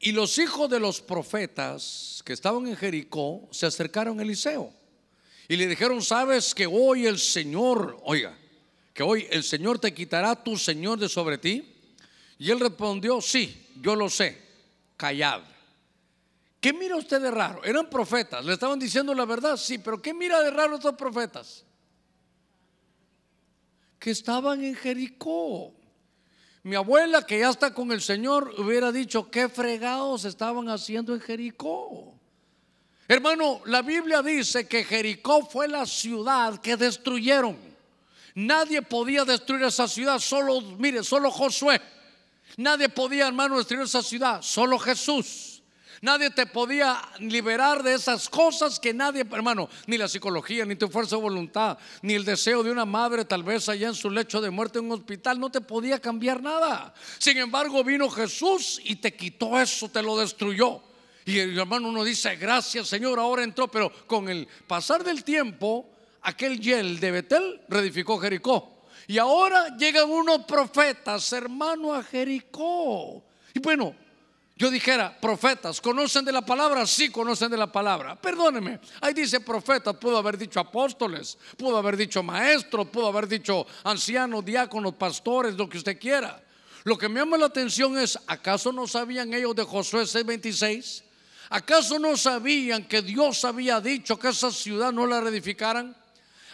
Y 0.00 0.12
los 0.12 0.38
hijos 0.38 0.70
de 0.70 0.80
los 0.80 1.02
profetas 1.02 2.22
que 2.24 2.32
estaban 2.32 2.66
en 2.66 2.74
Jericó 2.74 3.46
se 3.50 3.66
acercaron 3.66 4.18
a 4.18 4.22
Eliseo 4.22 4.72
y 5.48 5.56
le 5.56 5.66
dijeron, 5.66 6.00
sabes 6.00 6.54
que 6.54 6.66
hoy 6.66 7.04
el 7.04 7.18
Señor, 7.18 7.98
oiga, 8.04 8.38
que 8.94 9.02
hoy 9.02 9.26
el 9.30 9.44
Señor 9.44 9.80
te 9.80 9.92
quitará 9.92 10.34
tu 10.42 10.56
Señor 10.56 10.98
de 10.98 11.10
sobre 11.10 11.36
ti. 11.36 11.70
Y 12.38 12.50
él 12.50 12.58
respondió, 12.58 13.20
sí, 13.20 13.68
yo 13.82 13.94
lo 13.94 14.08
sé, 14.08 14.40
callad. 14.96 15.42
¿Qué 16.58 16.72
mira 16.72 16.96
usted 16.96 17.20
de 17.20 17.30
raro? 17.30 17.62
Eran 17.64 17.90
profetas, 17.90 18.42
le 18.46 18.54
estaban 18.54 18.78
diciendo 18.78 19.12
la 19.12 19.26
verdad, 19.26 19.58
sí, 19.58 19.76
pero 19.76 20.00
¿qué 20.00 20.14
mira 20.14 20.40
de 20.40 20.50
raro 20.50 20.76
estos 20.76 20.94
profetas? 20.94 21.66
Que 23.98 24.10
estaban 24.10 24.62
en 24.62 24.74
Jericó. 24.74 25.72
mi 26.62 26.76
abuela 26.76 27.24
que 27.24 27.38
ya 27.38 27.50
está 27.50 27.72
con 27.72 27.92
el 27.92 28.00
Señor 28.00 28.54
hubiera 28.58 28.92
dicho, 28.92 29.30
qué 29.30 29.48
fregados 29.48 30.24
estaban 30.24 30.68
haciendo 30.68 31.14
en 31.14 31.20
Jericó. 31.20 32.14
Hermano, 33.08 33.62
la 33.64 33.80
Biblia 33.80 34.22
dice 34.22 34.68
que 34.68 34.84
Jericó 34.84 35.46
fue 35.46 35.66
la 35.66 35.86
ciudad 35.86 36.60
que 36.60 36.76
destruyeron. 36.76 37.56
Nadie 38.34 38.82
podía 38.82 39.24
destruir 39.24 39.64
esa 39.64 39.88
ciudad, 39.88 40.18
solo, 40.18 40.60
mire, 40.60 41.02
solo 41.02 41.30
Josué. 41.30 41.80
Nadie 42.58 42.88
podía, 42.88 43.26
hermano, 43.26 43.56
destruir 43.56 43.84
esa 43.84 44.02
ciudad, 44.02 44.42
solo 44.42 44.78
Jesús. 44.78 45.57
Nadie 46.00 46.30
te 46.30 46.46
podía 46.46 47.00
liberar 47.18 47.82
de 47.82 47.94
esas 47.94 48.28
cosas 48.28 48.78
que 48.78 48.94
nadie, 48.94 49.26
hermano, 49.32 49.68
ni 49.86 49.98
la 49.98 50.08
psicología, 50.08 50.64
ni 50.64 50.76
tu 50.76 50.88
fuerza 50.88 51.16
de 51.16 51.22
voluntad, 51.22 51.78
ni 52.02 52.14
el 52.14 52.24
deseo 52.24 52.62
de 52.62 52.70
una 52.70 52.84
madre 52.84 53.24
tal 53.24 53.42
vez 53.42 53.68
allá 53.68 53.88
en 53.88 53.94
su 53.94 54.10
lecho 54.10 54.40
de 54.40 54.50
muerte 54.50 54.78
en 54.78 54.86
un 54.86 54.92
hospital, 54.92 55.40
no 55.40 55.50
te 55.50 55.60
podía 55.60 56.00
cambiar 56.00 56.42
nada. 56.42 56.94
Sin 57.18 57.36
embargo, 57.38 57.82
vino 57.82 58.08
Jesús 58.08 58.80
y 58.84 58.96
te 58.96 59.14
quitó 59.14 59.60
eso, 59.60 59.88
te 59.88 60.02
lo 60.02 60.16
destruyó. 60.16 60.82
Y 61.24 61.40
el 61.40 61.58
hermano 61.58 61.88
uno 61.88 62.04
dice, 62.04 62.36
gracias 62.36 62.88
Señor, 62.88 63.18
ahora 63.18 63.42
entró, 63.42 63.68
pero 63.68 63.92
con 64.06 64.28
el 64.28 64.48
pasar 64.66 65.04
del 65.04 65.24
tiempo, 65.24 65.90
aquel 66.22 66.60
yel 66.60 67.00
de 67.00 67.10
Betel 67.10 67.60
reedificó 67.68 68.18
Jericó. 68.18 68.78
Y 69.06 69.18
ahora 69.18 69.76
llegan 69.76 70.10
unos 70.10 70.44
profetas, 70.44 71.32
hermano, 71.32 71.94
a 71.94 72.02
Jericó. 72.02 73.24
Y 73.54 73.58
bueno, 73.58 73.94
yo 74.58 74.72
dijera, 74.72 75.16
profetas, 75.20 75.80
¿conocen 75.80 76.24
de 76.24 76.32
la 76.32 76.42
palabra? 76.42 76.84
Sí, 76.84 77.10
conocen 77.10 77.48
de 77.48 77.56
la 77.56 77.70
palabra. 77.70 78.16
Perdóneme, 78.16 78.80
ahí 79.00 79.14
dice 79.14 79.38
profetas, 79.38 79.94
pudo 79.96 80.18
haber 80.18 80.36
dicho 80.36 80.58
apóstoles, 80.58 81.38
pudo 81.56 81.78
haber 81.78 81.96
dicho 81.96 82.24
maestros, 82.24 82.88
pudo 82.88 83.06
haber 83.06 83.28
dicho 83.28 83.64
ancianos, 83.84 84.44
diáconos, 84.44 84.94
pastores, 84.94 85.54
lo 85.54 85.68
que 85.68 85.78
usted 85.78 85.96
quiera. 85.96 86.42
Lo 86.82 86.98
que 86.98 87.08
me 87.08 87.20
llama 87.20 87.38
la 87.38 87.46
atención 87.46 87.96
es, 87.96 88.18
¿acaso 88.26 88.72
no 88.72 88.88
sabían 88.88 89.32
ellos 89.32 89.54
de 89.54 89.62
Josué 89.62 90.02
6:26? 90.02 91.04
¿Acaso 91.50 92.00
no 92.00 92.16
sabían 92.16 92.84
que 92.84 93.00
Dios 93.00 93.44
había 93.44 93.80
dicho 93.80 94.18
que 94.18 94.28
esa 94.28 94.50
ciudad 94.50 94.92
no 94.92 95.06
la 95.06 95.20
reedificaran? 95.20 95.96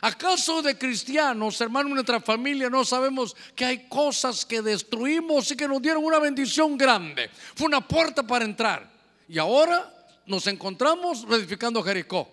¿Acaso 0.05 0.61
de 0.61 0.77
cristianos, 0.77 1.59
hermanos, 1.63 1.89
de 1.89 1.95
nuestra 1.95 2.21
familia, 2.21 2.69
no 2.69 2.85
sabemos 2.85 3.35
que 3.57 3.65
hay 3.65 3.89
cosas 3.89 4.45
que 4.45 4.61
destruimos 4.61 5.51
y 5.51 5.57
que 5.57 5.67
nos 5.67 5.81
dieron 5.81 6.05
una 6.05 6.19
bendición 6.19 6.77
grande? 6.77 7.31
Fue 7.55 7.69
una 7.69 7.81
puerta 7.81 8.23
para 8.23 8.45
entrar. 8.45 8.87
Y 9.27 9.39
ahora 9.39 10.07
nos 10.27 10.47
encontramos 10.47 11.27
reedificando 11.27 11.83
Jericó. 11.83 12.29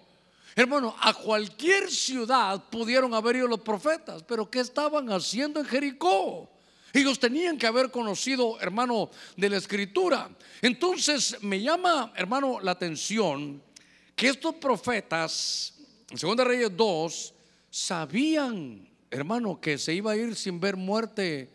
Hermano, 0.54 0.94
a 1.00 1.14
cualquier 1.14 1.90
ciudad 1.90 2.62
pudieron 2.70 3.14
haber 3.14 3.38
ido 3.38 3.48
los 3.48 3.62
profetas, 3.62 4.22
pero 4.24 4.52
¿qué 4.52 4.60
estaban 4.60 5.10
haciendo 5.10 5.62
en 5.62 5.66
Jericó? 5.66 6.50
Ellos 6.92 7.22
tenían 7.22 7.58
que 7.58 7.68
haber 7.68 7.90
conocido, 7.90 8.60
hermano, 8.60 9.12
de 9.38 9.50
la 9.50 9.56
escritura. 9.56 10.30
Entonces 10.62 11.42
me 11.42 11.62
llama, 11.62 12.12
hermano, 12.18 12.60
la 12.60 12.72
atención 12.72 13.64
que 14.14 14.28
estos 14.28 14.56
profetas, 14.56 15.74
en 16.10 16.18
2 16.18 16.46
Reyes 16.46 16.76
2, 16.76 17.34
sabían, 17.72 18.88
hermano, 19.10 19.60
que 19.60 19.80
se 19.80 19.94
iba 19.94 20.12
a 20.12 20.18
ir 20.18 20.36
sin 20.36 20.60
ver 20.60 20.76
muerte 20.76 21.50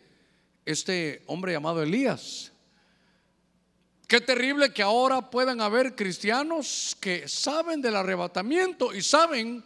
este 0.65 1.23
hombre 1.27 1.53
llamado 1.53 1.81
Elías. 1.81 2.51
Qué 4.07 4.19
terrible 4.19 4.73
que 4.73 4.81
ahora 4.81 5.29
puedan 5.29 5.61
haber 5.61 5.95
cristianos 5.95 6.97
que 6.99 7.27
saben 7.27 7.81
del 7.81 7.95
arrebatamiento 7.95 8.93
y 8.93 9.01
saben, 9.01 9.63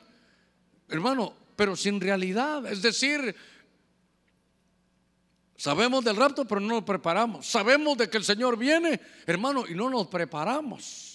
hermano, 0.89 1.33
pero 1.55 1.75
sin 1.75 2.01
realidad. 2.01 2.65
Es 2.65 2.81
decir, 2.81 3.35
sabemos 5.55 6.03
del 6.03 6.15
rapto, 6.15 6.45
pero 6.45 6.59
no 6.59 6.75
nos 6.75 6.83
preparamos. 6.83 7.45
Sabemos 7.45 7.97
de 7.97 8.09
que 8.09 8.17
el 8.17 8.23
Señor 8.23 8.57
viene, 8.57 8.99
hermano, 9.25 9.63
y 9.67 9.75
no 9.75 9.89
nos 9.89 10.07
preparamos. 10.07 11.10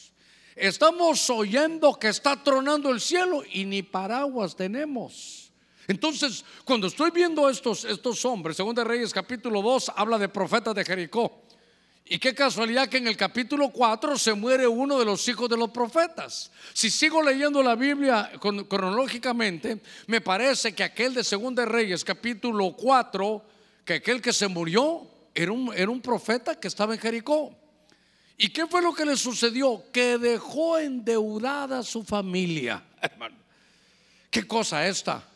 Estamos 0.56 1.28
oyendo 1.28 1.98
que 1.98 2.08
está 2.08 2.42
tronando 2.42 2.90
el 2.90 2.98
cielo 2.98 3.42
y 3.52 3.66
ni 3.66 3.82
paraguas 3.82 4.56
tenemos. 4.56 5.52
Entonces, 5.86 6.46
cuando 6.64 6.86
estoy 6.86 7.10
viendo 7.10 7.48
estos, 7.50 7.84
estos 7.84 8.24
hombres, 8.24 8.56
según 8.56 8.74
de 8.74 8.82
Reyes 8.82 9.12
capítulo 9.12 9.60
2, 9.60 9.92
habla 9.94 10.18
de 10.18 10.30
profetas 10.30 10.74
de 10.74 10.84
Jericó. 10.84 11.42
Y 12.06 12.18
qué 12.18 12.34
casualidad 12.34 12.88
que 12.88 12.96
en 12.96 13.06
el 13.06 13.16
capítulo 13.18 13.68
4 13.68 14.16
se 14.16 14.32
muere 14.32 14.66
uno 14.66 14.98
de 14.98 15.04
los 15.04 15.28
hijos 15.28 15.48
de 15.50 15.58
los 15.58 15.70
profetas. 15.70 16.50
Si 16.72 16.88
sigo 16.88 17.22
leyendo 17.22 17.62
la 17.62 17.74
Biblia 17.74 18.32
cronológicamente, 18.68 19.82
me 20.06 20.22
parece 20.22 20.74
que 20.74 20.84
aquel 20.84 21.12
de 21.12 21.22
Segunda 21.22 21.66
Reyes, 21.66 22.02
capítulo 22.02 22.74
4, 22.76 23.44
que 23.84 23.94
aquel 23.94 24.22
que 24.22 24.32
se 24.32 24.48
murió 24.48 25.02
era 25.34 25.52
un, 25.52 25.72
era 25.74 25.90
un 25.90 26.00
profeta 26.00 26.58
que 26.58 26.68
estaba 26.68 26.94
en 26.94 27.00
Jericó. 27.00 27.54
¿Y 28.38 28.48
qué 28.50 28.66
fue 28.66 28.82
lo 28.82 28.94
que 28.94 29.04
le 29.04 29.16
sucedió? 29.16 29.84
Que 29.92 30.18
dejó 30.18 30.78
endeudada 30.78 31.78
a 31.78 31.82
su 31.82 32.04
familia. 32.04 32.84
Hermano, 33.00 33.36
¿qué 34.30 34.46
cosa 34.46 34.86
esta? 34.86 35.26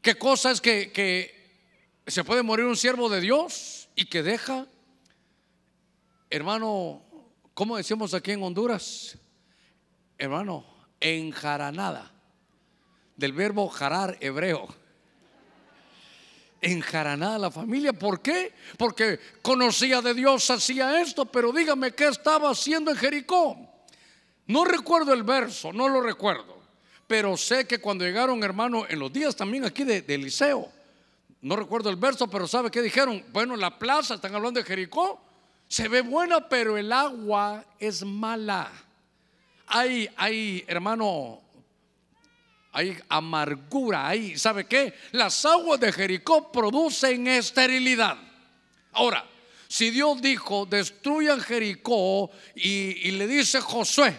¿Qué 0.00 0.16
cosa 0.16 0.50
es 0.50 0.60
que, 0.60 0.92
que 0.92 1.34
se 2.06 2.24
puede 2.24 2.42
morir 2.42 2.66
un 2.66 2.76
siervo 2.76 3.08
de 3.08 3.20
Dios 3.20 3.88
y 3.96 4.06
que 4.06 4.22
deja, 4.22 4.66
hermano, 6.30 7.02
¿cómo 7.54 7.76
decimos 7.76 8.14
aquí 8.14 8.30
en 8.30 8.42
Honduras? 8.42 9.18
Hermano, 10.16 10.64
enjaranada, 11.00 12.12
del 13.16 13.32
verbo 13.32 13.68
jarar 13.68 14.16
hebreo 14.20 14.68
enjaranada 16.60 17.38
la 17.38 17.50
familia. 17.50 17.92
¿Por 17.92 18.20
qué? 18.20 18.52
Porque 18.76 19.18
conocía 19.42 20.02
de 20.02 20.14
Dios, 20.14 20.50
hacía 20.50 21.00
esto, 21.00 21.24
pero 21.26 21.52
dígame 21.52 21.92
qué 21.92 22.08
estaba 22.08 22.50
haciendo 22.50 22.90
en 22.90 22.96
Jericó. 22.96 23.56
No 24.46 24.64
recuerdo 24.64 25.12
el 25.12 25.22
verso, 25.22 25.72
no 25.72 25.88
lo 25.88 26.00
recuerdo, 26.00 26.58
pero 27.06 27.36
sé 27.36 27.66
que 27.66 27.80
cuando 27.80 28.04
llegaron, 28.04 28.42
hermano, 28.42 28.86
en 28.88 28.98
los 28.98 29.12
días 29.12 29.36
también 29.36 29.64
aquí 29.64 29.84
de, 29.84 30.04
Eliseo, 30.08 30.70
no 31.42 31.54
recuerdo 31.54 31.90
el 31.90 31.96
verso, 31.96 32.28
pero 32.28 32.48
¿sabe 32.48 32.70
qué 32.70 32.80
dijeron? 32.80 33.22
Bueno, 33.30 33.56
la 33.56 33.78
plaza, 33.78 34.14
están 34.14 34.34
hablando 34.34 34.58
de 34.58 34.66
Jericó, 34.66 35.20
se 35.68 35.86
ve 35.88 36.00
buena, 36.00 36.48
pero 36.48 36.78
el 36.78 36.90
agua 36.92 37.64
es 37.78 38.02
mala. 38.02 38.72
Hay, 39.66 40.08
hay, 40.16 40.64
hermano, 40.66 41.42
hay 42.72 42.96
amargura 43.08 44.08
ahí. 44.08 44.38
¿Sabe 44.38 44.66
qué? 44.66 44.94
Las 45.12 45.44
aguas 45.44 45.80
de 45.80 45.92
Jericó 45.92 46.52
producen 46.52 47.26
esterilidad. 47.26 48.16
Ahora, 48.92 49.24
si 49.68 49.90
Dios 49.90 50.20
dijo, 50.22 50.66
destruyan 50.66 51.40
Jericó 51.40 52.30
y, 52.54 53.10
le 53.12 53.26
dice 53.26 53.60
Josué, 53.60 54.18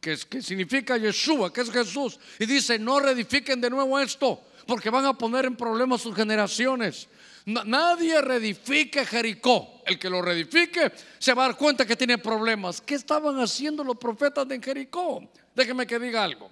que, 0.00 0.16
significa 0.16 0.96
Yeshua, 0.96 1.52
que 1.52 1.60
es 1.60 1.70
Jesús, 1.70 2.18
y 2.38 2.46
dice, 2.46 2.78
no 2.78 2.98
reedifiquen 2.98 3.60
de 3.60 3.70
nuevo 3.70 3.98
esto, 3.98 4.42
porque 4.66 4.90
van 4.90 5.06
a 5.06 5.14
poner 5.14 5.44
en 5.44 5.56
problemas 5.56 6.02
sus 6.02 6.14
generaciones. 6.14 7.08
Nadie 7.46 8.20
reedifique 8.20 9.04
Jericó. 9.04 9.82
El 9.84 9.98
que 9.98 10.08
lo 10.08 10.22
reedifique 10.22 10.92
se 11.18 11.34
va 11.34 11.44
a 11.44 11.48
dar 11.48 11.56
cuenta 11.56 11.84
que 11.84 11.96
tiene 11.96 12.18
problemas. 12.18 12.80
¿Qué 12.80 12.94
estaban 12.94 13.40
haciendo 13.40 13.82
los 13.82 13.96
profetas 13.96 14.46
de 14.46 14.60
Jericó? 14.60 15.28
Déjeme 15.54 15.86
que 15.86 15.98
diga 15.98 16.22
algo. 16.22 16.50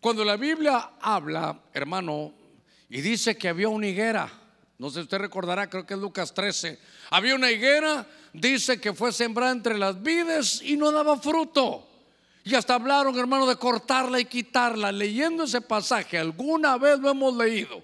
Cuando 0.00 0.24
la 0.24 0.36
Biblia 0.36 0.92
habla, 1.00 1.58
hermano, 1.72 2.32
y 2.88 3.00
dice 3.00 3.36
que 3.36 3.48
había 3.48 3.68
una 3.68 3.86
higuera, 3.86 4.30
no 4.78 4.90
sé 4.90 4.96
si 4.96 5.00
usted 5.02 5.18
recordará, 5.18 5.68
creo 5.68 5.86
que 5.86 5.94
es 5.94 6.00
Lucas 6.00 6.34
13, 6.34 6.78
había 7.10 7.34
una 7.34 7.50
higuera, 7.50 8.06
dice 8.32 8.80
que 8.80 8.92
fue 8.92 9.12
sembrada 9.12 9.52
entre 9.52 9.78
las 9.78 10.02
vides 10.02 10.60
y 10.62 10.76
no 10.76 10.92
daba 10.92 11.16
fruto. 11.18 11.86
Y 12.44 12.54
hasta 12.54 12.74
hablaron, 12.74 13.18
hermano, 13.18 13.44
de 13.46 13.56
cortarla 13.56 14.20
y 14.20 14.24
quitarla. 14.24 14.92
Leyendo 14.92 15.44
ese 15.44 15.60
pasaje, 15.60 16.16
alguna 16.16 16.78
vez 16.78 17.00
lo 17.00 17.10
hemos 17.10 17.36
leído. 17.36 17.82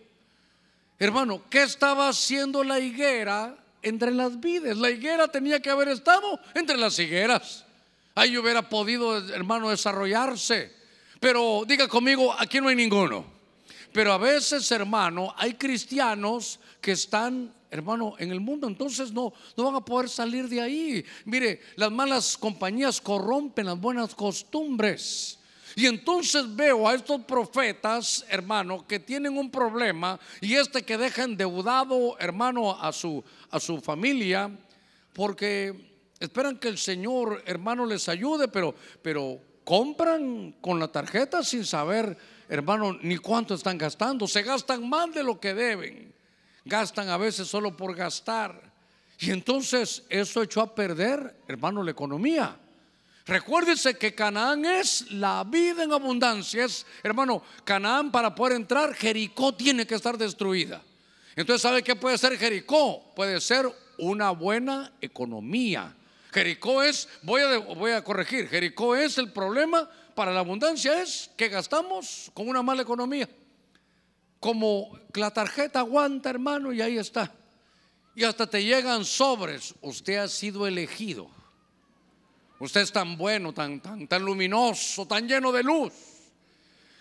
Hermano, 1.00 1.42
¿qué 1.50 1.64
estaba 1.64 2.08
haciendo 2.08 2.62
la 2.62 2.78
higuera 2.78 3.56
entre 3.82 4.12
las 4.12 4.38
vides? 4.38 4.76
La 4.76 4.88
higuera 4.88 5.26
tenía 5.26 5.58
que 5.58 5.68
haber 5.68 5.88
estado 5.88 6.38
entre 6.54 6.76
las 6.76 6.96
higueras. 6.96 7.64
Ahí 8.14 8.38
hubiera 8.38 8.68
podido, 8.68 9.18
hermano, 9.30 9.70
desarrollarse. 9.70 10.81
Pero 11.22 11.62
diga 11.64 11.86
conmigo, 11.86 12.34
aquí 12.36 12.60
no 12.60 12.66
hay 12.66 12.74
ninguno. 12.74 13.24
Pero 13.92 14.12
a 14.12 14.18
veces, 14.18 14.68
hermano, 14.72 15.32
hay 15.36 15.54
cristianos 15.54 16.58
que 16.80 16.90
están, 16.90 17.54
hermano, 17.70 18.16
en 18.18 18.32
el 18.32 18.40
mundo, 18.40 18.66
entonces 18.66 19.12
no, 19.12 19.32
no 19.56 19.64
van 19.64 19.76
a 19.76 19.84
poder 19.84 20.08
salir 20.08 20.48
de 20.48 20.60
ahí. 20.60 21.04
Mire, 21.24 21.60
las 21.76 21.92
malas 21.92 22.36
compañías 22.36 23.00
corrompen 23.00 23.66
las 23.66 23.80
buenas 23.80 24.16
costumbres. 24.16 25.38
Y 25.76 25.86
entonces 25.86 26.56
veo 26.56 26.88
a 26.88 26.94
estos 26.96 27.20
profetas, 27.22 28.24
hermano, 28.28 28.84
que 28.84 28.98
tienen 28.98 29.38
un 29.38 29.48
problema 29.48 30.18
y 30.40 30.54
este 30.54 30.82
que 30.82 30.98
deja 30.98 31.22
endeudado, 31.22 32.18
hermano, 32.18 32.72
a 32.82 32.90
su, 32.90 33.22
a 33.48 33.60
su 33.60 33.80
familia, 33.80 34.50
porque 35.12 36.02
esperan 36.18 36.58
que 36.58 36.66
el 36.66 36.78
Señor, 36.78 37.44
hermano, 37.46 37.86
les 37.86 38.08
ayude, 38.08 38.48
pero, 38.48 38.74
pero 39.02 39.51
compran 39.64 40.52
con 40.60 40.78
la 40.78 40.88
tarjeta 40.88 41.42
sin 41.42 41.64
saber, 41.64 42.16
hermano, 42.48 42.98
ni 43.02 43.16
cuánto 43.16 43.54
están 43.54 43.78
gastando. 43.78 44.26
Se 44.26 44.42
gastan 44.42 44.88
más 44.88 45.12
de 45.14 45.22
lo 45.22 45.40
que 45.40 45.54
deben. 45.54 46.12
gastan 46.64 47.08
a 47.08 47.16
veces 47.16 47.48
solo 47.48 47.76
por 47.76 47.94
gastar. 47.94 48.72
Y 49.18 49.30
entonces 49.30 50.04
eso 50.08 50.42
echó 50.42 50.60
a 50.60 50.74
perder, 50.74 51.36
hermano, 51.48 51.82
la 51.82 51.90
economía. 51.90 52.56
Recuérdese 53.24 53.96
que 53.96 54.14
Canaán 54.14 54.64
es 54.64 55.10
la 55.12 55.44
vida 55.44 55.84
en 55.84 55.92
abundancia. 55.92 56.64
Es, 56.64 56.84
hermano, 57.02 57.42
Canaán 57.64 58.10
para 58.10 58.34
poder 58.34 58.56
entrar, 58.56 58.94
Jericó 58.94 59.54
tiene 59.54 59.86
que 59.86 59.94
estar 59.94 60.18
destruida. 60.18 60.82
Entonces, 61.36 61.62
¿sabe 61.62 61.82
qué 61.82 61.94
puede 61.94 62.18
ser 62.18 62.36
Jericó? 62.36 63.12
Puede 63.14 63.40
ser 63.40 63.70
una 63.98 64.30
buena 64.30 64.92
economía. 65.00 65.94
Jericó 66.32 66.82
es, 66.82 67.08
voy 67.22 67.42
a, 67.42 67.58
voy 67.58 67.90
a 67.90 68.02
corregir, 68.02 68.48
Jericó 68.48 68.96
es 68.96 69.18
el 69.18 69.32
problema 69.32 69.88
para 70.14 70.32
la 70.32 70.40
abundancia, 70.40 71.02
es 71.02 71.30
que 71.36 71.48
gastamos 71.48 72.30
con 72.32 72.48
una 72.48 72.62
mala 72.62 72.82
economía. 72.82 73.28
Como 74.40 74.98
la 75.14 75.30
tarjeta 75.30 75.80
aguanta, 75.80 76.30
hermano, 76.30 76.72
y 76.72 76.80
ahí 76.80 76.96
está. 76.96 77.32
Y 78.14 78.24
hasta 78.24 78.46
te 78.46 78.64
llegan 78.64 79.04
sobres. 79.04 79.74
Usted 79.80 80.16
ha 80.16 80.28
sido 80.28 80.66
elegido. 80.66 81.28
Usted 82.58 82.80
es 82.80 82.92
tan 82.92 83.16
bueno, 83.16 83.52
tan, 83.52 83.80
tan, 83.80 84.08
tan 84.08 84.22
luminoso, 84.22 85.06
tan 85.06 85.28
lleno 85.28 85.52
de 85.52 85.62
luz, 85.62 85.92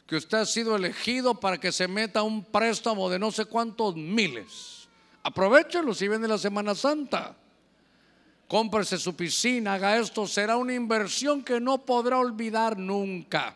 que 0.07 0.15
usted 0.17 0.39
ha 0.39 0.45
sido 0.45 0.75
elegido 0.75 1.39
para 1.39 1.59
que 1.59 1.71
se 1.71 1.87
meta 1.87 2.23
un 2.23 2.43
préstamo 2.43 3.09
de 3.09 3.19
no 3.19 3.31
sé 3.31 3.45
cuántos 3.45 3.95
miles. 3.95 4.89
Aprovechelo 5.23 5.93
si 5.93 6.07
viene 6.07 6.27
la 6.27 6.37
Semana 6.37 6.75
Santa. 6.75 7.37
Cómprese 8.51 8.97
su 8.97 9.15
piscina, 9.15 9.75
haga 9.75 9.95
esto, 9.95 10.27
será 10.27 10.57
una 10.57 10.73
inversión 10.73 11.41
que 11.41 11.61
no 11.61 11.77
podrá 11.77 12.17
olvidar 12.17 12.77
nunca. 12.77 13.55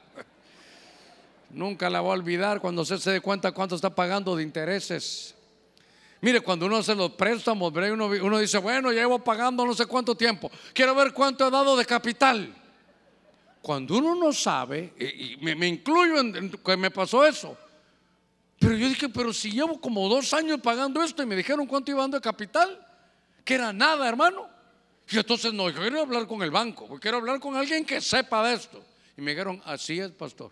Nunca 1.49 1.89
la 1.89 1.99
va 1.99 2.11
a 2.11 2.13
olvidar 2.13 2.61
cuando 2.61 2.83
usted 2.83 2.99
se 2.99 3.11
dé 3.11 3.19
cuenta 3.19 3.51
cuánto 3.51 3.75
está 3.75 3.93
pagando 3.93 4.37
de 4.37 4.43
intereses. 4.43 5.35
Mire, 6.21 6.39
cuando 6.39 6.65
uno 6.67 6.77
hace 6.77 6.95
los 6.95 7.11
préstamos, 7.11 7.73
uno, 7.75 8.39
dice, 8.39 8.57
bueno, 8.59 8.89
llevo 8.93 9.19
pagando 9.19 9.65
no 9.65 9.73
sé 9.73 9.85
cuánto 9.85 10.15
tiempo, 10.15 10.49
quiero 10.71 10.95
ver 10.95 11.11
cuánto 11.11 11.45
he 11.45 11.51
dado 11.51 11.75
de 11.75 11.83
capital. 11.83 12.55
Cuando 13.61 13.97
uno 13.97 14.15
no 14.15 14.31
sabe, 14.31 14.93
y 14.97 15.35
me, 15.41 15.67
incluyo 15.67 16.19
en, 16.21 16.51
que 16.51 16.77
me 16.77 16.89
pasó 16.89 17.25
eso, 17.25 17.57
pero 18.57 18.77
yo 18.77 18.87
dije, 18.87 19.09
pero 19.09 19.33
si 19.33 19.51
llevo 19.51 19.77
como 19.81 20.07
dos 20.07 20.33
años 20.33 20.61
pagando 20.63 21.03
esto 21.03 21.21
y 21.21 21.25
me 21.25 21.35
dijeron 21.35 21.67
cuánto 21.67 21.91
iba 21.91 21.99
dando 21.99 22.15
de 22.15 22.21
capital, 22.21 22.79
que 23.43 23.55
era 23.55 23.73
nada, 23.73 24.07
hermano. 24.07 24.54
Y 25.09 25.17
entonces 25.17 25.53
no, 25.53 25.69
yo 25.69 25.79
quiero 25.81 26.01
hablar 26.01 26.27
con 26.27 26.41
el 26.41 26.51
banco, 26.51 26.99
quiero 26.99 27.17
hablar 27.17 27.39
con 27.39 27.55
alguien 27.55 27.85
que 27.85 28.01
sepa 28.01 28.47
de 28.47 28.55
esto. 28.55 28.83
Y 29.17 29.21
me 29.21 29.31
dijeron, 29.31 29.61
así 29.65 29.99
es, 29.99 30.11
pastor. 30.11 30.51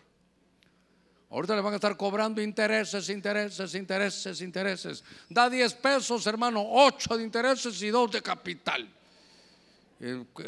Ahorita 1.29 1.55
le 1.55 1.61
van 1.61 1.73
a 1.73 1.77
estar 1.77 1.97
cobrando 1.97 2.41
intereses, 2.41 3.09
intereses, 3.09 3.73
intereses, 3.73 4.41
intereses. 4.41 5.03
Da 5.27 5.49
10 5.49 5.73
pesos, 5.75 6.27
hermano, 6.27 6.63
8 6.63 7.17
de 7.17 7.23
intereses 7.23 7.81
y 7.81 7.89
2 7.89 8.11
de 8.11 8.21
capital. 8.21 8.87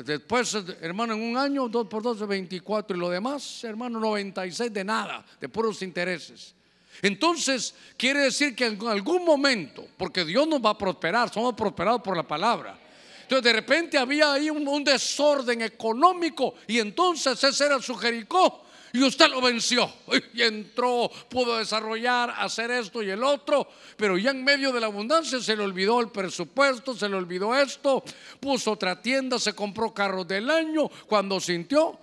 Después, 0.06 0.54
hermano, 0.82 1.14
en 1.14 1.24
un 1.24 1.38
año, 1.38 1.68
2 1.68 1.88
por 1.88 2.04
2 2.04 2.20
de 2.20 2.26
24 2.28 2.96
y 2.96 3.00
lo 3.00 3.10
demás, 3.10 3.64
hermano, 3.64 4.00
96 4.00 4.72
de 4.72 4.84
nada, 4.84 5.26
de 5.40 5.50
puros 5.50 5.82
intereses. 5.82 6.54
Entonces, 7.02 7.74
quiere 7.98 8.20
decir 8.20 8.56
que 8.56 8.68
en 8.68 8.88
algún 8.88 9.26
momento, 9.26 9.88
porque 9.98 10.24
Dios 10.24 10.48
nos 10.48 10.64
va 10.64 10.72
a 10.72 10.78
prosperar, 10.78 11.34
somos 11.34 11.56
prosperados 11.56 12.02
por 12.02 12.16
la 12.16 12.24
palabra. 12.24 12.85
Entonces 13.26 13.44
de 13.44 13.54
repente 13.54 13.98
había 13.98 14.34
ahí 14.34 14.52
un, 14.52 14.84
desorden 14.84 15.64
económico 15.64 16.54
y 16.68 16.78
entonces 16.78 17.44
ese 17.44 17.66
era 17.66 17.82
su 17.82 17.96
Jericó. 17.96 18.62
Y 18.94 19.02
usted 19.02 19.30
lo 19.30 19.42
venció 19.42 19.92
y 20.34 20.44
entró, 20.44 21.10
pudo 21.28 21.58
desarrollar, 21.58 22.34
hacer 22.38 22.70
esto 22.70 23.02
y 23.02 23.10
el 23.10 23.24
otro, 23.24 23.68
pero 23.98 24.16
ya 24.16 24.30
en 24.30 24.44
medio 24.44 24.72
de 24.72 24.80
la 24.80 24.86
abundancia 24.86 25.42
se 25.42 25.56
le 25.56 25.64
olvidó 25.64 26.00
el 26.00 26.10
presupuesto, 26.10 26.96
se 26.96 27.10
le 27.10 27.16
olvidó 27.16 27.54
esto, 27.56 28.04
puso 28.40 28.74
otra 28.74 29.02
tienda, 29.02 29.40
se 29.40 29.54
compró 29.54 29.92
carros 29.92 30.28
del 30.28 30.50
año, 30.50 30.88
cuando 31.08 31.42
sintió, 31.42 31.98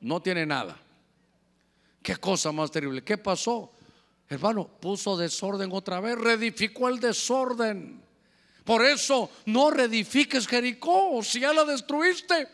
no 0.00 0.22
tiene 0.22 0.46
nada. 0.46 0.78
Qué 2.00 2.16
cosa 2.16 2.52
más 2.52 2.70
terrible, 2.70 3.02
¿qué 3.02 3.18
pasó? 3.18 3.72
Hermano, 4.28 4.66
puso 4.66 5.16
desorden 5.16 5.70
otra 5.72 6.00
vez, 6.00 6.16
reedificó 6.16 6.88
el 6.88 7.00
desorden. 7.00 8.00
Por 8.70 8.86
eso 8.86 9.28
no 9.46 9.72
reedifiques 9.72 10.46
Jericó, 10.46 11.20
si 11.24 11.40
ya 11.40 11.52
la 11.52 11.64
destruiste. 11.64 12.46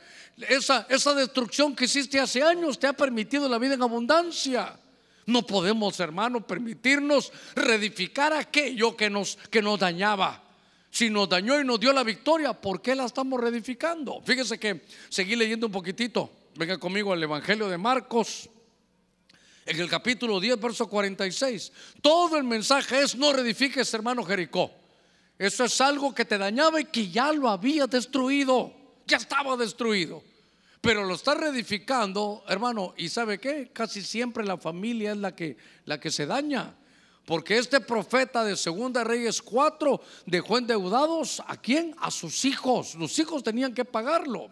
Esa, 0.48 0.87
esa 0.88 1.12
destrucción 1.12 1.76
que 1.76 1.85
hiciste 1.85 2.18
hace 2.18 2.42
años 2.42 2.79
te 2.79 2.87
ha 2.87 2.94
permitido 2.94 3.46
la 3.50 3.59
vida 3.59 3.74
en 3.74 3.83
abundancia. 3.83 4.81
No 5.26 5.46
podemos, 5.46 6.00
hermano, 6.00 6.46
permitirnos 6.46 7.31
reedificar 7.55 8.33
aquello 8.33 8.96
que 8.96 9.11
nos, 9.11 9.37
que 9.50 9.61
nos 9.61 9.79
dañaba. 9.79 10.42
Si 10.90 11.11
nos 11.11 11.29
dañó 11.29 11.61
y 11.61 11.66
nos 11.66 11.79
dio 11.79 11.92
la 11.92 12.02
victoria, 12.02 12.55
¿por 12.55 12.81
qué 12.81 12.94
la 12.94 13.05
estamos 13.05 13.38
reedificando? 13.38 14.22
Fíjese 14.24 14.59
que 14.59 14.87
seguí 15.11 15.37
leyendo 15.37 15.66
un 15.66 15.72
poquitito. 15.72 16.31
Venga 16.55 16.79
conmigo 16.79 17.12
al 17.12 17.22
Evangelio 17.22 17.68
de 17.68 17.76
Marcos. 17.76 18.48
En 19.66 19.79
el 19.79 19.90
capítulo 19.90 20.40
10, 20.40 20.59
verso 20.59 20.88
46. 20.88 21.72
Todo 22.00 22.38
el 22.38 22.44
mensaje 22.44 23.02
es 23.02 23.14
no 23.14 23.35
reedifiques, 23.35 23.92
hermano 23.92 24.24
Jericó. 24.24 24.86
Eso 25.38 25.64
es 25.64 25.81
algo 25.81 26.14
que 26.14 26.25
te 26.25 26.38
dañaba 26.38 26.81
y 26.81 26.87
que 26.87 27.11
ya 27.11 27.33
lo 27.33 27.49
había 27.49 27.87
destruido. 27.87 28.72
Ya 29.07 29.18
estaba 29.18 29.57
destruido. 29.57 30.22
Pero 30.81 31.05
lo 31.05 31.14
está 31.14 31.35
reedificando, 31.35 32.44
hermano. 32.49 32.94
¿Y 32.96 33.09
sabe 33.09 33.38
qué? 33.38 33.70
Casi 33.72 34.03
siempre 34.03 34.44
la 34.44 34.57
familia 34.57 35.12
es 35.12 35.18
la 35.18 35.35
que, 35.35 35.57
la 35.85 36.01
que 36.01 36.11
se 36.11 36.27
daña. 36.27 36.75
Porque 37.27 37.59
este 37.59 37.81
profeta 37.81 38.44
de 38.44 38.57
Segunda 38.57 39.03
Reyes 39.03 39.42
4 39.42 40.01
dejó 40.27 40.59
endeudados 40.59 41.42
a 41.46 41.57
quién? 41.57 41.94
A 41.99 42.11
sus 42.11 42.44
hijos. 42.44 42.94
Los 42.94 43.18
hijos 43.18 43.42
tenían 43.42 43.75
que 43.75 43.85
pagarlo. 43.85 44.49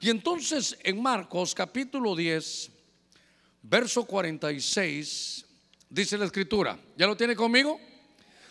Y 0.00 0.10
entonces 0.10 0.78
en 0.82 1.00
Marcos 1.02 1.54
capítulo 1.54 2.16
10, 2.16 2.70
verso 3.62 4.04
46, 4.04 5.44
dice 5.90 6.18
la 6.18 6.24
escritura. 6.24 6.78
¿Ya 6.96 7.06
lo 7.06 7.16
tiene 7.16 7.36
conmigo? 7.36 7.78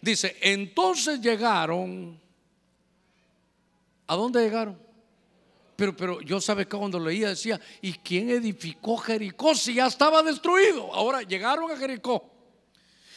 Dice, 0.06 0.38
entonces 0.40 1.20
llegaron. 1.20 2.22
¿A 4.06 4.16
dónde 4.16 4.44
llegaron? 4.44 4.78
Pero, 5.76 5.98
pero 5.98 6.22
yo 6.22 6.40
sabe 6.40 6.68
que 6.68 6.78
cuando 6.78 7.00
leía 7.00 7.30
decía, 7.30 7.60
¿y 7.82 7.94
quién 7.94 8.30
edificó 8.30 8.98
Jericó 8.98 9.56
si 9.56 9.74
ya 9.74 9.88
estaba 9.88 10.22
destruido? 10.22 10.94
Ahora 10.94 11.24
llegaron 11.24 11.72
a 11.72 11.76
Jericó. 11.76 12.32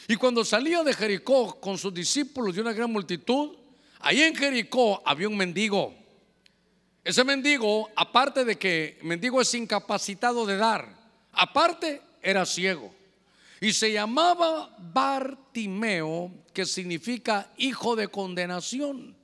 Y 0.07 0.15
cuando 0.15 0.43
salía 0.43 0.83
de 0.83 0.95
Jericó 0.95 1.59
con 1.59 1.77
sus 1.77 1.93
discípulos 1.93 2.57
y 2.57 2.59
una 2.59 2.73
gran 2.73 2.91
multitud, 2.91 3.55
ahí 3.99 4.23
en 4.23 4.35
Jericó 4.35 5.03
había 5.05 5.29
un 5.29 5.37
mendigo. 5.37 5.93
Ese 7.03 7.23
mendigo, 7.23 7.87
aparte 7.95 8.43
de 8.43 8.57
que 8.57 8.97
mendigo 9.03 9.39
es 9.39 9.53
incapacitado 9.53 10.43
de 10.47 10.57
dar, 10.57 10.91
aparte 11.33 12.01
era 12.23 12.47
ciego. 12.47 12.91
Y 13.61 13.73
se 13.73 13.91
llamaba 13.91 14.75
Bartimeo, 14.77 16.31
que 16.53 16.65
significa 16.65 17.51
hijo 17.57 17.95
de 17.95 18.07
condenación. 18.07 19.15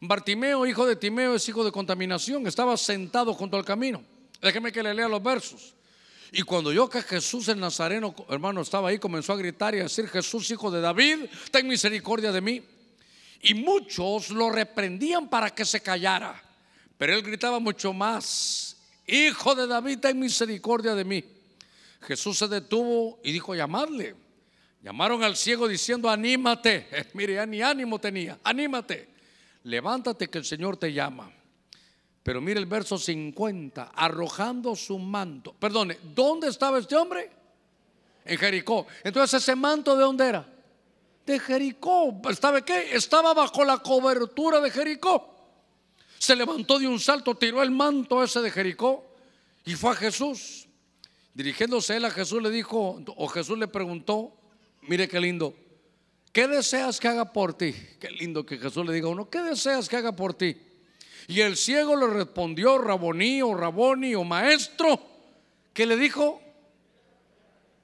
Bartimeo, 0.00 0.66
hijo 0.66 0.86
de 0.86 0.96
Timeo, 0.96 1.34
es 1.34 1.48
hijo 1.48 1.64
de 1.64 1.72
contaminación. 1.72 2.46
Estaba 2.46 2.76
sentado 2.76 3.34
junto 3.34 3.56
al 3.56 3.64
camino. 3.64 4.02
Déjeme 4.40 4.72
que 4.72 4.82
le 4.82 4.94
lea 4.94 5.08
los 5.08 5.22
versos. 5.22 5.74
Y 6.32 6.42
cuando 6.42 6.72
yo 6.72 6.88
que 6.88 7.02
Jesús 7.02 7.48
el 7.48 7.60
Nazareno, 7.60 8.14
hermano, 8.28 8.60
estaba 8.62 8.88
ahí, 8.88 8.98
comenzó 8.98 9.32
a 9.32 9.36
gritar 9.36 9.74
y 9.74 9.80
a 9.80 9.84
decir, 9.84 10.08
Jesús, 10.08 10.50
hijo 10.50 10.70
de 10.70 10.80
David, 10.80 11.26
ten 11.50 11.66
misericordia 11.68 12.32
de 12.32 12.40
mí. 12.40 12.62
Y 13.42 13.54
muchos 13.54 14.30
lo 14.30 14.50
reprendían 14.50 15.28
para 15.28 15.50
que 15.50 15.64
se 15.64 15.80
callara. 15.80 16.42
Pero 16.98 17.14
él 17.14 17.22
gritaba 17.22 17.58
mucho 17.60 17.92
más, 17.92 18.74
Hijo 19.06 19.54
de 19.54 19.66
David, 19.66 19.98
ten 19.98 20.18
misericordia 20.18 20.94
de 20.94 21.04
mí. 21.04 21.24
Jesús 22.04 22.38
se 22.38 22.48
detuvo 22.48 23.18
y 23.22 23.32
dijo, 23.32 23.54
llamadle. 23.54 24.14
Llamaron 24.82 25.22
al 25.24 25.36
ciego 25.36 25.66
diciendo, 25.66 26.10
anímate. 26.10 26.86
mire, 27.14 27.34
ya 27.34 27.46
ni 27.46 27.62
ánimo 27.62 27.98
tenía, 27.98 28.38
anímate. 28.44 29.08
Levántate 29.64 30.28
que 30.28 30.38
el 30.38 30.44
Señor 30.44 30.76
te 30.76 30.92
llama. 30.92 31.32
Pero 32.22 32.40
mire 32.40 32.60
el 32.60 32.66
verso 32.66 32.98
50, 32.98 33.92
arrojando 33.94 34.76
su 34.76 34.98
manto. 34.98 35.54
Perdone, 35.54 35.98
¿dónde 36.14 36.48
estaba 36.48 36.78
este 36.78 36.96
hombre? 36.96 37.30
En 38.24 38.38
Jericó. 38.38 38.86
Entonces 39.02 39.42
ese 39.42 39.54
manto 39.54 39.96
de 39.96 40.02
dónde 40.02 40.26
era? 40.26 40.46
De 41.24 41.38
Jericó. 41.38 42.20
¿Sabe 42.38 42.62
qué? 42.62 42.94
Estaba 42.94 43.34
bajo 43.34 43.64
la 43.64 43.78
cobertura 43.78 44.60
de 44.60 44.70
Jericó. 44.70 45.34
Se 46.18 46.34
levantó 46.34 46.78
de 46.78 46.88
un 46.88 46.98
salto, 46.98 47.34
tiró 47.34 47.62
el 47.62 47.70
manto 47.70 48.22
ese 48.22 48.40
de 48.40 48.50
Jericó 48.50 49.04
y 49.66 49.74
fue 49.74 49.92
a 49.92 49.94
Jesús. 49.94 50.63
Dirigiéndose 51.34 51.96
él 51.96 52.04
a 52.04 52.10
Jesús 52.10 52.42
le 52.42 52.50
dijo, 52.50 53.02
o 53.16 53.28
Jesús 53.28 53.58
le 53.58 53.68
preguntó, 53.68 54.36
mire 54.82 55.08
qué 55.08 55.20
lindo, 55.20 55.54
¿qué 56.32 56.46
deseas 56.46 57.00
que 57.00 57.08
haga 57.08 57.32
por 57.32 57.54
ti? 57.54 57.74
Qué 58.00 58.10
lindo 58.10 58.46
que 58.46 58.56
Jesús 58.56 58.86
le 58.86 58.92
diga 58.92 59.08
a 59.08 59.10
uno, 59.10 59.28
¿qué 59.28 59.42
deseas 59.42 59.88
que 59.88 59.96
haga 59.96 60.12
por 60.12 60.34
ti? 60.34 60.56
Y 61.26 61.40
el 61.40 61.56
ciego 61.56 61.96
le 61.96 62.06
respondió, 62.06 62.78
Raboní 62.78 63.42
o 63.42 63.54
Raboni 63.54 64.14
o 64.14 64.24
maestro, 64.24 65.00
¿qué 65.72 65.86
le 65.86 65.96
dijo? 65.96 66.40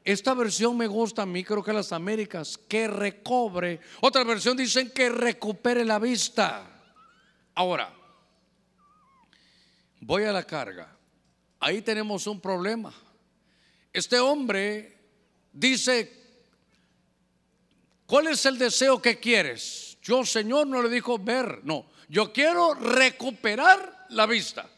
esta 0.05 0.35
versión 0.35 0.77
me 0.77 0.87
gusta 0.87 1.23
a 1.23 1.27
mí, 1.27 1.45
creo 1.45 1.63
que 1.63 1.73
las 1.73 1.93
Américas, 1.93 2.59
que 2.59 2.89
recobre. 2.89 3.81
Otra 4.01 4.25
versión 4.25 4.57
dicen 4.57 4.91
que 4.91 5.09
recupere 5.09 5.85
la 5.85 5.99
vista. 5.99 6.67
Ahora, 7.55 7.93
voy 10.01 10.25
a 10.25 10.33
la 10.33 10.43
carga. 10.43 10.97
Ahí 11.61 11.83
tenemos 11.83 12.27
un 12.27 12.41
problema. 12.41 12.93
Este 13.93 14.19
hombre 14.19 14.97
dice, 15.53 16.13
¿cuál 18.07 18.29
es 18.29 18.47
el 18.47 18.59
deseo 18.59 19.03
que 19.03 19.19
quieres? 19.19 19.99
Yo, 20.03 20.25
Señor, 20.25 20.67
no 20.67 20.83
le 20.83 20.89
dijo 20.89 21.19
ver, 21.19 21.61
no, 21.65 21.87
yo 22.09 22.33
quiero 22.33 22.75
recuperar 22.75 24.07
la 24.11 24.27
vista. 24.27 24.69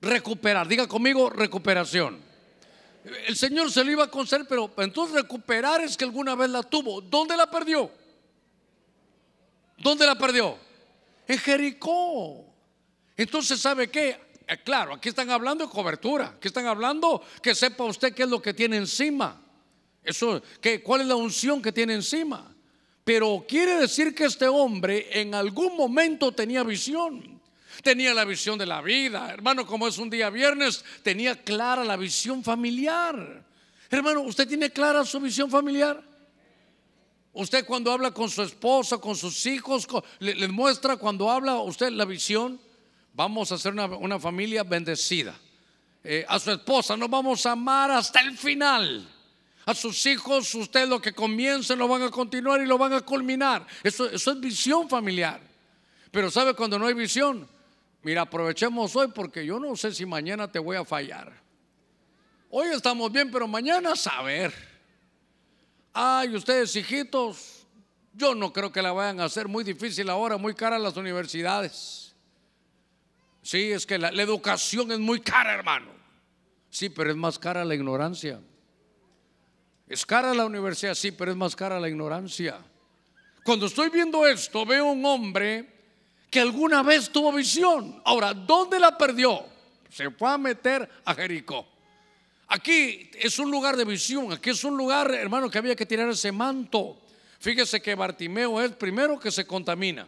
Recuperar, 0.00 0.66
diga 0.66 0.86
conmigo 0.86 1.30
recuperación. 1.30 2.20
El 3.26 3.36
Señor 3.36 3.70
se 3.70 3.84
lo 3.84 3.90
iba 3.90 4.04
a 4.04 4.10
conceder, 4.10 4.46
pero 4.48 4.72
entonces 4.78 5.16
recuperar 5.16 5.80
es 5.80 5.96
que 5.96 6.04
alguna 6.04 6.34
vez 6.34 6.50
la 6.50 6.62
tuvo. 6.62 7.00
¿Dónde 7.00 7.36
la 7.36 7.50
perdió? 7.50 7.90
¿Dónde 9.78 10.06
la 10.06 10.16
perdió? 10.16 10.56
En 11.26 11.38
Jericó. 11.38 12.44
Entonces, 13.16 13.60
¿sabe 13.60 13.90
qué? 13.90 14.18
Eh, 14.46 14.58
claro, 14.64 14.94
aquí 14.94 15.08
están 15.08 15.30
hablando 15.30 15.66
de 15.66 15.70
cobertura. 15.70 16.34
Aquí 16.36 16.48
están 16.48 16.66
hablando 16.66 17.22
que 17.42 17.54
sepa 17.54 17.84
usted 17.84 18.14
qué 18.14 18.24
es 18.24 18.28
lo 18.28 18.40
que 18.40 18.54
tiene 18.54 18.76
encima. 18.76 19.40
Eso, 20.02 20.42
que, 20.60 20.82
¿cuál 20.82 21.02
es 21.02 21.06
la 21.06 21.16
unción 21.16 21.62
que 21.62 21.72
tiene 21.72 21.94
encima? 21.94 22.54
Pero 23.04 23.44
quiere 23.48 23.76
decir 23.76 24.14
que 24.14 24.24
este 24.24 24.46
hombre 24.46 25.08
en 25.20 25.34
algún 25.34 25.76
momento 25.76 26.32
tenía 26.32 26.62
visión. 26.62 27.40
Tenía 27.82 28.14
la 28.14 28.24
visión 28.24 28.58
de 28.58 28.66
la 28.66 28.82
vida. 28.82 29.30
Hermano, 29.32 29.66
como 29.66 29.88
es 29.88 29.98
un 29.98 30.10
día 30.10 30.30
viernes, 30.30 30.84
tenía 31.02 31.42
clara 31.42 31.84
la 31.84 31.96
visión 31.96 32.44
familiar. 32.44 33.44
Hermano, 33.90 34.22
¿usted 34.22 34.46
tiene 34.46 34.70
clara 34.70 35.04
su 35.04 35.18
visión 35.20 35.50
familiar? 35.50 36.02
Usted 37.34 37.64
cuando 37.64 37.90
habla 37.90 38.10
con 38.10 38.28
su 38.28 38.42
esposa, 38.42 38.98
con 38.98 39.16
sus 39.16 39.46
hijos, 39.46 39.86
le, 40.18 40.48
muestra 40.48 40.96
cuando 40.96 41.30
habla 41.30 41.58
usted 41.58 41.90
la 41.90 42.04
visión. 42.04 42.60
Vamos 43.14 43.52
a 43.52 43.58
ser 43.58 43.74
una, 43.74 44.18
familia 44.18 44.62
bendecida. 44.62 45.34
Eh, 46.04 46.24
a 46.28 46.38
su 46.38 46.50
esposa 46.50 46.96
nos 46.96 47.10
vamos 47.10 47.44
a 47.46 47.52
amar 47.52 47.90
hasta 47.90 48.20
el 48.20 48.36
final. 48.36 49.08
A 49.64 49.74
sus 49.74 50.04
hijos, 50.06 50.54
usted 50.54 50.88
lo 50.88 51.00
que 51.00 51.12
comiencen 51.12 51.78
lo 51.78 51.86
van 51.86 52.02
a 52.02 52.10
continuar 52.10 52.60
y 52.60 52.66
lo 52.66 52.78
van 52.78 52.94
a 52.94 53.00
culminar. 53.02 53.66
Eso, 53.82 54.10
eso 54.10 54.32
es 54.32 54.40
visión 54.40 54.88
familiar. 54.88 55.40
Pero 56.10 56.30
¿sabe 56.30 56.54
cuando 56.54 56.78
no 56.78 56.86
hay 56.86 56.94
visión? 56.94 57.48
Mira, 58.02 58.22
aprovechemos 58.22 58.96
hoy 58.96 59.08
porque 59.08 59.46
yo 59.46 59.60
no 59.60 59.76
sé 59.76 59.92
si 59.92 60.04
mañana 60.04 60.50
te 60.50 60.58
voy 60.58 60.76
a 60.76 60.84
fallar. 60.84 61.32
Hoy 62.50 62.68
estamos 62.68 63.12
bien, 63.12 63.30
pero 63.30 63.46
mañana 63.46 63.94
saber. 63.94 64.52
Ay, 65.92 66.34
ustedes 66.34 66.74
hijitos, 66.74 67.66
yo 68.12 68.34
no 68.34 68.52
creo 68.52 68.72
que 68.72 68.82
la 68.82 68.92
vayan 68.92 69.20
a 69.20 69.24
hacer 69.24 69.46
muy 69.46 69.62
difícil 69.62 70.10
ahora, 70.10 70.36
muy 70.36 70.54
cara 70.54 70.78
las 70.78 70.96
universidades. 70.96 72.01
Sí, 73.42 73.72
es 73.72 73.84
que 73.86 73.98
la 73.98 74.10
educación 74.22 74.92
es 74.92 74.98
muy 74.98 75.20
cara, 75.20 75.52
hermano. 75.52 75.90
Sí, 76.70 76.88
pero 76.88 77.10
es 77.10 77.16
más 77.16 77.38
cara 77.38 77.64
la 77.64 77.74
ignorancia. 77.74 78.40
Es 79.86 80.06
cara 80.06 80.32
la 80.32 80.46
universidad, 80.46 80.94
sí, 80.94 81.12
pero 81.12 81.30
es 81.32 81.36
más 81.36 81.54
cara 81.54 81.78
la 81.78 81.88
ignorancia. 81.88 82.58
Cuando 83.44 83.66
estoy 83.66 83.90
viendo 83.90 84.26
esto, 84.26 84.64
veo 84.64 84.86
un 84.86 85.04
hombre 85.04 85.68
que 86.30 86.40
alguna 86.40 86.82
vez 86.82 87.10
tuvo 87.10 87.30
visión. 87.32 88.00
Ahora, 88.06 88.32
¿dónde 88.32 88.80
la 88.80 88.96
perdió? 88.96 89.44
Se 89.90 90.10
fue 90.10 90.30
a 90.30 90.38
meter 90.38 90.88
a 91.04 91.14
Jericó. 91.14 91.66
Aquí 92.48 93.10
es 93.14 93.38
un 93.38 93.50
lugar 93.50 93.76
de 93.76 93.84
visión, 93.84 94.32
aquí 94.32 94.50
es 94.50 94.64
un 94.64 94.76
lugar, 94.76 95.10
hermano, 95.12 95.50
que 95.50 95.58
había 95.58 95.76
que 95.76 95.84
tirar 95.84 96.08
ese 96.08 96.32
manto. 96.32 97.02
Fíjese 97.38 97.82
que 97.82 97.94
Bartimeo 97.94 98.62
es 98.62 98.72
primero 98.72 99.20
que 99.20 99.30
se 99.30 99.46
contamina. 99.46 100.06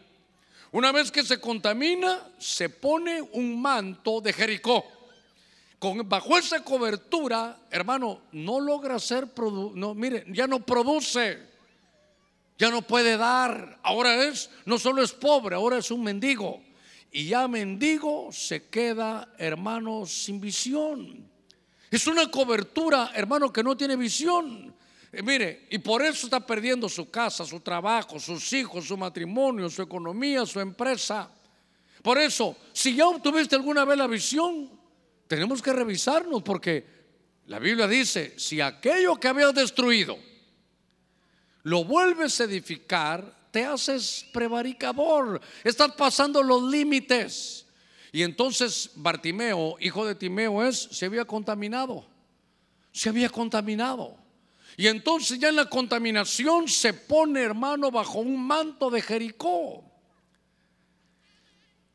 Una 0.74 0.92
vez 0.92 1.10
que 1.10 1.22
se 1.22 1.40
contamina, 1.40 2.20
se 2.38 2.68
pone 2.68 3.22
un 3.22 3.62
manto 3.62 4.20
de 4.20 4.32
Jericó 4.32 4.84
bajo 6.04 6.38
esa 6.38 6.64
cobertura, 6.64 7.58
hermano, 7.70 8.22
no 8.32 8.60
logra 8.60 8.98
ser, 8.98 9.28
no, 9.74 9.94
mire, 9.94 10.24
ya 10.28 10.46
no 10.46 10.60
produce, 10.60 11.38
ya 12.58 12.70
no 12.70 12.82
puede 12.82 13.16
dar. 13.16 13.78
Ahora 13.82 14.24
es, 14.24 14.50
no 14.64 14.78
solo 14.78 15.02
es 15.02 15.12
pobre, 15.12 15.56
ahora 15.56 15.78
es 15.78 15.90
un 15.90 16.02
mendigo. 16.02 16.62
Y 17.12 17.26
ya 17.26 17.46
mendigo 17.46 18.30
se 18.32 18.68
queda, 18.68 19.28
hermano, 19.38 20.06
sin 20.06 20.40
visión. 20.40 21.30
Es 21.90 22.06
una 22.06 22.30
cobertura, 22.30 23.12
hermano, 23.14 23.52
que 23.52 23.62
no 23.62 23.76
tiene 23.76 23.96
visión. 23.96 24.74
Eh, 25.16 25.22
mire, 25.22 25.66
y 25.70 25.78
por 25.78 26.02
eso 26.02 26.26
está 26.26 26.44
perdiendo 26.44 26.88
su 26.88 27.10
casa, 27.10 27.44
su 27.44 27.60
trabajo, 27.60 28.18
sus 28.18 28.52
hijos, 28.52 28.86
su 28.86 28.96
matrimonio, 28.96 29.70
su 29.70 29.82
economía, 29.82 30.44
su 30.44 30.60
empresa. 30.60 31.30
Por 32.02 32.18
eso, 32.18 32.56
si 32.72 32.94
ya 32.96 33.08
obtuviste 33.08 33.56
alguna 33.56 33.84
vez 33.84 33.96
la 33.96 34.06
visión, 34.06 34.70
tenemos 35.26 35.62
que 35.62 35.72
revisarnos 35.72 36.42
porque 36.42 36.84
la 37.46 37.58
Biblia 37.58 37.86
dice, 37.86 38.34
si 38.38 38.60
aquello 38.60 39.16
que 39.16 39.28
habías 39.28 39.54
destruido 39.54 40.18
lo 41.62 41.84
vuelves 41.84 42.40
a 42.40 42.44
edificar, 42.44 43.48
te 43.50 43.64
haces 43.64 44.26
prevaricador, 44.32 45.40
estás 45.62 45.92
pasando 45.92 46.42
los 46.42 46.62
límites. 46.64 47.66
Y 48.12 48.22
entonces 48.22 48.90
Bartimeo, 48.96 49.76
hijo 49.80 50.06
de 50.06 50.14
Timeo, 50.14 50.62
es, 50.62 50.76
se 50.76 51.06
había 51.06 51.24
contaminado, 51.24 52.06
se 52.92 53.08
había 53.08 53.28
contaminado. 53.28 54.23
Y 54.76 54.88
entonces 54.88 55.38
ya 55.38 55.48
en 55.48 55.56
la 55.56 55.68
contaminación 55.68 56.68
se 56.68 56.92
pone, 56.92 57.42
hermano, 57.42 57.90
bajo 57.90 58.18
un 58.18 58.44
manto 58.44 58.90
de 58.90 59.02
Jericó. 59.02 59.84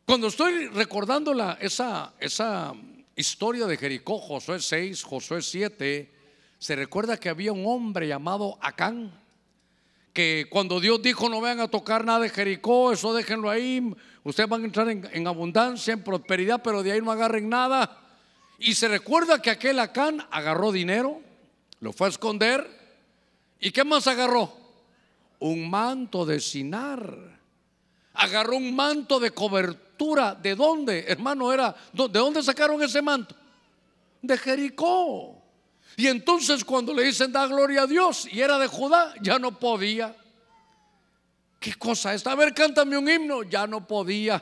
Cuando 0.06 0.28
estoy 0.28 0.68
recordando 0.68 1.34
la, 1.34 1.58
esa, 1.62 2.14
esa 2.20 2.74
historia 3.16 3.68
de 3.68 3.78
Jericó, 3.78 4.18
Josué 4.18 4.60
6, 4.60 5.04
Josué 5.04 5.42
7, 5.42 6.12
se 6.58 6.76
recuerda 6.76 7.18
que 7.18 7.30
había 7.30 7.52
un 7.52 7.66
hombre 7.68 8.08
llamado 8.08 8.58
Acán, 8.62 9.14
que 10.14 10.48
cuando 10.50 10.80
Dios 10.80 11.02
dijo 11.02 11.30
no 11.30 11.42
vayan 11.42 11.60
a 11.60 11.68
tocar 11.68 12.06
nada 12.06 12.20
de 12.20 12.30
Jericó, 12.30 12.92
eso 12.92 13.14
déjenlo 13.14 13.50
ahí, 13.50 13.94
ustedes 14.24 14.50
van 14.50 14.64
a 14.64 14.66
entrar 14.66 14.90
en, 14.90 15.28
abundancia, 15.28 15.94
en 15.94 16.04
prosperidad, 16.04 16.62
pero 16.64 16.82
de 16.82 16.94
ahí 16.94 17.02
no 17.02 17.12
agarren 17.12 17.48
nada. 17.50 17.98
Y 18.58 18.74
se 18.74 18.88
recuerda 18.88 19.42
que 19.42 19.50
aquel 19.50 19.80
Acán 19.80 20.26
agarró 20.32 20.72
dinero, 20.72 21.22
lo 21.80 21.94
fue 21.94 22.08
a 22.08 22.10
esconder, 22.10 22.68
¿y 23.60 23.72
qué 23.72 23.84
más 23.84 24.08
agarró? 24.08 24.54
Un 25.40 25.70
manto 25.70 26.26
de 26.26 26.40
Sinar, 26.40 27.40
agarró 28.14 28.58
un 28.58 28.76
manto 28.76 29.20
de 29.20 29.32
cobertura 29.32 29.90
¿De 30.42 30.56
dónde, 30.56 31.06
hermano? 31.08 31.52
Era, 31.52 31.76
¿De 31.92 32.08
dónde 32.08 32.42
sacaron 32.42 32.82
ese 32.82 33.02
manto? 33.02 33.36
De 34.22 34.38
Jericó. 34.38 35.42
Y 35.98 36.08
entonces 36.08 36.64
cuando 36.64 36.94
le 36.94 37.04
dicen 37.04 37.32
da 37.32 37.46
gloria 37.48 37.84
a 37.84 37.88
Dios 37.88 38.28
y 38.32 38.40
era 38.40 38.58
de 38.58 38.68
Judá, 38.68 39.14
ya 39.22 39.38
no 39.40 39.60
podía. 39.60 40.16
¿Qué 41.60 41.74
cosa 41.74 42.14
es? 42.14 42.26
A 42.26 42.36
ver, 42.36 42.54
cántame 42.54 42.98
un 42.98 43.10
himno, 43.10 43.44
ya 43.44 43.68
no 43.68 43.86
podía. 43.86 44.42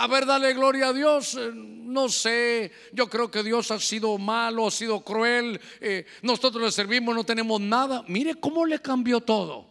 A 0.00 0.06
ver, 0.06 0.26
dale 0.26 0.54
gloria 0.54 0.88
a 0.88 0.92
Dios. 0.92 1.34
Eh, 1.34 1.50
no 1.52 2.08
sé, 2.08 2.70
yo 2.92 3.08
creo 3.08 3.32
que 3.32 3.42
Dios 3.42 3.72
ha 3.72 3.80
sido 3.80 4.16
malo, 4.16 4.68
ha 4.68 4.70
sido 4.70 5.00
cruel. 5.00 5.60
Eh, 5.80 6.06
nosotros 6.22 6.62
le 6.62 6.70
servimos, 6.70 7.16
no 7.16 7.24
tenemos 7.24 7.60
nada. 7.60 8.04
Mire 8.06 8.36
cómo 8.36 8.64
le 8.64 8.80
cambió 8.80 9.20
todo. 9.20 9.66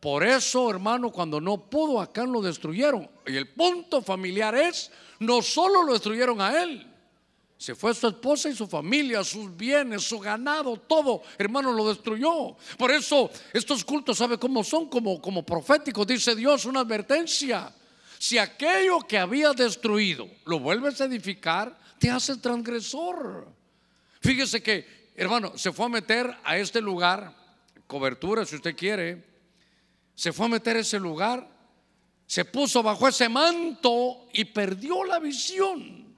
Por 0.00 0.24
eso, 0.24 0.70
hermano, 0.70 1.12
cuando 1.12 1.38
no 1.38 1.58
pudo, 1.68 2.00
acá 2.00 2.24
lo 2.24 2.40
destruyeron. 2.40 3.10
Y 3.26 3.36
el 3.36 3.50
punto 3.50 4.00
familiar 4.00 4.54
es, 4.54 4.90
no 5.18 5.42
solo 5.42 5.82
lo 5.82 5.92
destruyeron 5.92 6.40
a 6.40 6.62
él, 6.62 6.90
se 7.58 7.74
fue 7.74 7.94
su 7.94 8.08
esposa 8.08 8.48
y 8.48 8.56
su 8.56 8.66
familia, 8.66 9.22
sus 9.22 9.54
bienes, 9.54 10.02
su 10.02 10.18
ganado, 10.18 10.78
todo, 10.78 11.22
hermano, 11.38 11.72
lo 11.72 11.88
destruyó. 11.88 12.56
Por 12.78 12.90
eso 12.90 13.30
estos 13.52 13.84
cultos, 13.84 14.18
¿sabe 14.18 14.38
cómo 14.38 14.64
son? 14.64 14.88
Como, 14.88 15.20
como 15.20 15.44
proféticos, 15.44 16.06
dice 16.06 16.34
Dios, 16.34 16.64
una 16.64 16.80
advertencia. 16.80 17.72
Si 18.22 18.38
aquello 18.38 19.00
que 19.00 19.18
había 19.18 19.52
destruido 19.52 20.30
lo 20.44 20.60
vuelves 20.60 21.00
a 21.00 21.06
edificar, 21.06 21.76
te 21.98 22.08
hace 22.08 22.36
transgresor. 22.36 23.48
Fíjese 24.20 24.62
que, 24.62 25.10
hermano, 25.16 25.58
se 25.58 25.72
fue 25.72 25.86
a 25.86 25.88
meter 25.88 26.32
a 26.44 26.56
este 26.56 26.80
lugar, 26.80 27.34
cobertura 27.84 28.46
si 28.46 28.54
usted 28.54 28.76
quiere, 28.76 29.24
se 30.14 30.32
fue 30.32 30.46
a 30.46 30.50
meter 30.50 30.76
a 30.76 30.78
ese 30.78 31.00
lugar, 31.00 31.48
se 32.24 32.44
puso 32.44 32.80
bajo 32.80 33.08
ese 33.08 33.28
manto 33.28 34.28
y 34.32 34.44
perdió 34.44 35.02
la 35.02 35.18
visión. 35.18 36.16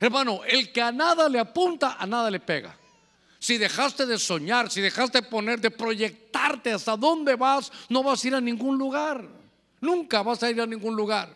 Hermano, 0.00 0.40
el 0.42 0.72
que 0.72 0.82
a 0.82 0.90
nada 0.90 1.28
le 1.28 1.38
apunta, 1.38 1.94
a 1.96 2.08
nada 2.08 2.28
le 2.28 2.40
pega. 2.40 2.76
Si 3.38 3.56
dejaste 3.56 4.04
de 4.04 4.18
soñar, 4.18 4.68
si 4.68 4.80
dejaste 4.80 5.20
de 5.20 5.28
poner, 5.28 5.60
de 5.60 5.70
proyectarte 5.70 6.72
hasta 6.72 6.96
dónde 6.96 7.36
vas, 7.36 7.70
no 7.88 8.02
vas 8.02 8.24
a 8.24 8.26
ir 8.26 8.34
a 8.34 8.40
ningún 8.40 8.76
lugar. 8.76 9.45
Nunca 9.86 10.22
vas 10.22 10.42
a 10.42 10.50
ir 10.50 10.60
a 10.60 10.66
ningún 10.66 10.96
lugar. 10.96 11.32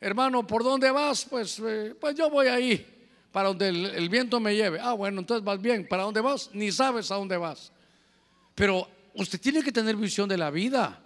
Hermano, 0.00 0.46
¿por 0.46 0.62
dónde 0.62 0.90
vas? 0.92 1.24
Pues, 1.24 1.58
eh, 1.58 1.94
pues 2.00 2.14
yo 2.14 2.30
voy 2.30 2.46
ahí. 2.46 2.86
para 3.32 3.48
donde 3.48 3.68
el, 3.68 4.08
viento 4.08 4.38
me 4.38 4.54
lleve. 4.54 4.78
Ah, 4.80 4.92
bueno, 4.92 5.18
entonces 5.20 5.44
vas 5.44 5.60
bien. 5.60 5.88
¿Para 5.88 6.04
dónde 6.04 6.20
vas? 6.20 6.50
Ni 6.52 6.70
sabes 6.70 7.10
a 7.10 7.16
dónde 7.16 7.36
vas. 7.36 7.72
Pero 8.54 8.86
usted 9.14 9.40
tiene 9.40 9.60
que 9.60 9.72
tener 9.72 9.96
visión 9.96 10.28
de 10.28 10.38
la 10.38 10.52
vida. 10.52 11.00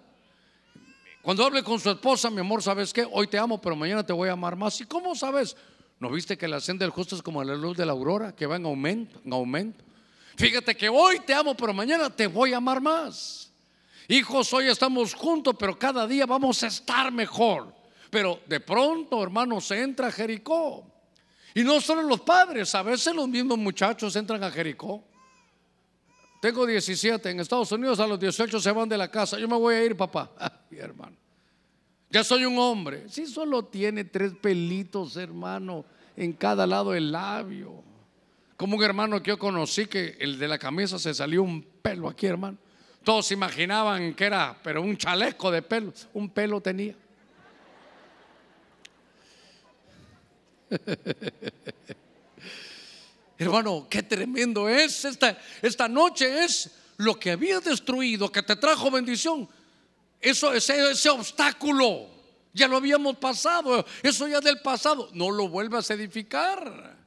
Cuando 1.23 1.43
hable 1.43 1.63
con 1.63 1.79
su 1.79 1.89
esposa, 1.89 2.29
mi 2.29 2.41
amor, 2.41 2.61
¿sabes 2.61 2.93
qué? 2.93 3.07
Hoy 3.11 3.25
te 3.25 3.39
amo, 3.39 3.59
pero 3.59 3.75
mañana 3.75 4.05
te 4.05 4.13
voy 4.13 4.29
a 4.29 4.33
amar 4.33 4.55
más. 4.55 4.79
¿Y 4.79 4.85
cómo 4.85 5.15
sabes? 5.15 5.55
¿No 5.99 6.11
viste 6.11 6.37
que 6.37 6.47
la 6.47 6.61
senda 6.61 6.85
del 6.85 6.91
justo 6.91 7.15
es 7.15 7.23
como 7.23 7.43
la 7.43 7.55
luz 7.55 7.75
de 7.77 7.85
la 7.85 7.93
aurora, 7.93 8.35
que 8.35 8.45
va 8.45 8.57
en 8.57 8.65
aumento, 8.65 9.19
en 9.25 9.33
aumento? 9.33 9.83
Fíjate 10.37 10.77
que 10.77 10.87
hoy 10.87 11.19
te 11.21 11.33
amo, 11.33 11.55
pero 11.55 11.73
mañana 11.73 12.11
te 12.11 12.27
voy 12.27 12.53
a 12.53 12.57
amar 12.57 12.79
más. 12.79 13.48
Hijos, 14.11 14.51
hoy 14.53 14.67
estamos 14.67 15.13
juntos, 15.13 15.55
pero 15.59 15.77
cada 15.77 16.07
día 16.07 16.25
vamos 16.25 16.63
a 16.63 16.67
estar 16.67 17.11
mejor. 17.11 17.71
Pero 18.09 18.39
de 18.47 18.59
pronto, 18.59 19.21
hermanos, 19.21 19.65
se 19.65 19.83
entra 19.83 20.07
a 20.07 20.11
Jericó. 20.11 20.83
Y 21.53 21.63
no 21.63 21.79
solo 21.79 22.01
los 22.01 22.21
padres, 22.21 22.73
a 22.73 22.81
veces 22.81 23.13
los 23.13 23.27
mismos 23.27 23.59
muchachos 23.59 24.15
entran 24.15 24.43
a 24.43 24.49
Jericó. 24.49 25.03
Tengo 26.41 26.65
17, 26.65 27.29
en 27.29 27.39
Estados 27.39 27.71
Unidos 27.71 27.99
a 27.99 28.07
los 28.07 28.19
18 28.19 28.59
se 28.59 28.71
van 28.71 28.89
de 28.89 28.97
la 28.97 29.11
casa. 29.11 29.37
Yo 29.37 29.47
me 29.47 29.55
voy 29.55 29.75
a 29.75 29.85
ir, 29.85 29.95
papá. 29.95 30.31
mi 30.71 30.79
hermano. 30.79 31.15
Ya 32.09 32.23
soy 32.23 32.45
un 32.45 32.57
hombre. 32.57 33.07
Si 33.09 33.27
solo 33.27 33.65
tiene 33.65 34.05
tres 34.05 34.33
pelitos, 34.41 35.17
hermano, 35.17 35.85
en 36.17 36.33
cada 36.33 36.65
lado 36.65 36.93
del 36.93 37.11
labio. 37.11 37.83
Como 38.57 38.75
un 38.75 38.83
hermano 38.83 39.21
que 39.21 39.29
yo 39.29 39.37
conocí 39.37 39.85
que 39.85 40.17
el 40.19 40.39
de 40.39 40.47
la 40.47 40.57
camisa 40.57 40.97
se 40.97 41.13
salió 41.13 41.43
un 41.43 41.61
pelo 41.61 42.09
aquí, 42.09 42.25
hermano. 42.25 42.57
Todos 43.03 43.31
imaginaban 43.31 44.13
que 44.13 44.25
era, 44.25 44.55
pero 44.61 44.81
un 44.81 44.97
chaleco 44.97 45.49
de 45.51 45.61
pelo. 45.61 45.93
Un 46.13 46.29
pelo 46.29 46.59
tenía. 46.61 46.95
Hermano, 53.37 53.87
qué 53.89 54.03
tremendo 54.03 54.67
es. 54.67 55.05
Esta, 55.05 55.37
esta 55.61 55.87
noche 55.87 56.43
es 56.43 56.71
lo 56.97 57.17
que 57.17 57.31
había 57.31 57.61
destruido, 57.61 58.29
que 58.31 58.43
te 58.43 58.57
trajo 58.57 58.91
bendición. 58.91 59.47
Eso, 60.19 60.53
ese, 60.53 60.91
ese 60.91 61.09
obstáculo, 61.09 62.09
ya 62.53 62.67
lo 62.67 62.77
habíamos 62.77 63.17
pasado. 63.17 63.85
Eso 64.03 64.27
ya 64.27 64.41
del 64.41 64.61
pasado. 64.61 65.09
No 65.13 65.31
lo 65.31 65.47
vuelvas 65.47 65.89
a 65.89 65.93
edificar. 65.93 66.97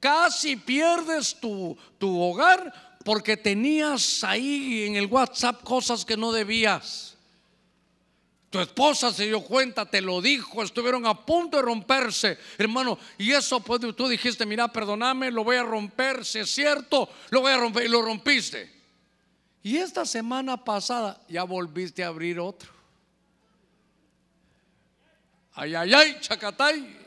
Casi 0.00 0.56
pierdes 0.56 1.38
tu, 1.40 1.78
tu 1.98 2.20
hogar 2.20 2.93
porque 3.04 3.36
tenías 3.36 4.24
ahí 4.24 4.84
en 4.84 4.96
el 4.96 5.06
WhatsApp 5.06 5.62
cosas 5.62 6.04
que 6.04 6.16
no 6.16 6.32
debías. 6.32 7.14
Tu 8.48 8.60
esposa 8.60 9.12
se 9.12 9.26
dio 9.26 9.42
cuenta, 9.42 9.84
te 9.84 10.00
lo 10.00 10.22
dijo, 10.22 10.62
estuvieron 10.62 11.06
a 11.06 11.26
punto 11.26 11.58
de 11.58 11.64
romperse, 11.64 12.38
hermano. 12.56 12.98
Y 13.18 13.32
eso 13.32 13.60
pues 13.60 13.80
tú 13.94 14.08
dijiste, 14.08 14.46
mira, 14.46 14.68
perdóname, 14.68 15.30
lo 15.30 15.44
voy 15.44 15.56
a 15.56 15.64
romper, 15.64 16.24
si 16.24 16.38
es 16.38 16.50
cierto, 16.50 17.10
lo 17.30 17.42
voy 17.42 17.52
a 17.52 17.58
romper 17.58 17.84
y 17.84 17.88
lo 17.88 18.00
rompiste. 18.00 18.72
Y 19.62 19.76
esta 19.76 20.06
semana 20.06 20.62
pasada 20.62 21.20
ya 21.28 21.42
volviste 21.44 22.04
a 22.04 22.08
abrir 22.08 22.38
otro. 22.38 22.72
Ay, 25.54 25.74
ay, 25.74 25.92
ay, 25.92 26.16
chacatay. 26.20 27.03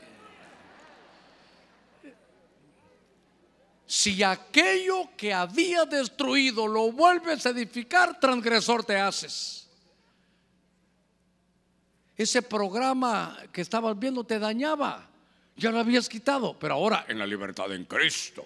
Si 3.88 4.22
aquello 4.22 5.08
que 5.16 5.34
había 5.34 5.84
destruido 5.84 6.68
lo 6.68 6.92
vuelves 6.92 7.44
a 7.46 7.50
edificar, 7.50 8.20
transgresor 8.20 8.84
te 8.84 8.96
haces 8.96 9.58
ese 12.18 12.42
programa 12.42 13.38
que 13.52 13.60
estabas 13.60 13.96
viendo 13.96 14.24
te 14.24 14.40
dañaba. 14.40 15.08
Ya 15.56 15.70
lo 15.70 15.78
habías 15.78 16.08
quitado, 16.08 16.58
pero 16.58 16.74
ahora 16.74 17.06
en 17.08 17.18
la 17.18 17.26
libertad 17.26 17.72
en 17.72 17.84
Cristo, 17.84 18.44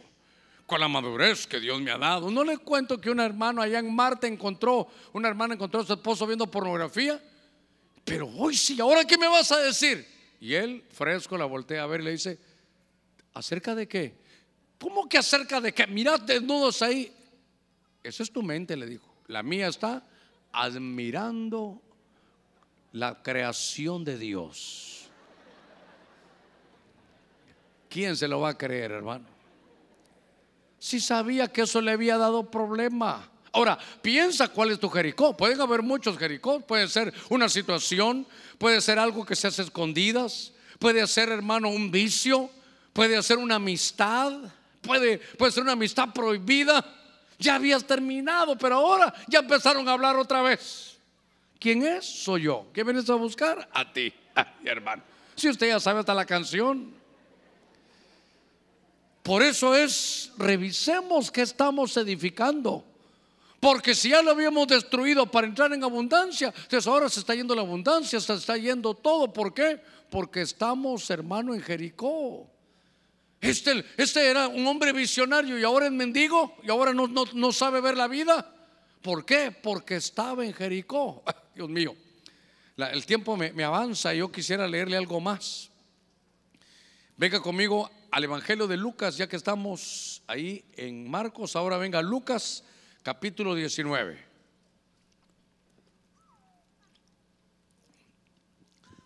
con 0.66 0.78
la 0.78 0.88
madurez 0.88 1.46
que 1.46 1.58
Dios 1.58 1.80
me 1.80 1.90
ha 1.90 1.98
dado. 1.98 2.30
No 2.30 2.44
le 2.44 2.58
cuento 2.58 3.00
que 3.00 3.10
un 3.10 3.20
hermano 3.20 3.62
allá 3.62 3.78
en 3.78 3.94
Marte 3.94 4.26
encontró, 4.26 4.88
una 5.14 5.28
hermana 5.28 5.54
encontró 5.54 5.80
a 5.80 5.86
su 5.86 5.94
esposo 5.94 6.26
viendo 6.26 6.46
pornografía, 6.46 7.20
pero 8.04 8.28
hoy 8.28 8.56
sí, 8.56 8.78
¿ahora 8.78 9.06
qué 9.06 9.16
me 9.16 9.26
vas 9.26 9.50
a 9.52 9.58
decir? 9.58 10.06
Y 10.38 10.54
él, 10.54 10.84
fresco, 10.92 11.38
la 11.38 11.46
voltea 11.46 11.82
a 11.82 11.86
ver 11.86 12.02
y 12.02 12.04
le 12.04 12.10
dice, 12.12 12.38
¿acerca 13.32 13.74
de 13.74 13.88
qué? 13.88 14.21
¿Cómo 14.82 15.08
que 15.08 15.16
acerca 15.16 15.60
de 15.60 15.72
qué? 15.72 15.86
Mirad 15.86 16.22
desnudos 16.22 16.82
ahí. 16.82 17.14
Esa 18.02 18.24
es 18.24 18.32
tu 18.32 18.42
mente, 18.42 18.76
le 18.76 18.86
dijo. 18.86 19.14
La 19.28 19.44
mía 19.44 19.68
está 19.68 20.04
admirando 20.50 21.80
la 22.90 23.22
creación 23.22 24.02
de 24.02 24.18
Dios. 24.18 25.08
¿Quién 27.88 28.16
se 28.16 28.26
lo 28.26 28.40
va 28.40 28.50
a 28.50 28.58
creer, 28.58 28.90
hermano? 28.90 29.26
Si 30.80 30.98
sabía 30.98 31.46
que 31.46 31.60
eso 31.60 31.80
le 31.80 31.92
había 31.92 32.18
dado 32.18 32.50
problema. 32.50 33.30
Ahora, 33.52 33.78
piensa 34.02 34.48
cuál 34.48 34.72
es 34.72 34.80
tu 34.80 34.90
Jericó. 34.90 35.36
Pueden 35.36 35.60
haber 35.60 35.82
muchos 35.82 36.18
Jericó. 36.18 36.58
Puede 36.58 36.88
ser 36.88 37.14
una 37.30 37.48
situación, 37.48 38.26
puede 38.58 38.80
ser 38.80 38.98
algo 38.98 39.24
que 39.24 39.36
se 39.36 39.46
hace 39.46 39.62
escondidas, 39.62 40.52
puede 40.80 41.06
ser, 41.06 41.28
hermano, 41.28 41.68
un 41.68 41.92
vicio, 41.92 42.50
puede 42.92 43.22
ser 43.22 43.38
una 43.38 43.54
amistad, 43.54 44.52
puede, 44.82 45.18
puede 45.18 45.52
ser 45.52 45.62
una 45.62 45.72
amistad 45.72 46.12
prohibida. 46.12 46.84
Ya 47.38 47.54
habías 47.56 47.84
terminado, 47.84 48.56
pero 48.56 48.76
ahora 48.76 49.12
ya 49.26 49.40
empezaron 49.40 49.88
a 49.88 49.92
hablar 49.92 50.16
otra 50.16 50.42
vez. 50.42 50.96
¿Quién 51.58 51.82
es? 51.84 52.04
Soy 52.04 52.42
yo. 52.42 52.66
¿Qué 52.72 52.84
vienes 52.84 53.08
a 53.08 53.14
buscar? 53.14 53.68
A 53.72 53.92
ti, 53.92 54.12
hermano. 54.64 55.02
Si 55.34 55.48
usted 55.48 55.68
ya 55.68 55.80
sabe 55.80 56.00
hasta 56.00 56.14
la 56.14 56.26
canción. 56.26 56.92
Por 59.22 59.42
eso 59.42 59.74
es, 59.74 60.32
revisemos 60.36 61.30
qué 61.30 61.42
estamos 61.42 61.96
edificando. 61.96 62.84
Porque 63.60 63.94
si 63.94 64.08
ya 64.08 64.22
lo 64.22 64.32
habíamos 64.32 64.66
destruido 64.66 65.24
para 65.26 65.46
entrar 65.46 65.72
en 65.72 65.84
abundancia, 65.84 66.48
entonces 66.48 66.84
ahora 66.88 67.08
se 67.08 67.20
está 67.20 67.32
yendo 67.32 67.54
la 67.54 67.60
abundancia, 67.62 68.18
se 68.18 68.34
está 68.34 68.56
yendo 68.56 68.92
todo. 68.92 69.32
¿Por 69.32 69.54
qué? 69.54 69.80
Porque 70.10 70.42
estamos, 70.42 71.08
hermano, 71.10 71.54
en 71.54 71.62
Jericó. 71.62 72.48
Este, 73.42 73.84
este 73.96 74.30
era 74.30 74.46
un 74.46 74.64
hombre 74.68 74.92
visionario 74.92 75.58
y 75.58 75.64
ahora 75.64 75.86
es 75.86 75.92
mendigo 75.92 76.56
y 76.62 76.70
ahora 76.70 76.94
no, 76.94 77.08
no 77.08 77.52
sabe 77.52 77.80
ver 77.80 77.96
la 77.96 78.06
vida. 78.06 78.54
¿Por 79.02 79.24
qué? 79.26 79.50
Porque 79.50 79.96
estaba 79.96 80.44
en 80.44 80.54
Jericó. 80.54 81.24
Dios 81.56 81.68
mío, 81.68 81.96
el 82.76 83.04
tiempo 83.04 83.36
me, 83.36 83.52
me 83.52 83.64
avanza 83.64 84.14
y 84.14 84.18
yo 84.18 84.30
quisiera 84.30 84.68
leerle 84.68 84.96
algo 84.96 85.20
más. 85.20 85.70
Venga 87.16 87.42
conmigo 87.42 87.90
al 88.12 88.22
Evangelio 88.22 88.68
de 88.68 88.76
Lucas, 88.76 89.16
ya 89.16 89.28
que 89.28 89.34
estamos 89.34 90.22
ahí 90.28 90.64
en 90.76 91.10
Marcos. 91.10 91.56
Ahora 91.56 91.78
venga 91.78 92.00
Lucas, 92.00 92.62
capítulo 93.02 93.56
19. 93.56 94.24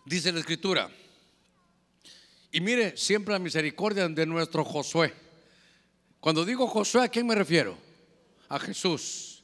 Dice 0.05 0.31
la 0.31 0.39
escritura. 0.41 0.91
Y 2.57 2.59
mire, 2.59 2.97
siempre 2.97 3.33
la 3.33 3.39
misericordia 3.39 4.09
de 4.09 4.25
nuestro 4.25 4.65
Josué. 4.65 5.13
Cuando 6.19 6.43
digo 6.43 6.65
Josué, 6.65 7.03
¿a 7.03 7.07
quién 7.07 7.27
me 7.27 7.35
refiero? 7.35 7.77
A 8.49 8.57
Jesús. 8.57 9.43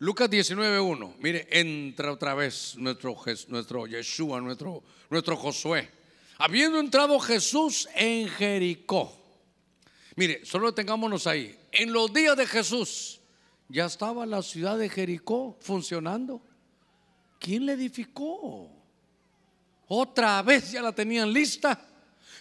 Lucas 0.00 0.28
19.1, 0.28 1.14
mire, 1.20 1.46
entra 1.48 2.10
otra 2.10 2.34
vez 2.34 2.74
nuestro, 2.76 3.16
nuestro 3.46 3.86
Yeshua, 3.86 4.40
nuestro, 4.40 4.82
nuestro 5.10 5.36
Josué. 5.36 5.88
Habiendo 6.38 6.80
entrado 6.80 7.20
Jesús 7.20 7.88
en 7.94 8.28
Jericó. 8.28 9.16
Mire, 10.16 10.44
solo 10.44 10.74
tengámonos 10.74 11.28
ahí. 11.28 11.56
En 11.70 11.92
los 11.92 12.12
días 12.12 12.36
de 12.36 12.48
Jesús 12.48 13.20
ya 13.68 13.84
estaba 13.84 14.26
la 14.26 14.42
ciudad 14.42 14.76
de 14.76 14.88
Jericó 14.88 15.56
funcionando. 15.60 16.42
¿Quién 17.38 17.64
la 17.64 17.74
edificó? 17.74 18.68
Otra 19.86 20.42
vez 20.42 20.72
ya 20.72 20.82
la 20.82 20.92
tenían 20.92 21.32
lista. 21.32 21.86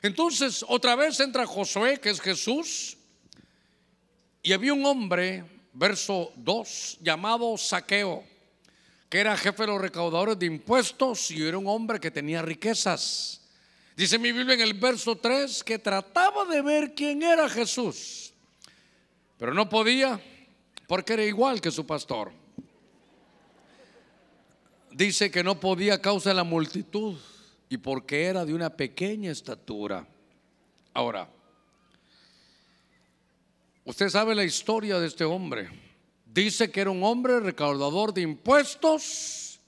Entonces, 0.01 0.63
otra 0.67 0.95
vez 0.95 1.19
entra 1.19 1.45
Josué, 1.45 1.99
que 1.99 2.09
es 2.09 2.21
Jesús. 2.21 2.97
Y 4.41 4.53
había 4.53 4.73
un 4.73 4.85
hombre 4.85 5.43
verso 5.73 6.31
2, 6.37 6.99
llamado 7.01 7.57
Saqueo, 7.57 8.23
que 9.09 9.19
era 9.19 9.35
jefe 9.35 9.63
de 9.63 9.67
los 9.67 9.81
recaudadores 9.81 10.39
de 10.39 10.45
impuestos 10.45 11.31
y 11.31 11.45
era 11.45 11.57
un 11.57 11.67
hombre 11.67 11.99
que 11.99 12.11
tenía 12.11 12.41
riquezas. 12.41 13.41
Dice 13.95 14.17
mi 14.17 14.31
Biblia 14.31 14.55
en 14.55 14.61
el 14.61 14.73
verso 14.75 15.17
3 15.17 15.63
que 15.63 15.79
trataba 15.79 16.45
de 16.45 16.61
ver 16.61 16.93
quién 16.95 17.21
era 17.21 17.49
Jesús, 17.49 18.33
pero 19.37 19.53
no 19.53 19.67
podía 19.67 20.21
porque 20.87 21.13
era 21.13 21.23
igual 21.23 21.59
que 21.59 21.71
su 21.71 21.85
pastor. 21.85 22.31
Dice 24.91 25.29
que 25.29 25.43
no 25.43 25.59
podía 25.59 25.95
a 25.95 26.01
causa 26.01 26.29
de 26.29 26.35
la 26.35 26.43
multitud 26.43 27.17
y 27.69 27.77
porque 27.77 28.25
era 28.25 28.43
de 28.43 28.53
una 28.53 28.75
pequeña 28.75 29.31
estatura. 29.31 30.07
Ahora, 30.93 31.29
Usted 33.89 34.09
sabe 34.09 34.35
la 34.35 34.43
historia 34.43 34.99
de 34.99 35.07
este 35.07 35.23
hombre. 35.23 35.67
Dice 36.23 36.69
que 36.69 36.79
era 36.79 36.91
un 36.91 37.03
hombre 37.03 37.39
recaudador 37.39 38.13
de 38.13 38.21
impuestos 38.21 39.59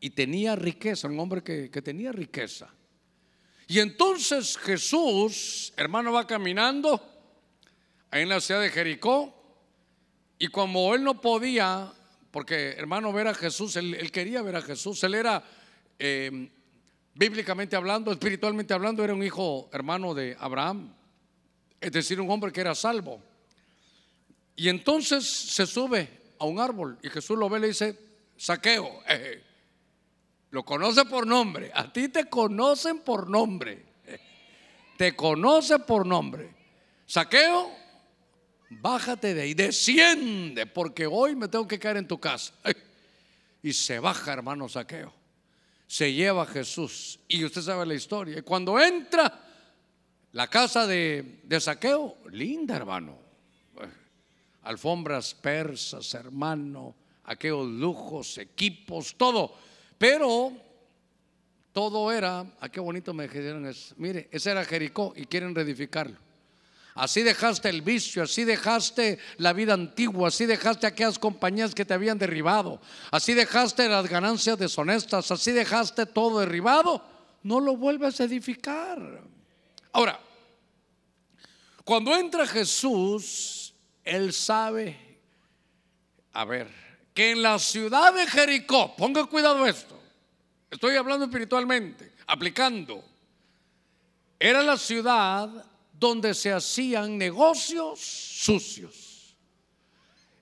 y 0.00 0.08
tenía 0.08 0.56
riqueza, 0.56 1.06
un 1.06 1.20
hombre 1.20 1.42
que, 1.42 1.68
tenía 1.82 2.12
riqueza. 2.12 2.72
Y 3.68 3.78
entonces 3.78 4.56
Jesús, 4.56 5.74
hermano, 5.76 6.14
va 6.14 6.26
caminando 6.26 6.98
ahí 8.10 8.22
en 8.22 8.30
la 8.30 8.40
ciudad 8.40 8.62
de 8.62 8.70
Jericó. 8.70 9.34
Y 10.38 10.48
como 10.48 10.94
él 10.94 11.04
no 11.04 11.20
podía, 11.20 11.92
porque 12.30 12.70
hermano, 12.70 13.12
ver 13.12 13.26
a 13.26 13.34
Jesús, 13.34 13.76
él, 13.76 14.10
quería 14.10 14.40
ver 14.40 14.56
a 14.56 14.62
Jesús, 14.62 15.04
él 15.04 15.12
era, 15.12 15.44
eh, 15.98 16.50
bíblicamente 17.14 17.76
hablando, 17.76 18.12
espiritualmente 18.12 18.74
hablando, 18.74 19.04
era 19.04 19.14
un 19.14 19.22
hijo 19.22 19.68
hermano 19.72 20.14
de 20.14 20.36
Abraham, 20.38 20.94
es 21.80 21.92
decir, 21.92 22.20
un 22.20 22.30
hombre 22.30 22.52
que 22.52 22.60
era 22.60 22.74
salvo. 22.74 23.20
Y 24.56 24.68
entonces 24.68 25.28
se 25.28 25.66
sube 25.66 26.08
a 26.38 26.44
un 26.44 26.60
árbol 26.60 26.98
y 27.02 27.08
Jesús 27.08 27.38
lo 27.38 27.48
ve 27.48 27.58
y 27.58 27.62
le 27.62 27.68
dice, 27.68 27.98
saqueo, 28.36 29.02
eh, 29.08 29.42
lo 30.50 30.64
conoce 30.64 31.04
por 31.04 31.26
nombre, 31.26 31.70
a 31.74 31.92
ti 31.92 32.08
te 32.08 32.28
conocen 32.28 33.00
por 33.00 33.28
nombre, 33.28 33.84
te 34.96 35.16
conoce 35.16 35.78
por 35.78 36.06
nombre. 36.06 36.54
Saqueo, 37.06 37.70
bájate 38.70 39.34
de 39.34 39.42
ahí, 39.42 39.54
desciende, 39.54 40.66
porque 40.66 41.06
hoy 41.06 41.36
me 41.36 41.48
tengo 41.48 41.66
que 41.66 41.78
caer 41.78 41.98
en 41.98 42.08
tu 42.08 42.18
casa. 42.18 42.54
Y 43.64 43.72
se 43.72 44.00
baja, 44.00 44.32
hermano 44.32 44.68
Saqueo. 44.68 45.21
Se 45.92 46.10
lleva 46.10 46.44
a 46.44 46.46
Jesús. 46.46 47.20
Y 47.28 47.44
usted 47.44 47.60
sabe 47.60 47.84
la 47.84 47.92
historia. 47.92 48.38
Y 48.38 48.40
cuando 48.40 48.80
entra 48.80 49.44
la 50.32 50.48
casa 50.48 50.86
de, 50.86 51.40
de 51.42 51.60
Saqueo, 51.60 52.16
linda, 52.30 52.76
hermano. 52.76 53.18
Alfombras 54.62 55.34
persas, 55.34 56.14
hermano, 56.14 56.94
aquellos 57.24 57.66
lujos, 57.66 58.38
equipos, 58.38 59.16
todo. 59.18 59.54
Pero 59.98 60.54
todo 61.74 62.10
era, 62.10 62.40
a 62.40 62.46
ah, 62.58 62.68
qué 62.70 62.80
bonito 62.80 63.12
me 63.12 63.24
dijeron 63.24 63.66
eso. 63.66 63.94
Mire, 63.98 64.30
ese 64.32 64.50
era 64.50 64.64
Jericó 64.64 65.12
y 65.14 65.26
quieren 65.26 65.54
reedificarlo. 65.54 66.16
Así 66.94 67.22
dejaste 67.22 67.70
el 67.70 67.80
vicio, 67.80 68.22
así 68.22 68.44
dejaste 68.44 69.18
la 69.38 69.54
vida 69.54 69.72
antigua, 69.72 70.28
así 70.28 70.44
dejaste 70.44 70.86
aquellas 70.86 71.18
compañías 71.18 71.74
que 71.74 71.86
te 71.86 71.94
habían 71.94 72.18
derribado, 72.18 72.82
así 73.10 73.32
dejaste 73.32 73.88
las 73.88 74.08
ganancias 74.08 74.58
deshonestas, 74.58 75.30
así 75.30 75.52
dejaste 75.52 76.04
todo 76.04 76.40
derribado, 76.40 77.02
no 77.42 77.60
lo 77.60 77.76
vuelves 77.76 78.20
a 78.20 78.24
edificar. 78.24 79.22
Ahora, 79.92 80.20
cuando 81.82 82.14
entra 82.14 82.46
Jesús, 82.46 83.74
Él 84.04 84.34
sabe, 84.34 85.18
a 86.34 86.44
ver, 86.44 86.68
que 87.14 87.30
en 87.30 87.40
la 87.40 87.58
ciudad 87.58 88.12
de 88.12 88.26
Jericó, 88.26 88.94
ponga 88.96 89.24
cuidado 89.24 89.66
esto, 89.66 89.98
estoy 90.70 90.96
hablando 90.96 91.24
espiritualmente, 91.24 92.12
aplicando, 92.26 93.02
era 94.38 94.62
la 94.62 94.76
ciudad 94.76 95.71
donde 96.02 96.34
se 96.34 96.52
hacían 96.52 97.16
negocios 97.16 98.00
sucios. 98.00 99.36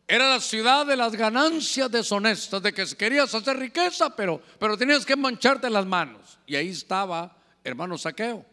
Era 0.09 0.31
la 0.31 0.41
ciudad 0.41 0.87
de 0.87 0.97
las 0.97 1.15
ganancias 1.15 1.91
deshonestas, 1.91 2.63
de 2.63 2.73
que 2.73 2.87
querías 2.97 3.33
hacer 3.35 3.59
riqueza, 3.59 4.17
pero, 4.17 4.43
pero 4.59 4.77
tenías 4.77 5.05
que 5.05 5.15
mancharte 5.15 5.69
las 5.69 5.85
manos. 5.85 6.39
Y 6.47 6.57
ahí 6.57 6.71
estaba 6.71 7.37
hermano 7.63 7.99
Saqueo. 7.99 8.45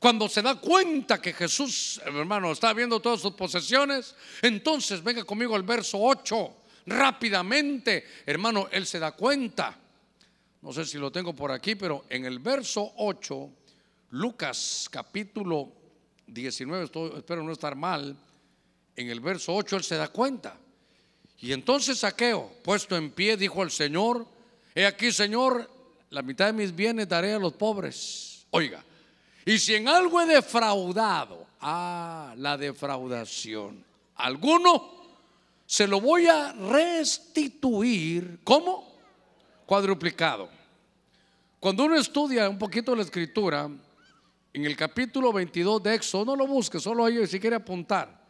Cuando 0.00 0.26
se 0.28 0.42
da 0.42 0.54
cuenta 0.54 1.20
que 1.20 1.34
Jesús, 1.34 2.00
hermano, 2.04 2.52
está 2.52 2.72
viendo 2.72 2.98
todas 2.98 3.20
sus 3.20 3.34
posesiones, 3.34 4.14
entonces 4.40 5.02
venga 5.04 5.24
conmigo 5.24 5.54
al 5.54 5.64
verso 5.64 5.98
8, 6.00 6.56
rápidamente, 6.86 8.06
hermano, 8.24 8.68
él 8.70 8.86
se 8.86 8.98
da 8.98 9.12
cuenta. 9.12 9.76
No 10.62 10.72
sé 10.72 10.86
si 10.86 10.98
lo 10.98 11.10
tengo 11.12 11.34
por 11.34 11.52
aquí, 11.52 11.74
pero 11.74 12.06
en 12.08 12.24
el 12.24 12.38
verso 12.38 12.92
8, 12.96 13.50
Lucas 14.10 14.88
capítulo 14.90 15.77
19, 16.28 16.90
espero 17.16 17.42
no 17.42 17.52
estar 17.52 17.74
mal, 17.74 18.16
en 18.94 19.10
el 19.10 19.20
verso 19.20 19.54
8 19.54 19.76
él 19.76 19.84
se 19.84 19.96
da 19.96 20.08
cuenta. 20.08 20.56
Y 21.40 21.52
entonces 21.52 21.98
Saqueo, 21.98 22.50
puesto 22.62 22.96
en 22.96 23.10
pie, 23.10 23.36
dijo 23.36 23.62
al 23.62 23.70
Señor, 23.70 24.26
he 24.74 24.86
aquí 24.86 25.12
Señor, 25.12 25.70
la 26.10 26.22
mitad 26.22 26.46
de 26.46 26.52
mis 26.52 26.74
bienes 26.74 27.08
daré 27.08 27.34
a 27.34 27.38
los 27.38 27.52
pobres. 27.52 28.46
Oiga, 28.50 28.84
y 29.44 29.58
si 29.58 29.74
en 29.74 29.88
algo 29.88 30.20
he 30.20 30.26
defraudado, 30.26 31.46
ah, 31.60 32.34
la 32.36 32.56
defraudación, 32.56 33.84
alguno, 34.16 34.98
se 35.64 35.86
lo 35.86 36.00
voy 36.00 36.26
a 36.26 36.52
restituir, 36.52 38.40
¿cómo? 38.42 38.96
Cuadruplicado. 39.64 40.48
Cuando 41.60 41.84
uno 41.84 41.96
estudia 41.96 42.48
un 42.48 42.58
poquito 42.58 42.96
la 42.96 43.02
escritura, 43.02 43.70
en 44.52 44.64
el 44.64 44.76
capítulo 44.76 45.32
22 45.32 45.82
de 45.82 45.94
Éxodo, 45.94 46.24
no 46.24 46.36
lo 46.36 46.46
busque, 46.46 46.80
solo 46.80 47.04
ahí 47.04 47.26
si 47.26 47.38
quiere 47.38 47.56
apuntar. 47.56 48.26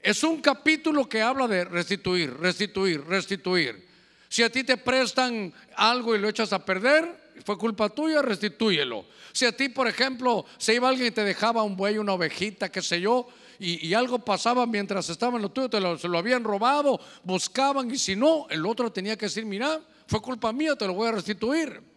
Es 0.00 0.22
un 0.22 0.40
capítulo 0.40 1.08
que 1.08 1.22
habla 1.22 1.48
de 1.48 1.64
restituir, 1.64 2.32
restituir, 2.38 3.04
restituir. 3.04 3.86
Si 4.28 4.42
a 4.42 4.50
ti 4.50 4.64
te 4.64 4.76
prestan 4.76 5.52
algo 5.76 6.14
y 6.14 6.18
lo 6.18 6.28
echas 6.28 6.52
a 6.52 6.64
perder, 6.64 7.26
fue 7.44 7.58
culpa 7.58 7.88
tuya, 7.88 8.22
restitúyelo. 8.22 9.06
Si 9.32 9.44
a 9.44 9.56
ti, 9.56 9.68
por 9.68 9.88
ejemplo, 9.88 10.44
se 10.58 10.74
iba 10.74 10.88
alguien 10.88 11.08
y 11.08 11.10
te 11.10 11.24
dejaba 11.24 11.62
un 11.62 11.76
buey, 11.76 11.98
una 11.98 12.12
ovejita, 12.12 12.70
qué 12.70 12.82
sé 12.82 13.00
yo, 13.00 13.28
y, 13.58 13.94
algo 13.94 14.18
pasaba 14.18 14.66
mientras 14.66 15.08
estaban 15.08 15.40
lo 15.40 15.50
tuyo, 15.50 15.70
te 15.70 15.98
se 15.98 16.08
lo 16.08 16.18
habían 16.18 16.44
robado, 16.44 17.00
buscaban, 17.24 17.90
y 17.90 17.96
si 17.96 18.14
no, 18.14 18.46
el 18.50 18.66
otro 18.66 18.92
tenía 18.92 19.16
que 19.16 19.26
decir, 19.26 19.46
mira, 19.46 19.80
fue 20.06 20.20
culpa 20.20 20.52
mía, 20.52 20.76
te 20.76 20.86
lo 20.86 20.92
voy 20.92 21.08
a 21.08 21.12
restituir. 21.12 21.95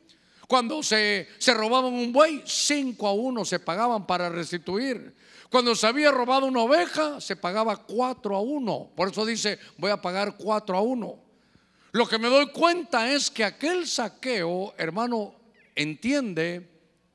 Cuando 0.50 0.82
se, 0.82 1.28
se 1.38 1.54
robaban 1.54 1.94
un 1.94 2.12
buey, 2.12 2.42
cinco 2.44 3.08
a 3.08 3.14
uno 3.14 3.46
se 3.46 3.60
pagaban 3.60 4.08
para 4.08 4.30
restituir. 4.30 5.14
Cuando 5.48 5.76
se 5.76 5.86
había 5.86 6.10
robado 6.10 6.48
una 6.48 6.62
oveja, 6.62 7.22
se 7.22 7.36
pagaba 7.36 7.78
cuatro 7.78 8.36
a 8.36 8.42
uno. 8.42 8.90
Por 8.96 9.10
eso 9.10 9.28
dice, 9.28 9.60
voy 9.78 9.92
a 9.92 10.02
pagar 10.02 10.38
cuatro 10.38 10.76
a 10.76 10.82
uno. 10.82 11.20
Lo 11.92 12.08
que 12.08 12.18
me 12.18 12.30
doy 12.30 12.48
cuenta 12.48 13.12
es 13.14 13.30
que 13.30 13.44
aquel 13.44 13.86
saqueo, 13.88 14.74
hermano, 14.76 15.36
entiende 15.76 16.68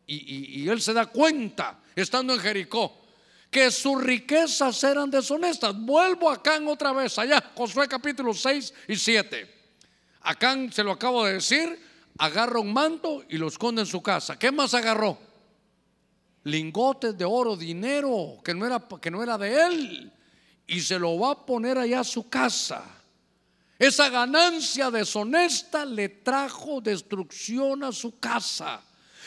y, 0.07 0.62
y, 0.62 0.68
él 0.68 0.80
se 0.80 0.93
da 0.93 1.07
cuenta, 1.07 1.82
estando 1.97 2.35
en 2.35 2.39
Jericó, 2.39 3.03
que 3.51 3.72
sus 3.72 4.01
riquezas 4.01 4.85
eran 4.85 5.11
deshonestas. 5.11 5.74
Vuelvo 5.76 6.30
a 6.30 6.35
Acán 6.35 6.68
otra 6.68 6.93
vez, 6.93 7.18
allá, 7.18 7.43
Josué 7.57 7.89
capítulo 7.89 8.32
6 8.32 8.72
y 8.87 8.95
7. 8.95 9.55
Acán, 10.20 10.72
se 10.72 10.85
lo 10.85 10.93
acabo 10.93 11.24
de 11.24 11.32
decir, 11.32 11.93
agarra 12.18 12.60
un 12.60 12.72
manto 12.72 13.24
y 13.28 13.38
lo 13.38 13.48
esconde 13.48 13.82
en 13.82 13.86
su 13.86 14.02
casa. 14.02 14.38
¿Qué 14.38 14.52
más 14.52 14.74
agarró? 14.74 15.18
Lingotes 16.44 17.16
de 17.16 17.24
oro, 17.24 17.56
dinero 17.56 18.38
que 18.44 18.54
no 18.54 18.66
era, 18.66 18.86
que 19.00 19.10
no 19.10 19.22
era 19.22 19.38
de 19.38 19.62
él. 19.62 20.12
Y 20.66 20.80
se 20.80 20.98
lo 20.98 21.18
va 21.18 21.32
a 21.32 21.46
poner 21.46 21.78
allá 21.78 22.00
a 22.00 22.04
su 22.04 22.28
casa. 22.28 22.84
Esa 23.78 24.08
ganancia 24.08 24.90
deshonesta 24.90 25.84
le 25.84 26.08
trajo 26.08 26.80
destrucción 26.80 27.82
a 27.84 27.92
su 27.92 28.18
casa. 28.18 28.80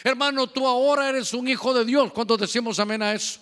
Hermano, 0.04 0.48
tú 0.48 0.66
ahora 0.66 1.10
eres 1.10 1.34
un 1.34 1.48
hijo 1.48 1.74
de 1.74 1.84
Dios. 1.84 2.12
¿Cuántos 2.14 2.40
decimos 2.40 2.80
amén 2.80 3.02
a 3.02 3.14
eso? 3.14 3.40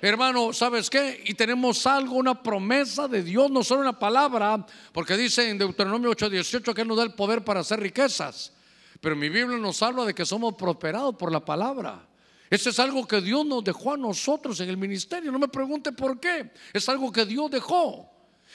Hermano, 0.00 0.52
¿sabes 0.52 0.90
qué? 0.90 1.22
Y 1.24 1.34
tenemos 1.34 1.86
algo, 1.86 2.16
una 2.16 2.42
promesa 2.42 3.08
de 3.08 3.22
Dios, 3.22 3.50
no 3.50 3.64
solo 3.64 3.80
una 3.80 3.98
palabra, 3.98 4.64
porque 4.92 5.16
dice 5.16 5.48
en 5.48 5.58
Deuteronomio 5.58 6.10
8:18 6.10 6.74
que 6.74 6.82
Él 6.82 6.88
nos 6.88 6.98
da 6.98 7.02
el 7.02 7.14
poder 7.14 7.42
para 7.42 7.60
hacer 7.60 7.80
riquezas. 7.80 8.52
Pero 9.00 9.16
mi 9.16 9.28
Biblia 9.28 9.58
nos 9.58 9.82
habla 9.82 10.04
de 10.04 10.14
que 10.14 10.24
somos 10.24 10.54
prosperados 10.54 11.14
por 11.16 11.30
la 11.30 11.44
palabra. 11.44 12.06
Eso 12.48 12.70
es 12.70 12.78
algo 12.78 13.06
que 13.06 13.20
Dios 13.20 13.44
nos 13.44 13.64
dejó 13.64 13.94
a 13.94 13.96
nosotros 13.96 14.60
en 14.60 14.68
el 14.68 14.76
ministerio. 14.76 15.32
No 15.32 15.38
me 15.38 15.48
pregunte 15.48 15.92
por 15.92 16.20
qué. 16.20 16.50
Es 16.72 16.88
algo 16.88 17.10
que 17.10 17.24
Dios 17.24 17.50
dejó. 17.50 18.10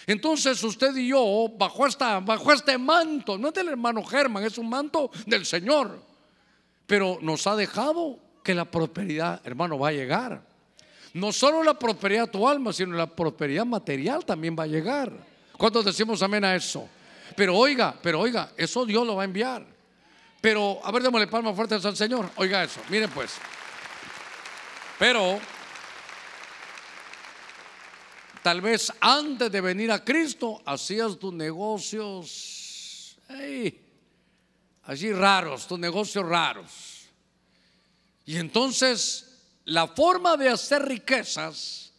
Entonces 0.07 0.63
usted 0.63 0.95
y 0.95 1.09
yo, 1.09 1.49
bajo, 1.57 1.85
esta, 1.85 2.19
bajo 2.19 2.51
este 2.53 2.77
manto, 2.77 3.37
no 3.37 3.49
es 3.49 3.53
del 3.53 3.67
hermano 3.67 4.03
Germán, 4.03 4.43
es 4.43 4.57
un 4.57 4.69
manto 4.69 5.11
del 5.25 5.45
Señor. 5.45 6.01
Pero 6.87 7.19
nos 7.21 7.45
ha 7.47 7.55
dejado 7.55 8.17
que 8.43 8.55
la 8.55 8.65
prosperidad, 8.65 9.41
hermano, 9.43 9.77
va 9.77 9.89
a 9.89 9.93
llegar. 9.93 10.41
No 11.13 11.31
solo 11.31 11.61
la 11.61 11.77
prosperidad 11.77 12.25
de 12.25 12.31
tu 12.31 12.47
alma, 12.47 12.71
sino 12.71 12.95
la 12.95 13.07
prosperidad 13.07 13.65
material 13.65 14.25
también 14.25 14.55
va 14.57 14.63
a 14.63 14.67
llegar. 14.67 15.11
¿Cuántos 15.57 15.85
decimos 15.85 16.23
amén 16.23 16.45
a 16.45 16.55
eso? 16.55 16.87
Pero 17.35 17.55
oiga, 17.55 17.95
pero 18.01 18.21
oiga, 18.21 18.53
eso 18.57 18.85
Dios 18.85 19.05
lo 19.05 19.17
va 19.17 19.23
a 19.23 19.25
enviar. 19.25 19.65
Pero, 20.41 20.81
a 20.83 20.91
ver, 20.91 21.03
démosle 21.03 21.27
palmas 21.27 21.55
fuertes 21.55 21.85
al 21.85 21.95
Señor. 21.95 22.29
Oiga 22.35 22.63
eso, 22.63 22.81
miren 22.89 23.11
pues. 23.11 23.33
Pero, 24.97 25.39
tal 28.41 28.59
vez 28.59 28.91
antes 28.99 29.51
de 29.51 29.61
venir 29.61 29.91
a 29.91 30.03
Cristo, 30.03 30.61
hacías 30.65 31.19
tus 31.19 31.31
negocios, 31.31 33.17
así 34.83 35.13
raros, 35.13 35.67
tus 35.67 35.77
negocios 35.77 36.25
raros. 36.27 37.05
Y 38.25 38.37
entonces, 38.37 39.27
la 39.65 39.87
forma 39.87 40.37
de 40.37 40.49
hacer 40.49 40.87
riquezas 40.87 41.93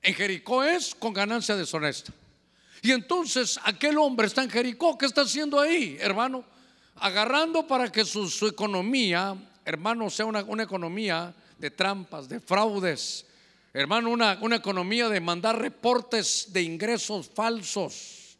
en 0.00 0.14
Jericó 0.14 0.62
es 0.62 0.94
con 0.94 1.12
ganancia 1.12 1.54
deshonesta. 1.54 2.12
Y 2.80 2.92
entonces 2.92 3.58
aquel 3.64 3.98
hombre 3.98 4.26
está 4.26 4.42
en 4.42 4.50
Jericó, 4.50 4.96
¿qué 4.96 5.06
está 5.06 5.22
haciendo 5.22 5.58
ahí, 5.58 5.96
hermano? 6.00 6.44
Agarrando 6.96 7.66
para 7.66 7.90
que 7.90 8.04
su, 8.04 8.46
economía, 8.46 9.36
hermano, 9.64 10.10
sea 10.10 10.26
una, 10.26 10.40
economía 10.62 11.34
de 11.58 11.70
trampas, 11.70 12.28
de 12.28 12.40
fraudes. 12.40 13.26
Hermano, 13.72 14.10
una, 14.10 14.38
una 14.40 14.56
economía 14.56 15.08
de 15.08 15.20
mandar 15.20 15.58
reportes 15.58 16.52
de 16.52 16.62
ingresos 16.62 17.30
falsos. 17.34 18.38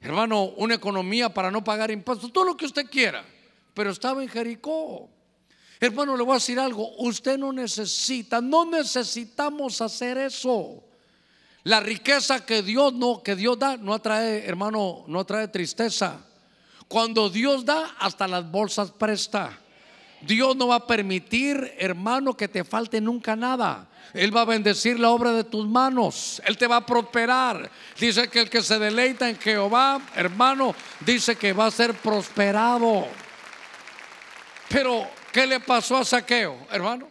Hermano, 0.00 0.44
una 0.56 0.74
economía 0.74 1.32
para 1.32 1.50
no 1.50 1.64
pagar 1.64 1.90
impuestos, 1.90 2.32
todo 2.32 2.44
lo 2.44 2.56
que 2.56 2.66
usted 2.66 2.88
quiera. 2.88 3.24
Pero 3.74 3.90
estaba 3.90 4.22
en 4.22 4.28
Jericó. 4.28 5.08
Hermano, 5.80 6.16
le 6.16 6.22
voy 6.22 6.32
a 6.32 6.34
decir 6.34 6.58
algo. 6.58 6.90
Usted 6.98 7.38
no 7.38 7.52
necesita, 7.52 8.40
no 8.40 8.64
necesitamos 8.64 9.80
hacer 9.80 10.18
eso. 10.18 10.84
La 11.64 11.80
riqueza 11.80 12.44
que 12.46 12.62
Dios 12.62 12.94
no, 12.94 13.22
que 13.22 13.36
Dios 13.36 13.58
da, 13.58 13.76
no 13.76 13.94
atrae, 13.94 14.46
hermano, 14.46 15.04
no 15.06 15.20
atrae 15.20 15.48
tristeza. 15.48 16.27
Cuando 16.88 17.28
Dios 17.28 17.64
da, 17.64 17.94
hasta 17.98 18.26
las 18.26 18.50
bolsas 18.50 18.90
presta. 18.90 19.58
Dios 20.22 20.56
no 20.56 20.68
va 20.68 20.76
a 20.76 20.86
permitir, 20.86 21.74
hermano, 21.78 22.34
que 22.34 22.48
te 22.48 22.64
falte 22.64 23.00
nunca 23.00 23.36
nada. 23.36 23.88
Él 24.14 24.34
va 24.34 24.40
a 24.40 24.46
bendecir 24.46 24.98
la 24.98 25.10
obra 25.10 25.32
de 25.32 25.44
tus 25.44 25.68
manos. 25.68 26.42
Él 26.46 26.56
te 26.56 26.66
va 26.66 26.76
a 26.76 26.86
prosperar. 26.86 27.70
Dice 28.00 28.28
que 28.28 28.40
el 28.40 28.50
que 28.50 28.62
se 28.62 28.78
deleita 28.78 29.28
en 29.28 29.38
Jehová, 29.38 30.00
hermano, 30.16 30.74
dice 31.00 31.36
que 31.36 31.52
va 31.52 31.66
a 31.66 31.70
ser 31.70 31.94
prosperado. 31.94 33.06
Pero, 34.68 35.06
¿qué 35.32 35.46
le 35.46 35.60
pasó 35.60 35.98
a 35.98 36.04
Saqueo, 36.04 36.66
hermano? 36.70 37.08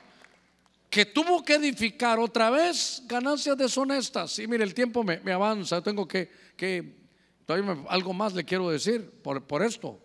Que 0.90 1.06
tuvo 1.06 1.44
que 1.46 1.56
edificar 1.56 2.20
otra 2.20 2.50
vez 2.50 3.04
ganancias 3.06 3.58
deshonestas. 3.58 4.40
Y 4.40 4.48
mire, 4.48 4.64
el 4.64 4.74
tiempo 4.74 5.04
me, 5.04 5.22
avanza. 5.32 5.82
Tengo 5.82 6.08
que, 6.08 6.32
que 6.58 6.97
algo 7.48 8.14
más 8.14 8.34
le 8.34 8.44
quiero 8.44 8.70
decir 8.70 9.10
por, 9.24 9.44
por 9.44 9.64
esto. 9.64 10.00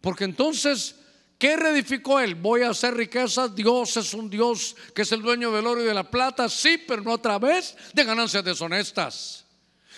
Porque 0.00 0.24
entonces 0.24 0.96
¿Qué 1.38 1.54
reedificó 1.56 2.18
él? 2.18 2.34
Voy 2.34 2.62
a 2.62 2.70
hacer 2.70 2.94
riquezas. 2.94 3.54
Dios 3.54 3.96
es 3.96 4.14
un 4.14 4.30
Dios 4.30 4.74
que 4.94 5.02
es 5.02 5.12
el 5.12 5.20
dueño 5.20 5.50
del 5.52 5.66
oro 5.66 5.82
y 5.82 5.84
de 5.84 5.92
la 5.92 6.10
plata, 6.10 6.48
sí, 6.48 6.78
pero 6.78 7.02
no 7.02 7.12
a 7.12 7.20
través 7.20 7.76
de 7.92 8.04
ganancias 8.04 8.42
deshonestas. 8.42 9.44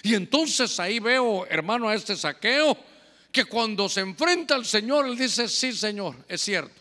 Y 0.03 0.14
entonces 0.14 0.79
ahí 0.81 0.99
veo, 0.99 1.47
hermano, 1.47 1.89
a 1.89 1.95
este 1.95 2.16
saqueo, 2.16 2.76
que 3.31 3.45
cuando 3.45 3.89
se 3.89 4.01
enfrenta 4.01 4.57
al 4.57 4.64
Señor, 4.64 5.07
él 5.07 5.16
dice, 5.16 5.49
sí, 5.49 5.72
Señor, 5.72 6.16
es 6.29 6.41
cierto. 6.41 6.74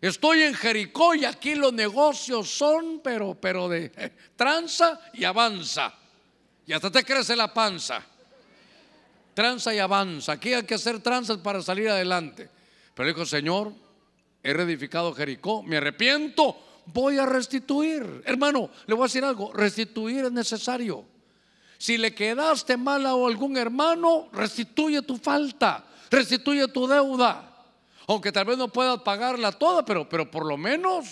Estoy 0.00 0.42
en 0.42 0.54
Jericó 0.54 1.14
y 1.14 1.26
aquí 1.26 1.54
los 1.54 1.74
negocios 1.74 2.48
son, 2.48 3.00
pero, 3.04 3.34
pero 3.34 3.68
de 3.68 3.92
eh, 3.94 4.12
tranza 4.34 4.98
y 5.12 5.24
avanza. 5.24 5.94
Y 6.66 6.72
hasta 6.72 6.90
te 6.90 7.04
crece 7.04 7.36
la 7.36 7.52
panza. 7.52 8.02
Tranza 9.34 9.74
y 9.74 9.78
avanza. 9.78 10.32
Aquí 10.32 10.52
hay 10.52 10.64
que 10.64 10.74
hacer 10.74 11.00
tranzas 11.00 11.38
para 11.38 11.62
salir 11.62 11.88
adelante. 11.88 12.48
Pero 12.94 13.08
dijo, 13.08 13.24
Señor, 13.24 13.72
he 14.42 14.52
reedificado 14.52 15.12
Jericó, 15.14 15.62
me 15.62 15.76
arrepiento, 15.76 16.56
voy 16.86 17.18
a 17.18 17.26
restituir. 17.26 18.22
Hermano, 18.24 18.70
le 18.86 18.94
voy 18.94 19.04
a 19.04 19.06
decir 19.06 19.24
algo, 19.24 19.52
restituir 19.52 20.24
es 20.24 20.32
necesario. 20.32 21.04
Si 21.78 21.96
le 21.96 22.14
quedaste 22.14 22.76
mal 22.76 23.06
a 23.06 23.12
algún 23.12 23.56
hermano, 23.56 24.28
restituye 24.32 25.02
tu 25.02 25.16
falta, 25.16 25.84
restituye 26.10 26.68
tu 26.68 26.86
deuda. 26.86 27.46
Aunque 28.06 28.32
tal 28.32 28.44
vez 28.44 28.58
no 28.58 28.68
puedas 28.68 29.00
pagarla 29.02 29.52
toda, 29.52 29.84
pero, 29.84 30.08
pero 30.08 30.30
por 30.30 30.44
lo 30.44 30.56
menos, 30.56 31.06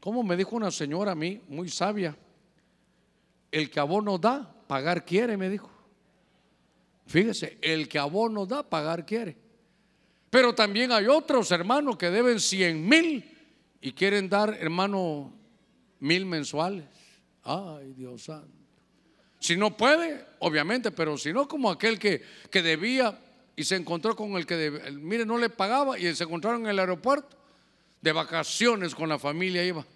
como 0.00 0.22
me 0.22 0.36
dijo 0.36 0.54
una 0.54 0.70
señora 0.70 1.12
a 1.12 1.16
mí, 1.16 1.40
muy 1.48 1.68
sabia, 1.68 2.16
el 3.50 3.70
que 3.70 3.80
abono 3.80 4.18
da, 4.18 4.54
pagar 4.66 5.04
quiere, 5.04 5.36
me 5.36 5.48
dijo. 5.48 5.70
Fíjese, 7.06 7.58
el 7.62 7.88
que 7.88 7.98
abono 7.98 8.46
da, 8.46 8.68
pagar 8.68 9.06
quiere. 9.06 9.36
Pero 10.30 10.54
también 10.54 10.92
hay 10.92 11.06
otros 11.06 11.50
hermanos 11.50 11.96
que 11.96 12.10
deben 12.10 12.40
100 12.40 12.88
mil 12.88 13.24
y 13.80 13.92
quieren 13.92 14.28
dar, 14.28 14.56
hermano, 14.60 15.32
mil 16.00 16.26
mensuales. 16.26 16.84
Ay, 17.44 17.94
Dios 17.96 18.24
santo. 18.24 18.50
Si 19.38 19.56
no 19.56 19.76
puede, 19.76 20.26
obviamente, 20.40 20.90
pero 20.90 21.16
si 21.16 21.32
no, 21.32 21.46
como 21.46 21.70
aquel 21.70 21.98
que, 21.98 22.22
que 22.50 22.62
debía 22.62 23.18
y 23.54 23.64
se 23.64 23.76
encontró 23.76 24.16
con 24.16 24.32
el 24.32 24.44
que, 24.44 24.92
mire, 25.00 25.24
no 25.24 25.38
le 25.38 25.48
pagaba 25.48 25.98
y 25.98 26.14
se 26.14 26.24
encontraron 26.24 26.62
en 26.62 26.70
el 26.70 26.78
aeropuerto 26.78 27.36
de 28.02 28.12
vacaciones 28.12 28.94
con 28.94 29.08
la 29.08 29.18
familia 29.18 29.64
iba. 29.64 29.86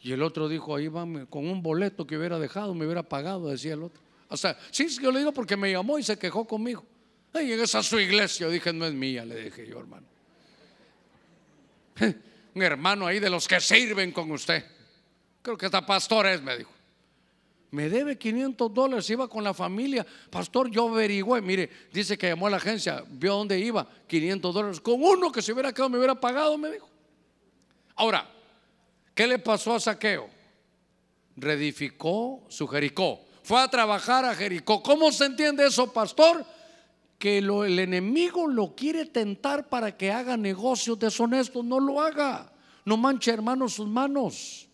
Y 0.00 0.12
el 0.12 0.22
otro 0.22 0.48
dijo, 0.48 0.74
ahí 0.74 0.88
va 0.88 1.06
con 1.30 1.46
un 1.46 1.62
boleto 1.62 2.06
que 2.06 2.18
hubiera 2.18 2.38
dejado, 2.38 2.74
me 2.74 2.84
hubiera 2.84 3.04
pagado, 3.04 3.48
decía 3.48 3.74
el 3.74 3.84
otro. 3.84 4.02
O 4.32 4.36
sea, 4.36 4.58
sí, 4.70 4.88
yo 4.88 5.12
le 5.12 5.18
digo 5.18 5.32
porque 5.32 5.56
me 5.56 5.70
llamó 5.70 5.98
y 5.98 6.02
se 6.02 6.18
quejó 6.18 6.46
conmigo. 6.46 6.84
Y 7.34 7.52
en 7.52 7.60
esa 7.60 7.82
su 7.82 8.00
iglesia, 8.00 8.48
dije, 8.48 8.72
no 8.72 8.86
es 8.86 8.94
mía, 8.94 9.26
le 9.26 9.44
dije 9.44 9.66
yo, 9.66 9.78
hermano. 9.78 10.06
Un 12.54 12.62
hermano 12.62 13.06
ahí 13.06 13.20
de 13.20 13.28
los 13.28 13.46
que 13.46 13.60
sirven 13.60 14.10
con 14.10 14.30
usted. 14.30 14.64
Creo 15.42 15.58
que 15.58 15.66
esta 15.66 15.84
pastor 15.84 16.26
es, 16.26 16.42
me 16.42 16.56
dijo. 16.56 16.70
Me 17.72 17.90
debe 17.90 18.16
500 18.16 18.72
dólares, 18.72 19.08
iba 19.10 19.28
con 19.28 19.44
la 19.44 19.52
familia. 19.52 20.06
Pastor, 20.30 20.70
yo 20.70 20.88
averigüé, 20.88 21.42
mire, 21.42 21.70
dice 21.92 22.16
que 22.16 22.28
llamó 22.28 22.46
a 22.46 22.50
la 22.50 22.56
agencia, 22.58 23.04
vio 23.08 23.34
dónde 23.34 23.58
iba, 23.58 23.86
500 24.06 24.54
dólares. 24.54 24.80
Con 24.80 25.02
uno 25.02 25.30
que 25.30 25.42
se 25.42 25.52
hubiera 25.52 25.72
quedado, 25.72 25.90
me 25.90 25.98
hubiera 25.98 26.18
pagado, 26.18 26.56
me 26.56 26.70
dijo. 26.70 26.88
Ahora, 27.96 28.30
¿qué 29.14 29.26
le 29.26 29.38
pasó 29.38 29.74
a 29.74 29.80
Saqueo? 29.80 30.28
Redificó 31.36 32.44
su 32.48 32.66
Jericó. 32.66 33.31
Fue 33.42 33.60
a 33.60 33.68
trabajar 33.68 34.24
a 34.24 34.34
Jericó. 34.34 34.82
¿Cómo 34.82 35.10
se 35.12 35.26
entiende 35.26 35.66
eso, 35.66 35.92
pastor? 35.92 36.44
que 37.22 37.38
el 37.38 37.78
enemigo 37.78 38.48
lo 38.48 38.74
quiere 38.74 39.06
tentar 39.06 39.68
para 39.68 39.96
que 39.96 40.10
haga 40.10 40.36
negocios 40.36 40.98
deshonestos, 40.98 41.64
no 41.64 41.78
lo 41.78 42.00
haga. 42.00 42.50
No 42.84 42.96
manche, 42.96 43.30
hermano, 43.30 43.68
sus 43.68 43.86
manos. 43.86 44.68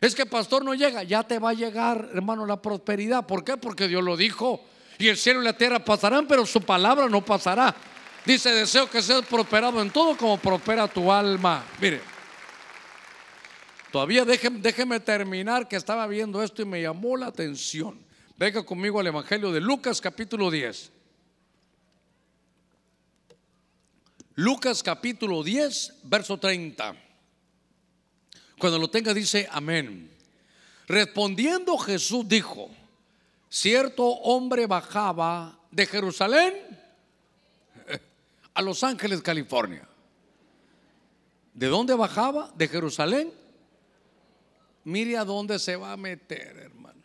Es 0.00 0.14
que 0.14 0.24
pastor 0.24 0.64
no 0.64 0.72
llega, 0.72 1.02
ya 1.02 1.22
te 1.24 1.38
va 1.38 1.50
a 1.50 1.52
llegar, 1.52 2.08
hermano, 2.14 2.46
la 2.46 2.62
prosperidad. 2.62 3.26
¿Por 3.26 3.44
qué? 3.44 3.58
Porque 3.58 3.86
Dios 3.86 4.02
lo 4.02 4.16
dijo. 4.16 4.62
Y 4.98 5.08
el 5.08 5.18
cielo 5.18 5.42
y 5.42 5.44
la 5.44 5.58
tierra 5.58 5.84
pasarán, 5.84 6.26
pero 6.26 6.46
su 6.46 6.62
palabra 6.62 7.06
no 7.10 7.22
pasará. 7.22 7.74
Dice, 8.24 8.50
deseo 8.54 8.88
que 8.88 9.02
seas 9.02 9.26
prosperado 9.26 9.82
en 9.82 9.90
todo 9.90 10.16
como 10.16 10.38
prospera 10.38 10.88
tu 10.88 11.12
alma. 11.12 11.66
Mire, 11.82 12.00
todavía 13.94 14.24
déjeme, 14.24 14.98
terminar 14.98 15.68
que 15.68 15.76
estaba 15.76 16.08
viendo 16.08 16.42
esto 16.42 16.62
y 16.62 16.64
me 16.64 16.82
llamó 16.82 17.16
la 17.16 17.26
atención. 17.26 18.04
Venga 18.36 18.64
conmigo 18.64 18.98
al 18.98 19.06
Evangelio 19.06 19.52
de 19.52 19.60
Lucas 19.60 20.00
capítulo 20.00 20.50
10. 20.50 20.90
Lucas 24.34 24.82
capítulo 24.82 25.44
10, 25.44 26.00
verso 26.02 26.36
30. 26.38 26.96
Cuando 28.58 28.80
lo 28.80 28.90
tenga 28.90 29.14
dice 29.14 29.46
amén. 29.48 30.10
Respondiendo 30.88 31.78
Jesús 31.78 32.26
dijo, 32.26 32.70
cierto 33.48 34.04
hombre 34.04 34.66
bajaba 34.66 35.56
de 35.70 35.86
Jerusalén 35.86 36.52
a 38.54 38.60
Los 38.60 38.82
Ángeles, 38.82 39.22
California. 39.22 39.86
¿De 41.52 41.68
dónde 41.68 41.94
bajaba? 41.94 42.50
De 42.56 42.66
Jerusalén. 42.66 43.43
Mire 44.84 45.16
a 45.16 45.24
dónde 45.24 45.58
se 45.58 45.76
va 45.76 45.92
a 45.92 45.96
meter, 45.96 46.56
hermano. 46.56 47.00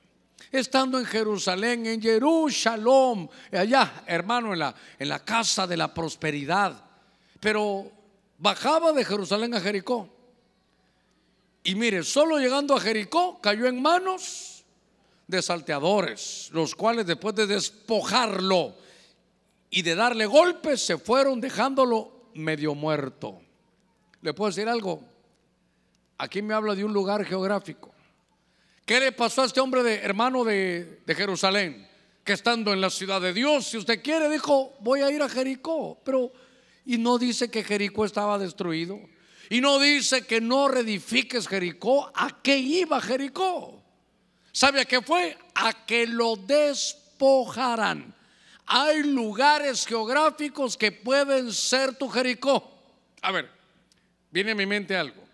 Estando 0.52 1.00
en 1.00 1.06
Jerusalén, 1.06 1.86
en 1.86 2.02
Jerusalén, 2.02 3.30
allá, 3.52 4.04
hermano, 4.08 4.54
en 4.54 4.60
la, 4.60 4.76
en 4.98 5.10
la 5.10 5.24
casa 5.24 5.68
de 5.68 5.78
la 5.78 5.94
prosperidad 5.94 6.90
pero 7.40 7.92
bajaba 8.38 8.92
de 8.92 9.06
Jerusalén 9.06 9.54
a 9.54 9.62
Jericó. 9.62 10.10
Y 11.64 11.76
mire, 11.76 12.04
solo 12.04 12.38
llegando 12.38 12.76
a 12.76 12.80
Jericó 12.80 13.40
cayó 13.42 13.68
en 13.68 13.82
manos 13.82 14.64
de 15.28 15.42
salteadores, 15.42 16.50
los 16.54 16.76
cuales 16.76 17.06
después 17.06 17.36
de 17.36 17.48
despojarlo 17.48 18.76
y 19.70 19.82
de 19.82 19.96
darle 19.96 20.26
golpes 20.26 20.86
se 20.86 20.98
fueron 20.98 21.40
dejándolo 21.40 22.30
medio 22.34 22.74
muerto. 22.76 23.42
¿Le 24.22 24.34
puedo 24.34 24.50
decir 24.50 24.68
algo? 24.68 25.04
Aquí 26.20 26.41
me 26.41 26.53
habla 26.53 26.76
de 26.76 26.84
un 26.84 26.93
lugar 26.93 27.26
geográfico. 27.26 27.91
¿Qué 28.86 28.99
le 28.99 29.13
pasó 29.13 29.41
a 29.41 29.45
este 29.45 29.61
hombre 29.61 29.84
de 29.84 29.95
hermano 29.95 30.43
de, 30.43 30.99
de 31.05 31.15
Jerusalén? 31.15 31.88
Que 32.24 32.34
estando 32.34 32.74
en 32.74 32.82
la 32.82 32.89
ciudad 32.89 33.22
de 33.22 33.34
Dios, 33.34 33.67
si 33.67 33.78
usted 33.78 34.03
quiere, 34.03 34.30
dijo, 34.30 34.76
voy 34.82 35.01
a 35.01 35.09
ir 35.09 35.22
a 35.22 35.30
Jericó. 35.30 35.97
Pero 36.03 36.32
y 36.86 36.97
no 36.97 37.17
dice 37.17 37.49
que 37.49 37.63
Jericó 37.63 38.03
estaba 38.03 38.38
destruido. 38.38 38.99
Y 39.49 39.61
no 39.61 39.80
dice 39.80 40.26
que 40.26 40.41
no 40.41 40.67
reedifiques 40.67 41.47
Jericó. 41.47 42.11
¿A 42.13 42.41
qué 42.41 42.57
iba 42.57 42.99
Jericó? 42.99 43.82
¿Sabe 44.51 44.82
a 44.82 44.86
qué 44.86 45.01
fue? 45.01 45.38
A 45.55 45.86
que 45.86 46.05
lo 46.05 46.36
despojaran. 46.36 48.13
Hay 48.65 49.03
lugares 49.03 49.86
geográficos 49.86 50.76
que 50.76 50.91
pueden 50.91 51.53
ser 51.53 51.95
tu 51.95 52.09
Jericó. 52.09 52.70
A 53.22 53.32
ver, 53.32 53.49
viene 54.32 54.51
a 54.51 54.55
mi 54.55 54.65
mente 54.65 54.97
algo. 54.97 55.29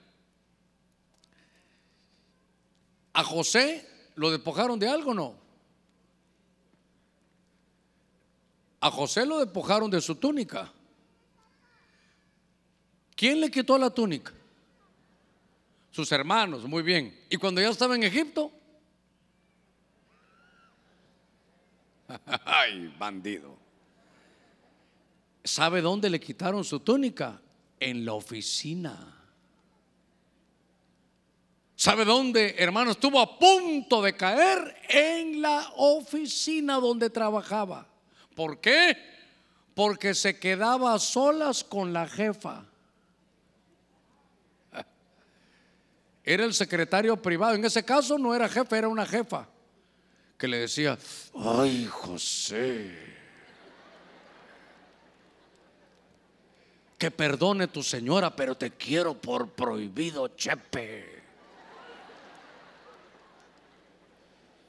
¿A 3.16 3.24
José 3.24 3.88
lo 4.16 4.30
despojaron 4.30 4.78
de 4.78 4.88
algo 4.88 5.13
no? 5.13 5.36
A 8.80 8.91
José 8.91 9.26
lo 9.26 9.39
despojaron 9.39 9.89
de 9.89 9.99
su 9.99 10.16
túnica. 10.16 10.72
¿Quién 13.16 13.41
le 13.41 13.49
quitó 13.49 13.78
la 13.78 13.89
túnica? 13.89 14.32
sus 15.95 16.11
hermanos, 16.11 16.66
muy 16.66 16.84
bien. 16.84 17.18
Y 17.30 17.38
cuando 17.38 17.61
ya 17.61 17.70
estaba 17.70 17.95
en 17.95 18.03
Egipto, 18.03 18.51
ay, 22.45 22.93
bandido. 22.99 23.57
¿Sabe 25.41 25.80
dónde 25.80 26.09
le 26.09 26.20
quitaron 26.20 26.66
su 26.66 26.82
túnica? 26.82 27.41
En 27.80 28.03
la 28.03 28.11
oficina. 28.11 29.24
¿Sabe 31.86 32.03
dónde, 32.03 32.55
hermano? 32.57 32.89
Estuvo 32.89 33.19
a 33.19 33.38
punto 33.38 34.01
de 34.01 34.17
caer 34.17 34.75
en 34.89 35.39
la 35.39 35.71
oficina 35.75 36.77
donde 36.79 37.11
trabajaba. 37.11 37.88
¿Por 38.33 38.59
qué? 38.59 38.97
Porque 39.75 40.15
se 40.15 40.39
quedaba 40.39 40.95
a 40.95 40.99
solas 40.99 41.63
con 41.63 41.93
la 41.93 42.07
jefa. 42.07 42.65
Era 46.23 46.43
el 46.45 46.55
secretario 46.55 47.21
privado. 47.21 47.53
En 47.53 47.63
ese 47.63 47.86
caso 47.86 48.17
no 48.17 48.33
era 48.33 48.49
jefe, 48.49 48.79
era 48.79 48.88
una 48.88 49.05
jefa. 49.05 49.47
Que 50.39 50.47
le 50.47 50.57
decía, 50.61 50.97
ay 51.36 51.86
José, 51.86 52.97
que 56.97 57.11
perdone 57.11 57.67
tu 57.67 57.83
señora, 57.83 58.36
pero 58.36 58.57
te 58.57 58.71
quiero 58.71 59.13
por 59.13 59.51
prohibido, 59.51 60.29
Chepe. 60.29 61.24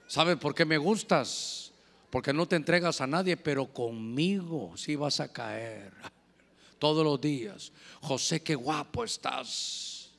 ¿Sabe 0.06 0.36
por 0.36 0.54
qué 0.54 0.64
me 0.64 0.78
gustas? 0.78 1.72
Porque 2.10 2.32
no 2.32 2.46
te 2.46 2.56
entregas 2.56 3.00
a 3.00 3.06
nadie, 3.06 3.36
pero 3.36 3.66
conmigo 3.66 4.76
sí 4.76 4.96
vas 4.96 5.20
a 5.20 5.32
caer 5.32 5.92
todos 6.78 7.04
los 7.04 7.20
días. 7.20 7.72
José, 8.00 8.42
qué 8.42 8.54
guapo 8.54 9.04
estás. 9.04 10.10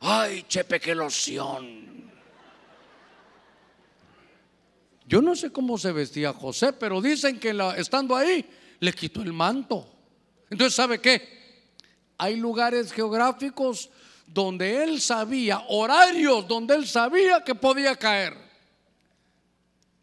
Ay, 0.00 0.44
Chepe, 0.48 0.80
qué 0.80 0.94
loción. 0.94 2.10
Yo 5.06 5.20
no 5.20 5.36
sé 5.36 5.50
cómo 5.50 5.78
se 5.78 5.92
vestía 5.92 6.32
José, 6.32 6.72
pero 6.72 7.00
dicen 7.00 7.38
que 7.38 7.56
estando 7.76 8.16
ahí 8.16 8.44
le 8.80 8.92
quitó 8.92 9.22
el 9.22 9.32
manto. 9.32 9.86
Entonces, 10.50 10.74
¿sabe 10.74 11.00
qué? 11.00 11.42
Hay 12.18 12.36
lugares 12.36 12.92
geográficos 12.92 13.90
donde 14.26 14.82
él 14.82 15.00
sabía, 15.00 15.64
horarios 15.68 16.48
donde 16.48 16.74
él 16.74 16.86
sabía 16.86 17.44
que 17.44 17.54
podía 17.54 17.96
caer. 17.96 18.51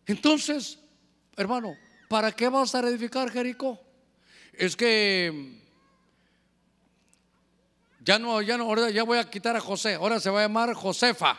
Entonces, 0.09 0.79
hermano, 1.37 1.77
¿para 2.07 2.31
qué 2.31 2.49
vas 2.49 2.73
a 2.73 2.79
edificar 2.79 3.29
Jericó? 3.29 3.79
Es 4.53 4.75
que 4.75 5.61
ya 8.03 8.17
no, 8.17 8.41
ya 8.41 8.57
no, 8.57 8.63
ahora 8.63 8.89
ya 8.89 9.03
voy 9.03 9.19
a 9.19 9.29
quitar 9.29 9.55
a 9.55 9.59
José, 9.59 9.93
ahora 9.93 10.19
se 10.19 10.31
va 10.31 10.39
a 10.39 10.41
llamar 10.45 10.73
Josefa. 10.73 11.37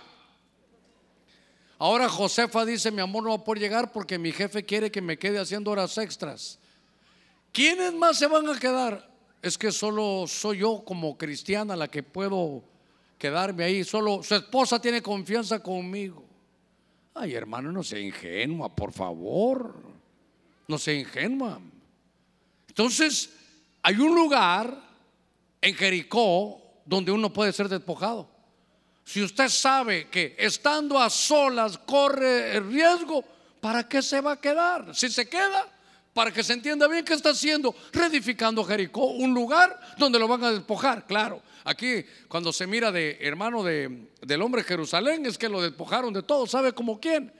Ahora 1.80 2.08
Josefa 2.08 2.64
dice, 2.64 2.92
mi 2.92 3.00
amor 3.00 3.24
no 3.24 3.30
va 3.30 3.34
a 3.34 3.44
poder 3.44 3.60
llegar 3.60 3.90
porque 3.90 4.20
mi 4.20 4.30
jefe 4.30 4.64
quiere 4.64 4.88
que 4.88 5.02
me 5.02 5.18
quede 5.18 5.40
haciendo 5.40 5.72
horas 5.72 5.98
extras. 5.98 6.60
¿Quiénes 7.50 7.92
más 7.92 8.20
se 8.20 8.28
van 8.28 8.48
a 8.48 8.56
quedar? 8.56 9.10
Es 9.42 9.58
que 9.58 9.72
solo 9.72 10.26
soy 10.28 10.58
yo 10.58 10.84
como 10.84 11.18
cristiana 11.18 11.74
la 11.74 11.88
que 11.88 12.04
puedo 12.04 12.62
quedarme 13.18 13.64
ahí. 13.64 13.82
Solo 13.82 14.22
su 14.22 14.36
esposa 14.36 14.80
tiene 14.80 15.02
confianza 15.02 15.60
conmigo. 15.60 16.29
Ay, 17.14 17.34
hermano, 17.34 17.72
no 17.72 17.82
sea 17.82 17.98
ingenua, 17.98 18.74
por 18.74 18.92
favor. 18.92 19.74
No 20.68 20.78
sea 20.78 20.94
ingenua. 20.94 21.60
Entonces, 22.68 23.30
hay 23.82 23.96
un 23.96 24.14
lugar 24.14 24.76
en 25.60 25.74
Jericó 25.74 26.82
donde 26.84 27.12
uno 27.12 27.32
puede 27.32 27.52
ser 27.52 27.68
despojado. 27.68 28.28
Si 29.04 29.22
usted 29.22 29.48
sabe 29.48 30.08
que 30.08 30.36
estando 30.38 30.98
a 30.98 31.10
solas 31.10 31.78
corre 31.78 32.56
el 32.56 32.70
riesgo, 32.70 33.24
¿para 33.60 33.88
qué 33.88 34.02
se 34.02 34.20
va 34.20 34.32
a 34.32 34.40
quedar? 34.40 34.94
Si 34.94 35.08
se 35.08 35.28
queda, 35.28 35.66
para 36.14 36.32
que 36.32 36.42
se 36.42 36.52
entienda 36.52 36.88
bien 36.88 37.04
qué 37.04 37.14
está 37.14 37.30
haciendo, 37.30 37.74
reedificando 37.92 38.64
Jericó, 38.64 39.06
un 39.06 39.32
lugar 39.32 39.78
donde 39.96 40.18
lo 40.18 40.26
van 40.26 40.44
a 40.44 40.52
despojar, 40.52 41.06
claro. 41.06 41.42
Aquí, 41.64 42.04
cuando 42.28 42.52
se 42.52 42.66
mira 42.66 42.90
de 42.90 43.18
hermano 43.20 43.62
de, 43.62 44.08
del 44.22 44.42
hombre 44.42 44.64
Jerusalén, 44.64 45.26
es 45.26 45.38
que 45.38 45.48
lo 45.48 45.60
despojaron 45.60 46.12
de 46.12 46.22
todo. 46.22 46.46
¿Sabe 46.46 46.72
como 46.72 46.98
quién? 46.98 47.32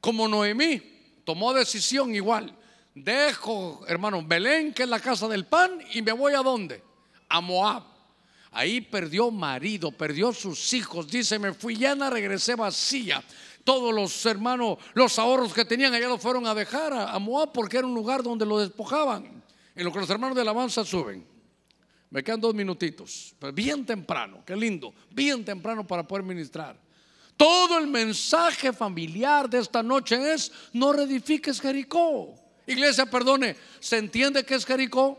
Como 0.00 0.28
Noemí 0.28 0.82
tomó 1.24 1.54
decisión 1.54 2.14
igual. 2.14 2.54
Dejo, 2.94 3.84
hermano, 3.88 4.22
Belén, 4.22 4.72
que 4.72 4.84
es 4.84 4.88
la 4.88 5.00
casa 5.00 5.26
del 5.26 5.46
pan, 5.46 5.80
y 5.94 6.02
me 6.02 6.12
voy 6.12 6.34
a 6.34 6.42
dónde? 6.42 6.82
A 7.28 7.40
Moab. 7.40 7.82
Ahí 8.52 8.80
perdió 8.80 9.32
marido, 9.32 9.90
perdió 9.90 10.32
sus 10.32 10.72
hijos. 10.74 11.08
Dice, 11.08 11.40
me 11.40 11.52
fui 11.52 11.74
llena, 11.74 12.08
regresé 12.08 12.54
vacía. 12.54 13.24
Todos 13.64 13.94
los 13.94 14.26
hermanos, 14.26 14.76
los 14.92 15.18
ahorros 15.18 15.54
que 15.54 15.64
tenían 15.64 15.94
allá 15.94 16.06
lo 16.06 16.18
fueron 16.18 16.46
a 16.46 16.54
dejar 16.54 16.92
a, 16.92 17.18
Moab 17.18 17.50
porque 17.52 17.78
era 17.78 17.86
un 17.86 17.94
lugar 17.94 18.22
donde 18.22 18.44
lo 18.44 18.58
despojaban. 18.58 19.42
En 19.74 19.84
lo 19.84 19.90
que 19.90 19.98
los 19.98 20.10
hermanos 20.10 20.36
de 20.36 20.44
la 20.44 20.50
alabanza 20.50 20.84
suben. 20.84 21.26
Me 22.10 22.22
quedan 22.22 22.40
dos 22.40 22.54
minutitos, 22.54 23.34
pero 23.40 23.52
bien 23.52 23.84
temprano, 23.84 24.44
qué 24.46 24.54
lindo, 24.54 24.94
bien 25.10 25.44
temprano 25.44 25.84
para 25.84 26.06
poder 26.06 26.24
ministrar. 26.24 26.78
Todo 27.36 27.78
el 27.78 27.88
mensaje 27.88 28.72
familiar 28.72 29.50
de 29.50 29.58
esta 29.58 29.82
noche 29.82 30.32
es, 30.32 30.52
no 30.72 30.92
reedifiques 30.92 31.60
Jericó. 31.60 32.34
Iglesia, 32.66 33.06
perdone, 33.06 33.56
¿se 33.80 33.96
entiende 33.96 34.44
qué 34.44 34.54
es 34.54 34.64
Jericó? 34.64 35.18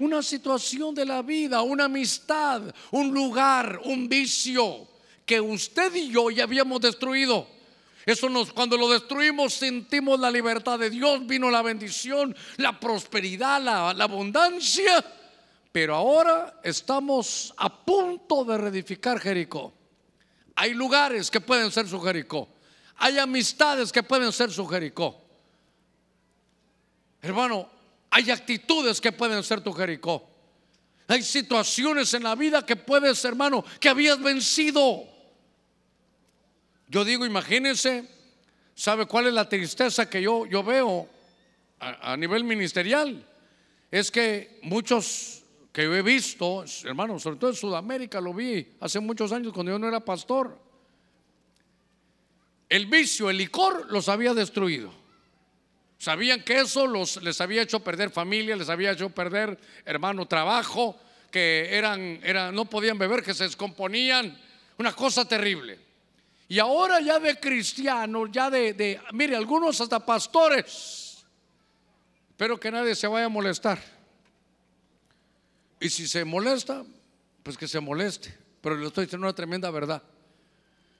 Una 0.00 0.22
situación 0.22 0.94
de 0.94 1.06
la 1.06 1.22
vida, 1.22 1.62
una 1.62 1.84
amistad, 1.84 2.62
un 2.90 3.14
lugar, 3.14 3.80
un 3.84 4.08
vicio 4.08 4.91
que 5.26 5.40
usted 5.40 5.94
y 5.94 6.10
yo 6.10 6.30
ya 6.30 6.44
habíamos 6.44 6.80
destruido. 6.80 7.46
Eso 8.04 8.28
nos, 8.28 8.52
cuando 8.52 8.76
lo 8.76 8.90
destruimos, 8.90 9.54
sentimos 9.54 10.18
la 10.18 10.30
libertad 10.30 10.78
de 10.78 10.90
Dios, 10.90 11.24
vino 11.26 11.50
la 11.50 11.62
bendición, 11.62 12.34
la 12.56 12.78
prosperidad, 12.78 13.62
la, 13.62 13.90
abundancia. 13.90 15.04
Pero 15.70 15.94
ahora 15.94 16.60
estamos 16.64 17.54
a 17.56 17.84
punto 17.84 18.44
de 18.44 18.58
reedificar 18.58 19.20
Jericó. 19.20 19.72
Hay 20.56 20.74
lugares 20.74 21.30
que 21.30 21.40
pueden 21.40 21.70
ser 21.70 21.88
su 21.88 22.00
Jericó. 22.00 22.48
Hay 22.96 23.18
amistades 23.18 23.92
que 23.92 24.02
pueden 24.02 24.32
ser 24.32 24.50
su 24.50 24.66
Jericó. 24.66 25.20
Hermano, 27.22 27.68
hay 28.10 28.30
actitudes 28.30 29.00
que 29.00 29.12
pueden 29.12 29.42
ser 29.44 29.60
tu 29.60 29.72
Jericó. 29.72 30.28
Hay 31.06 31.22
situaciones 31.22 32.12
en 32.14 32.24
la 32.24 32.34
vida 32.34 32.66
que 32.66 32.74
puedes, 32.74 33.24
hermano, 33.24 33.64
que 33.78 33.88
habías 33.88 34.20
vencido. 34.20 35.11
Yo 36.92 37.06
digo, 37.06 37.24
imagínense, 37.24 38.04
¿sabe 38.74 39.06
cuál 39.06 39.26
es 39.26 39.32
la 39.32 39.48
tristeza 39.48 40.10
que 40.10 40.20
yo, 40.20 40.44
yo 40.44 40.62
veo 40.62 41.08
a, 41.80 42.14
nivel 42.18 42.44
ministerial? 42.44 43.26
Es 43.90 44.10
que 44.10 44.58
muchos 44.60 45.42
que 45.72 45.84
yo 45.84 45.94
he 45.96 46.02
visto, 46.02 46.62
hermano, 46.84 47.18
sobre 47.18 47.38
todo 47.38 47.48
en 47.48 47.56
Sudamérica 47.56 48.20
lo 48.20 48.34
vi 48.34 48.74
hace 48.78 49.00
muchos 49.00 49.32
años 49.32 49.54
cuando 49.54 49.72
yo 49.72 49.78
no 49.78 49.88
era 49.88 50.00
pastor. 50.00 50.60
El 52.68 52.84
vicio, 52.84 53.30
el 53.30 53.38
licor 53.38 53.90
los 53.90 54.10
había 54.10 54.34
destruido. 54.34 54.92
Sabían 55.96 56.44
que 56.44 56.60
eso 56.60 56.86
los, 56.86 57.22
les 57.22 57.40
había 57.40 57.62
hecho 57.62 57.80
perder 57.80 58.10
familia, 58.10 58.54
les 58.54 58.68
había 58.68 58.92
hecho 58.92 59.08
perder, 59.08 59.58
hermano, 59.86 60.28
trabajo, 60.28 61.00
que 61.30 61.70
eran, 61.70 62.20
eran, 62.22 62.54
no 62.54 62.66
podían 62.66 62.98
beber, 62.98 63.22
que 63.22 63.32
se 63.32 63.44
descomponían, 63.44 64.38
una 64.76 64.92
cosa 64.92 65.26
terrible. 65.26 65.91
Y 66.52 66.58
ahora 66.58 67.00
ya 67.00 67.18
de 67.18 67.40
cristianos, 67.40 68.28
ya 68.30 68.50
de, 68.50 68.74
de 68.74 69.00
mire, 69.14 69.34
algunos 69.34 69.80
hasta 69.80 70.04
pastores, 70.04 71.24
espero 72.28 72.60
que 72.60 72.70
nadie 72.70 72.94
se 72.94 73.06
vaya 73.06 73.24
a 73.24 73.30
molestar 73.30 73.78
y 75.80 75.88
si 75.88 76.06
se 76.06 76.26
molesta, 76.26 76.84
pues 77.42 77.56
que 77.56 77.66
se 77.66 77.80
moleste. 77.80 78.36
Pero 78.60 78.76
le 78.76 78.86
estoy 78.86 79.06
diciendo 79.06 79.26
una 79.26 79.34
tremenda 79.34 79.70
verdad. 79.70 80.02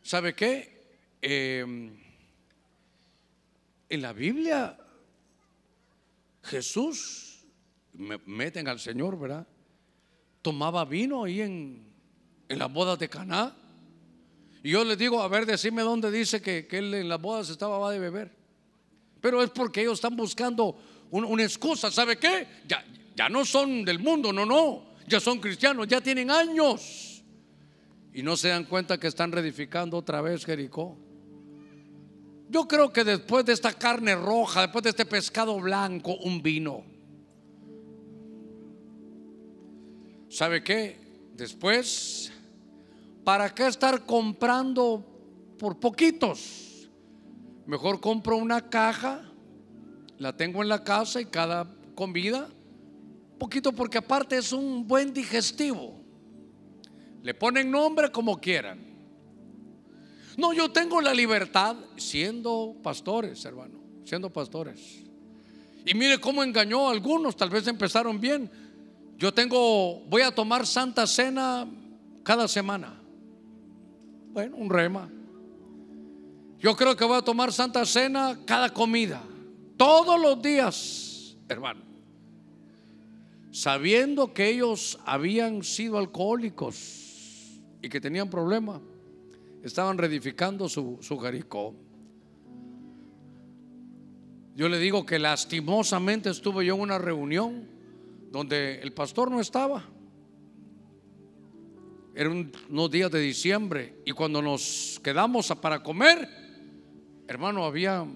¿Sabe 0.02 0.34
qué? 0.34 0.86
Em, 1.20 1.98
en 3.90 4.00
la 4.00 4.14
Biblia, 4.14 4.78
Jesús, 6.44 7.44
me 7.92 8.16
meten 8.24 8.68
al 8.68 8.80
Señor, 8.80 9.18
¿verdad? 9.18 9.46
Tomaba 10.40 10.86
vino 10.86 11.24
ahí 11.24 11.42
en, 11.42 11.92
en 12.48 12.58
las 12.58 12.72
bodas 12.72 12.98
de 12.98 13.10
Caná. 13.10 13.54
Y 14.62 14.70
yo 14.70 14.84
les 14.84 14.96
digo, 14.96 15.20
a 15.20 15.28
ver, 15.28 15.44
decime 15.44 15.82
dónde 15.82 16.10
dice 16.10 16.40
que, 16.40 16.68
él 16.70 16.94
en 16.94 17.08
las 17.08 17.20
bodas 17.20 17.50
estaba 17.50 17.90
de 17.90 17.98
beber. 17.98 18.30
Pero 19.20 19.42
es 19.42 19.50
porque 19.50 19.82
ellos 19.82 19.94
están 19.94 20.16
buscando 20.16 20.76
una 21.10 21.42
excusa. 21.42 21.90
¿Sabe 21.90 22.16
qué? 22.16 22.46
Ya, 22.68 22.84
ya 23.16 23.28
no 23.28 23.44
son 23.44 23.84
del 23.84 23.98
mundo, 23.98 24.32
no, 24.32 24.46
no. 24.46 24.92
Ya 25.08 25.18
son 25.18 25.40
cristianos, 25.40 25.88
ya 25.88 26.00
tienen 26.00 26.30
años. 26.30 27.22
Y 28.14 28.22
no 28.22 28.36
se 28.36 28.48
dan 28.48 28.64
cuenta 28.64 28.98
que 28.98 29.08
están 29.08 29.32
reedificando 29.32 29.96
otra 29.96 30.20
vez 30.20 30.44
Jericó. 30.44 30.96
Yo 32.48 32.68
creo 32.68 32.92
que 32.92 33.02
después 33.02 33.44
de 33.44 33.54
esta 33.54 33.72
carne 33.72 34.14
roja, 34.14 34.62
después 34.62 34.84
de 34.84 34.90
este 34.90 35.06
pescado 35.06 35.58
blanco, 35.58 36.14
un 36.16 36.42
vino. 36.42 36.84
¿Sabe 40.28 40.62
qué? 40.62 40.98
Después 41.34 42.31
¿para 43.24 43.54
qué 43.54 43.66
estar 43.66 44.04
comprando 44.04 45.04
por 45.58 45.78
poquitos? 45.78 46.88
Mejor 47.66 48.00
compro 48.00 48.36
una 48.36 48.68
caja, 48.68 49.22
la 50.18 50.36
tengo 50.36 50.62
en 50.62 50.68
la 50.68 50.82
casa 50.82 51.20
y 51.20 51.26
cada 51.26 51.66
comida, 51.94 52.48
poquito 53.38 53.72
porque 53.72 53.98
aparte 53.98 54.36
es 54.36 54.52
un 54.52 54.86
buen 54.86 55.12
digestivo. 55.12 56.00
Le 57.22 57.34
ponen 57.34 57.70
nombre 57.70 58.10
como 58.10 58.40
quieran. 58.40 58.80
No, 60.36 60.52
yo 60.52 60.70
tengo 60.70 61.00
la 61.00 61.14
libertad 61.14 61.76
siendo 61.96 62.76
pastores, 62.82 63.44
hermano, 63.44 63.80
siendo 64.04 64.32
pastores. 64.32 65.04
Y 65.84 65.94
mire 65.94 66.18
cómo 66.18 66.42
engañó 66.42 66.88
a 66.88 66.92
algunos, 66.92 67.36
tal 67.36 67.50
vez 67.50 67.66
empezaron 67.66 68.20
bien. 68.20 68.50
Yo 69.18 69.32
tengo, 69.32 70.00
voy 70.06 70.22
a 70.22 70.34
tomar 70.34 70.66
Santa 70.66 71.06
Cena 71.06 71.68
cada 72.22 72.48
semana. 72.48 73.01
Bueno, 74.32 74.56
un 74.56 74.70
rema. 74.70 75.10
Yo 76.58 76.74
creo 76.74 76.96
que 76.96 77.04
voy 77.04 77.18
a 77.18 77.22
tomar 77.22 77.52
Santa 77.52 77.84
Cena 77.84 78.38
cada 78.46 78.70
comida. 78.70 79.22
Todos 79.76 80.18
los 80.18 80.40
días, 80.40 81.36
hermano. 81.48 81.82
Sabiendo 83.50 84.32
que 84.32 84.48
ellos 84.48 84.98
habían 85.04 85.62
sido 85.62 85.98
alcohólicos 85.98 87.60
y 87.82 87.90
que 87.90 88.00
tenían 88.00 88.30
problemas, 88.30 88.80
estaban 89.62 89.98
reedificando 89.98 90.66
su, 90.66 90.98
su 91.02 91.18
Jericó. 91.18 91.74
Yo 94.54 94.68
le 94.70 94.78
digo 94.78 95.04
que 95.04 95.18
lastimosamente 95.18 96.30
estuve 96.30 96.64
yo 96.64 96.74
en 96.76 96.80
una 96.80 96.96
reunión 96.96 97.68
donde 98.30 98.80
el 98.80 98.92
pastor 98.94 99.30
no 99.30 99.40
estaba. 99.40 99.84
Eran 102.14 102.52
unos 102.68 102.90
días 102.90 103.10
de 103.10 103.20
diciembre 103.20 103.94
y 104.04 104.12
cuando 104.12 104.42
nos 104.42 105.00
quedamos 105.02 105.48
para 105.60 105.82
comer, 105.82 106.28
hermano, 107.26 107.64
había, 107.64 108.06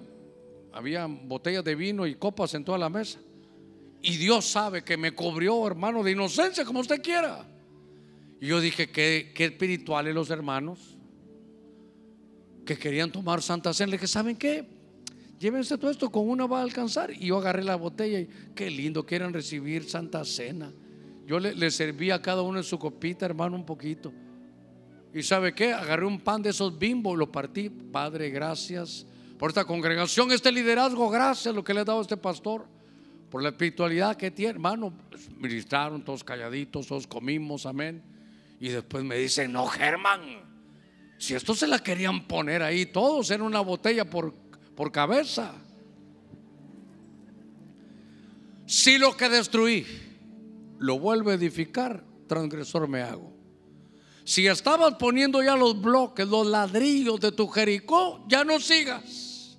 había 0.71 1.05
botellas 1.07 1.63
de 1.63 1.75
vino 1.75 2.05
y 2.05 2.15
copas 2.15 2.53
en 2.53 2.63
toda 2.63 2.77
la 2.77 2.89
mesa. 2.89 3.19
Y 4.01 4.17
Dios 4.17 4.45
sabe 4.45 4.83
que 4.83 4.97
me 4.97 5.13
cubrió, 5.13 5.65
hermano, 5.65 6.03
de 6.03 6.11
inocencia, 6.11 6.63
como 6.63 6.79
usted 6.79 7.01
quiera. 7.01 7.45
Y 8.39 8.47
yo 8.47 8.61
dije, 8.61 8.91
qué, 8.91 9.31
qué 9.33 9.45
espirituales 9.45 10.13
los 10.13 10.29
hermanos 10.29 10.95
que 12.65 12.77
querían 12.77 13.11
tomar 13.11 13.41
Santa 13.41 13.73
Cena. 13.73 13.91
Le 13.91 13.97
dije, 13.97 14.07
¿saben 14.07 14.35
qué? 14.35 14.77
llévense 15.39 15.77
todo 15.77 15.91
esto, 15.91 16.09
con 16.09 16.29
una 16.29 16.45
va 16.45 16.59
a 16.59 16.63
alcanzar. 16.63 17.11
Y 17.11 17.27
yo 17.27 17.37
agarré 17.37 17.63
la 17.63 17.75
botella 17.75 18.19
y 18.19 18.29
qué 18.55 18.69
lindo, 18.69 19.05
quieren 19.05 19.33
recibir 19.33 19.89
Santa 19.89 20.23
Cena. 20.25 20.71
Yo 21.27 21.39
le, 21.39 21.69
serví 21.69 22.09
a 22.09 22.21
cada 22.21 22.41
uno 22.41 22.57
en 22.57 22.63
su 22.63 22.79
copita, 22.79 23.25
hermano, 23.25 23.55
un 23.55 23.65
poquito. 23.65 24.11
Y 25.13 25.21
sabe 25.21 25.53
qué, 25.53 25.73
agarré 25.73 26.05
un 26.05 26.19
pan 26.19 26.41
de 26.41 26.49
esos 26.49 26.79
bimbos 26.79 27.17
lo 27.17 27.31
partí. 27.31 27.69
Padre, 27.69 28.31
gracias 28.31 29.05
por 29.37 29.51
esta 29.51 29.65
congregación, 29.65 30.31
este 30.31 30.51
liderazgo, 30.51 31.09
gracias 31.09 31.53
lo 31.53 31.63
que 31.63 31.73
le 31.73 31.81
ha 31.81 31.85
dado 31.85 32.01
este 32.01 32.17
pastor, 32.17 32.65
por 33.29 33.43
la 33.43 33.49
espiritualidad 33.49 34.15
que 34.15 34.31
tiene, 34.31 34.51
hermano. 34.51 34.91
Ministraron 35.37 36.03
todos 36.03 36.23
calladitos, 36.23 36.87
todos 36.87 37.05
comimos, 37.05 37.67
amén. 37.67 38.01
Y 38.59 38.69
después 38.69 39.03
me 39.03 39.17
dicen, 39.17 39.51
no, 39.51 39.67
Germán, 39.67 40.21
si 41.19 41.35
esto 41.35 41.53
se 41.53 41.67
la 41.67 41.79
querían 41.79 42.25
poner 42.25 42.63
ahí 42.63 42.87
todos 42.87 43.29
en 43.29 43.41
una 43.43 43.59
botella 43.59 44.09
por 44.09 44.33
por 44.77 44.91
cabeza. 44.91 45.55
Si 48.67 48.99
lo 48.99 49.17
que 49.17 49.27
destruí 49.27 50.06
lo 50.79 50.99
vuelvo 50.99 51.31
a 51.31 51.35
edificar, 51.35 52.03
transgresor 52.27 52.87
me 52.87 53.01
hago. 53.01 53.33
Si 54.23 54.45
estabas 54.47 54.95
poniendo 54.95 55.41
ya 55.41 55.55
los 55.55 55.81
bloques, 55.81 56.27
los 56.27 56.45
ladrillos 56.45 57.19
de 57.19 57.31
tu 57.31 57.47
Jericó, 57.47 58.25
ya 58.27 58.43
no 58.43 58.59
sigas. 58.59 59.57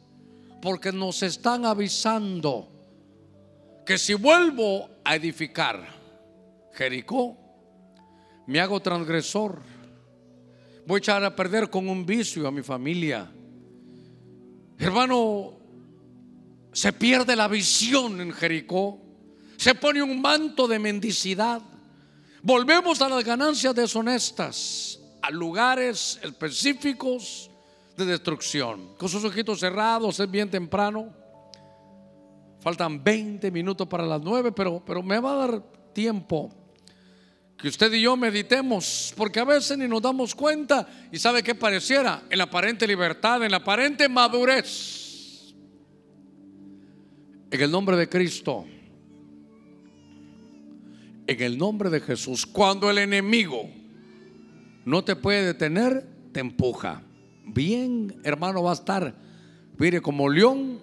Porque 0.61 0.93
nos 0.93 1.23
están 1.23 1.65
avisando 1.65 2.69
que 3.87 3.97
si 3.97 4.15
vuelvo 4.15 4.91
a 5.05 5.17
edificar 5.17 5.87
Jericó, 6.75 7.37
me 8.47 8.61
hago 8.61 8.81
transgresor. 8.81 9.63
Voy 10.87 10.97
a 10.97 10.99
echar 10.99 11.25
a 11.25 11.35
perder 11.35 11.71
con 11.71 11.89
un 11.89 12.05
vicio 12.05 12.47
a 12.47 12.51
mi 12.51 12.63
familia 12.63 13.31
Hermano, 14.79 15.59
se 16.73 16.93
pierde 16.93 17.35
la 17.35 17.49
visión 17.49 18.21
en 18.21 18.33
Jericó. 18.33 19.01
Se 19.59 19.75
pone 19.75 20.01
un 20.01 20.23
manto 20.23 20.69
de 20.69 20.79
mendicidad. 20.79 21.61
Volvemos 22.43 23.03
a 23.03 23.09
las 23.09 23.25
ganancias 23.25 23.75
deshonestas, 23.75 25.01
a 25.21 25.33
lugares 25.33 26.21
específicos 26.23 27.51
de 27.97 28.07
destrucción. 28.07 28.95
Con 28.97 29.09
sus 29.09 29.25
ojitos 29.25 29.59
cerrados, 29.59 30.21
es 30.21 30.31
bien 30.31 30.49
temprano. 30.49 31.13
Faltan 32.61 33.03
20 33.03 33.51
minutos 33.51 33.89
para 33.89 34.07
las 34.07 34.23
9, 34.23 34.53
pero, 34.53 34.81
pero 34.87 35.03
me 35.03 35.19
va 35.19 35.33
a 35.33 35.47
dar 35.49 35.63
tiempo 35.93 36.51
que 37.57 37.67
usted 37.67 37.93
y 37.95 38.03
yo 38.03 38.17
meditemos, 38.17 39.13
porque 39.17 39.41
a 39.41 39.45
veces 39.45 39.77
ni 39.77 39.89
nos 39.89 40.01
damos 40.01 40.37
cuenta 40.37 40.87
y 41.11 41.19
sabe 41.19 41.43
que 41.43 41.57
pareciera 41.57 42.23
en 42.31 42.39
la 42.39 42.45
aparente 42.45 42.87
libertad, 42.87 43.43
en 43.43 43.51
la 43.51 43.57
aparente 43.57 44.09
madurez. 44.09 45.53
En 47.51 47.61
el 47.61 47.71
nombre 47.73 47.97
de 47.97 48.09
Cristo, 48.09 48.65
en 51.29 51.43
el 51.43 51.59
nombre 51.59 51.91
de 51.91 52.01
Jesús, 52.01 52.47
cuando 52.47 52.91
el 52.91 52.97
enemigo 52.97 53.69
no 54.87 55.05
te 55.05 55.15
puede 55.15 55.45
detener, 55.45 56.09
te 56.33 56.41
empuja. 56.41 57.03
Bien, 57.45 58.19
hermano, 58.25 58.63
va 58.63 58.71
a 58.71 58.75
estar, 58.75 59.15
mire, 59.77 60.01
como 60.01 60.31
león 60.31 60.83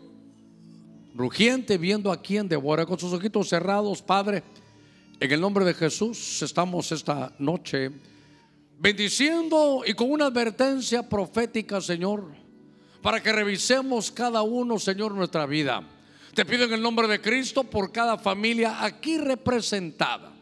rugiente 1.15 1.79
viendo 1.79 2.11
a 2.11 2.21
quien 2.21 2.47
devora 2.47 2.85
con 2.85 2.99
sus 2.99 3.11
ojitos 3.11 3.49
cerrados, 3.49 4.03
Padre. 4.03 4.43
En 5.19 5.31
el 5.31 5.41
nombre 5.41 5.65
de 5.65 5.73
Jesús 5.73 6.43
estamos 6.43 6.91
esta 6.91 7.33
noche 7.39 7.89
bendiciendo 8.77 9.81
y 9.83 9.93
con 9.93 10.11
una 10.11 10.27
advertencia 10.27 11.09
profética, 11.09 11.81
Señor, 11.81 12.23
para 13.01 13.23
que 13.23 13.31
revisemos 13.31 14.11
cada 14.11 14.43
uno, 14.43 14.77
Señor, 14.77 15.11
nuestra 15.15 15.47
vida. 15.47 15.81
Te 16.35 16.45
pido 16.45 16.65
en 16.65 16.73
el 16.73 16.81
nombre 16.83 17.07
de 17.07 17.19
Cristo 17.19 17.63
por 17.63 17.91
cada 17.91 18.19
familia 18.19 18.83
aquí 18.85 19.17
representada. 19.17 20.34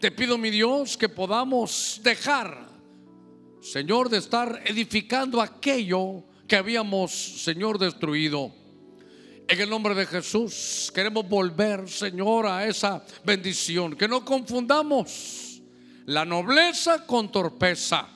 Te 0.00 0.12
pido, 0.12 0.38
mi 0.38 0.50
Dios, 0.50 0.96
que 0.96 1.08
podamos 1.08 2.00
dejar, 2.04 2.68
Señor, 3.60 4.08
de 4.08 4.18
estar 4.18 4.62
edificando 4.64 5.40
aquello 5.40 6.22
que 6.46 6.54
habíamos, 6.54 7.10
Señor, 7.10 7.80
destruido. 7.80 8.54
En 9.48 9.60
el 9.60 9.68
nombre 9.68 9.96
de 9.96 10.06
Jesús 10.06 10.92
queremos 10.94 11.28
volver, 11.28 11.88
Señor, 11.88 12.46
a 12.46 12.64
esa 12.64 13.04
bendición. 13.24 13.96
Que 13.96 14.06
no 14.06 14.24
confundamos 14.24 15.60
la 16.06 16.24
nobleza 16.24 17.04
con 17.04 17.32
torpeza. 17.32 18.06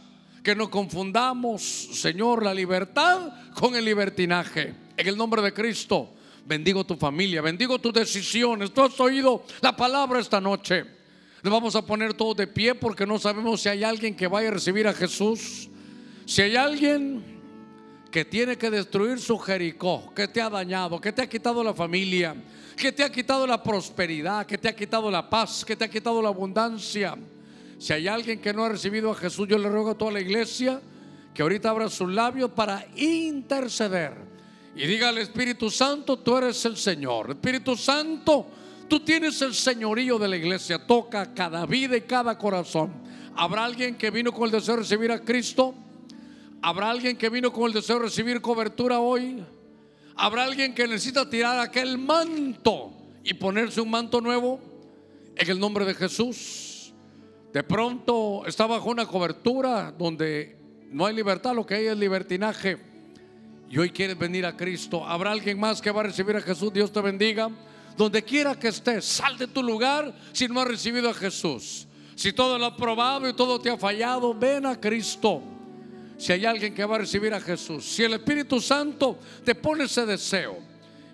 Que 0.44 0.54
no 0.54 0.70
confundamos, 0.70 1.62
Señor, 1.62 2.44
la 2.44 2.54
libertad 2.54 3.52
con 3.54 3.74
el 3.74 3.84
libertinaje. 3.84 4.72
En 4.96 5.08
el 5.08 5.16
nombre 5.16 5.42
de 5.42 5.52
Cristo, 5.52 6.14
bendigo 6.46 6.84
tu 6.84 6.94
familia, 6.94 7.42
bendigo 7.42 7.80
tus 7.80 7.92
decisiones. 7.92 8.72
Tú 8.72 8.82
has 8.82 9.00
oído 9.00 9.44
la 9.60 9.74
palabra 9.74 10.20
esta 10.20 10.40
noche. 10.40 11.01
Nos 11.42 11.52
vamos 11.52 11.74
a 11.74 11.84
poner 11.84 12.14
todos 12.14 12.36
de 12.36 12.46
pie 12.46 12.74
porque 12.74 13.04
no 13.04 13.18
sabemos 13.18 13.60
si 13.60 13.68
hay 13.68 13.82
alguien 13.82 14.14
que 14.14 14.28
vaya 14.28 14.48
a 14.48 14.52
recibir 14.52 14.86
a 14.86 14.92
Jesús. 14.92 15.68
Si 16.24 16.40
hay 16.40 16.54
alguien 16.54 17.24
que 18.12 18.24
tiene 18.24 18.56
que 18.56 18.70
destruir 18.70 19.18
su 19.18 19.36
Jericó, 19.38 20.12
que 20.14 20.28
te 20.28 20.40
ha 20.40 20.48
dañado, 20.48 21.00
que 21.00 21.12
te 21.12 21.20
ha 21.20 21.28
quitado 21.28 21.64
la 21.64 21.74
familia, 21.74 22.36
que 22.76 22.92
te 22.92 23.02
ha 23.02 23.10
quitado 23.10 23.44
la 23.44 23.60
prosperidad, 23.60 24.46
que 24.46 24.56
te 24.56 24.68
ha 24.68 24.76
quitado 24.76 25.10
la 25.10 25.28
paz, 25.28 25.64
que 25.64 25.74
te 25.74 25.84
ha 25.84 25.90
quitado 25.90 26.22
la 26.22 26.28
abundancia. 26.28 27.16
Si 27.76 27.92
hay 27.92 28.06
alguien 28.06 28.40
que 28.40 28.52
no 28.54 28.64
ha 28.64 28.68
recibido 28.68 29.10
a 29.10 29.14
Jesús, 29.16 29.48
yo 29.48 29.58
le 29.58 29.68
ruego 29.68 29.90
a 29.90 29.98
toda 29.98 30.12
la 30.12 30.20
iglesia 30.20 30.80
que 31.34 31.42
ahorita 31.42 31.70
abra 31.70 31.88
sus 31.88 32.08
labios 32.08 32.52
para 32.52 32.86
interceder 32.94 34.32
y 34.74 34.86
diga 34.86 35.08
al 35.08 35.18
Espíritu 35.18 35.70
Santo, 35.70 36.18
tú 36.18 36.36
eres 36.36 36.64
el 36.64 36.76
Señor. 36.76 37.30
Espíritu 37.30 37.76
Santo, 37.76 38.46
tú 38.92 39.00
tienes 39.00 39.40
el 39.40 39.54
señorío 39.54 40.18
de 40.18 40.28
la 40.28 40.36
iglesia, 40.36 40.78
toca 40.78 41.32
cada 41.32 41.64
vida 41.64 41.96
y 41.96 42.02
cada 42.02 42.36
corazón. 42.36 42.92
¿Habrá 43.34 43.64
alguien 43.64 43.94
que 43.94 44.10
vino 44.10 44.30
con 44.32 44.44
el 44.44 44.50
deseo 44.50 44.74
de 44.74 44.82
recibir 44.82 45.10
a 45.10 45.18
Cristo? 45.18 45.72
¿Habrá 46.60 46.90
alguien 46.90 47.16
que 47.16 47.30
vino 47.30 47.50
con 47.50 47.64
el 47.68 47.72
deseo 47.72 47.96
de 47.96 48.02
recibir 48.02 48.42
cobertura 48.42 49.00
hoy? 49.00 49.42
¿Habrá 50.14 50.44
alguien 50.44 50.74
que 50.74 50.86
necesita 50.86 51.30
tirar 51.30 51.58
aquel 51.58 51.96
manto 51.96 52.92
y 53.24 53.32
ponerse 53.32 53.80
un 53.80 53.88
manto 53.88 54.20
nuevo? 54.20 54.60
En 55.36 55.48
el 55.48 55.58
nombre 55.58 55.86
de 55.86 55.94
Jesús. 55.94 56.92
De 57.50 57.62
pronto 57.62 58.44
está 58.44 58.66
bajo 58.66 58.90
una 58.90 59.06
cobertura 59.06 59.90
donde 59.90 60.58
no 60.90 61.06
hay 61.06 61.14
libertad, 61.14 61.54
lo 61.54 61.64
que 61.64 61.76
hay 61.76 61.86
es 61.86 61.96
libertinaje. 61.96 62.76
Y 63.70 63.78
hoy 63.78 63.88
quieres 63.88 64.18
venir 64.18 64.44
a 64.44 64.54
Cristo. 64.54 65.02
¿Habrá 65.02 65.32
alguien 65.32 65.58
más 65.58 65.80
que 65.80 65.90
va 65.90 66.00
a 66.00 66.04
recibir 66.04 66.36
a 66.36 66.42
Jesús? 66.42 66.70
Dios 66.74 66.92
te 66.92 67.00
bendiga. 67.00 67.50
Donde 67.96 68.22
quiera 68.22 68.54
que 68.54 68.68
estés, 68.68 69.04
sal 69.04 69.36
de 69.36 69.46
tu 69.46 69.62
lugar 69.62 70.14
si 70.32 70.48
no 70.48 70.60
has 70.60 70.68
recibido 70.68 71.10
a 71.10 71.14
Jesús. 71.14 71.86
Si 72.14 72.32
todo 72.32 72.58
lo 72.58 72.66
has 72.66 72.74
probado 72.74 73.28
y 73.28 73.32
todo 73.32 73.60
te 73.60 73.70
ha 73.70 73.76
fallado, 73.76 74.34
ven 74.34 74.66
a 74.66 74.80
Cristo. 74.80 75.42
Si 76.16 76.32
hay 76.32 76.46
alguien 76.46 76.74
que 76.74 76.84
va 76.84 76.96
a 76.96 76.98
recibir 77.00 77.34
a 77.34 77.40
Jesús, 77.40 77.84
si 77.84 78.04
el 78.04 78.14
Espíritu 78.14 78.60
Santo 78.60 79.18
te 79.44 79.54
pone 79.54 79.84
ese 79.84 80.06
deseo. 80.06 80.58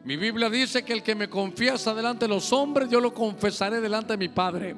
Mi 0.05 0.16
Biblia 0.16 0.49
dice 0.49 0.85
que 0.85 0.93
el 0.93 1.03
que 1.03 1.14
me 1.14 1.29
confiesa 1.29 1.95
delante 1.95 2.26
de 2.26 2.29
los 2.29 2.53
hombres, 2.53 2.89
yo 2.91 3.01
lo 3.01 3.12
confesaré 3.12 3.81
delante 3.81 4.14
de 4.14 4.16
mi 4.16 4.29
Padre. 4.29 4.74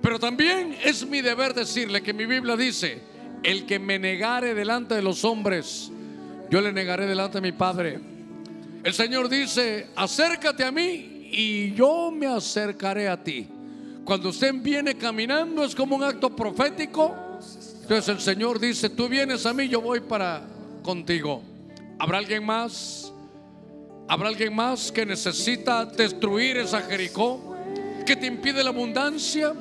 Pero 0.00 0.18
también 0.18 0.76
es 0.82 1.06
mi 1.06 1.20
deber 1.20 1.54
decirle 1.54 2.02
que 2.02 2.12
mi 2.12 2.26
Biblia 2.26 2.56
dice, 2.56 3.02
el 3.42 3.66
que 3.66 3.78
me 3.78 3.98
negare 3.98 4.54
delante 4.54 4.94
de 4.94 5.02
los 5.02 5.24
hombres, 5.24 5.90
yo 6.50 6.60
le 6.60 6.72
negaré 6.72 7.06
delante 7.06 7.38
de 7.38 7.42
mi 7.42 7.52
Padre. 7.52 8.00
El 8.84 8.94
Señor 8.94 9.28
dice, 9.28 9.88
acércate 9.94 10.64
a 10.64 10.72
mí 10.72 11.11
y 11.32 11.72
yo 11.72 12.10
me 12.10 12.26
acercaré 12.26 13.08
a 13.08 13.22
ti. 13.22 13.48
Cuando 14.04 14.28
usted 14.28 14.52
viene 14.54 14.96
caminando 14.96 15.64
es 15.64 15.74
como 15.74 15.96
un 15.96 16.04
acto 16.04 16.36
profético. 16.36 17.14
Entonces 17.80 18.08
el 18.08 18.20
Señor 18.20 18.60
dice, 18.60 18.90
tú 18.90 19.08
vienes 19.08 19.46
a 19.46 19.54
mí, 19.54 19.66
yo 19.66 19.80
voy 19.80 20.00
para 20.00 20.46
contigo. 20.82 21.42
¿Habrá 21.98 22.18
alguien 22.18 22.44
más? 22.44 23.12
¿Habrá 24.08 24.28
alguien 24.28 24.54
más 24.54 24.92
que 24.92 25.06
necesita 25.06 25.86
destruir 25.86 26.58
esa 26.58 26.82
Jericó? 26.82 27.56
¿Que 28.04 28.14
te 28.14 28.26
impide 28.26 28.62
la 28.62 28.70
abundancia? 28.70 29.54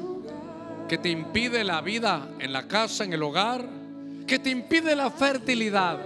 ¿Que 0.89 0.97
te 0.97 1.09
impide 1.09 1.63
la 1.63 1.79
vida 1.79 2.27
en 2.39 2.51
la 2.51 2.67
casa, 2.67 3.05
en 3.05 3.13
el 3.13 3.23
hogar? 3.23 3.65
¿Que 4.27 4.39
te 4.39 4.49
impide 4.49 4.95
la 4.95 5.09
fertilidad? 5.09 5.99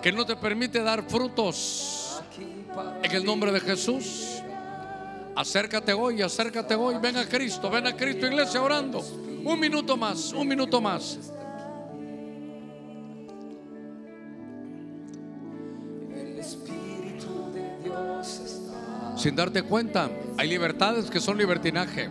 ¿Que 0.00 0.12
no 0.12 0.24
te 0.24 0.36
permite 0.36 0.82
dar 0.82 1.02
frutos? 1.08 2.07
En 3.02 3.12
el 3.12 3.24
nombre 3.24 3.52
de 3.52 3.60
Jesús. 3.60 4.42
Acércate 5.34 5.92
hoy, 5.92 6.20
acércate 6.20 6.74
hoy. 6.74 6.96
Ven 7.00 7.16
a 7.16 7.26
Cristo, 7.26 7.70
ven 7.70 7.86
a 7.86 7.94
Cristo, 7.94 8.26
iglesia, 8.26 8.62
orando. 8.62 9.00
Un 9.44 9.60
minuto 9.60 9.96
más, 9.96 10.32
un 10.32 10.48
minuto 10.48 10.80
más. 10.80 11.18
Sin 19.16 19.34
darte 19.34 19.62
cuenta, 19.62 20.10
hay 20.36 20.48
libertades 20.48 21.10
que 21.10 21.20
son 21.20 21.38
libertinaje. 21.38 22.08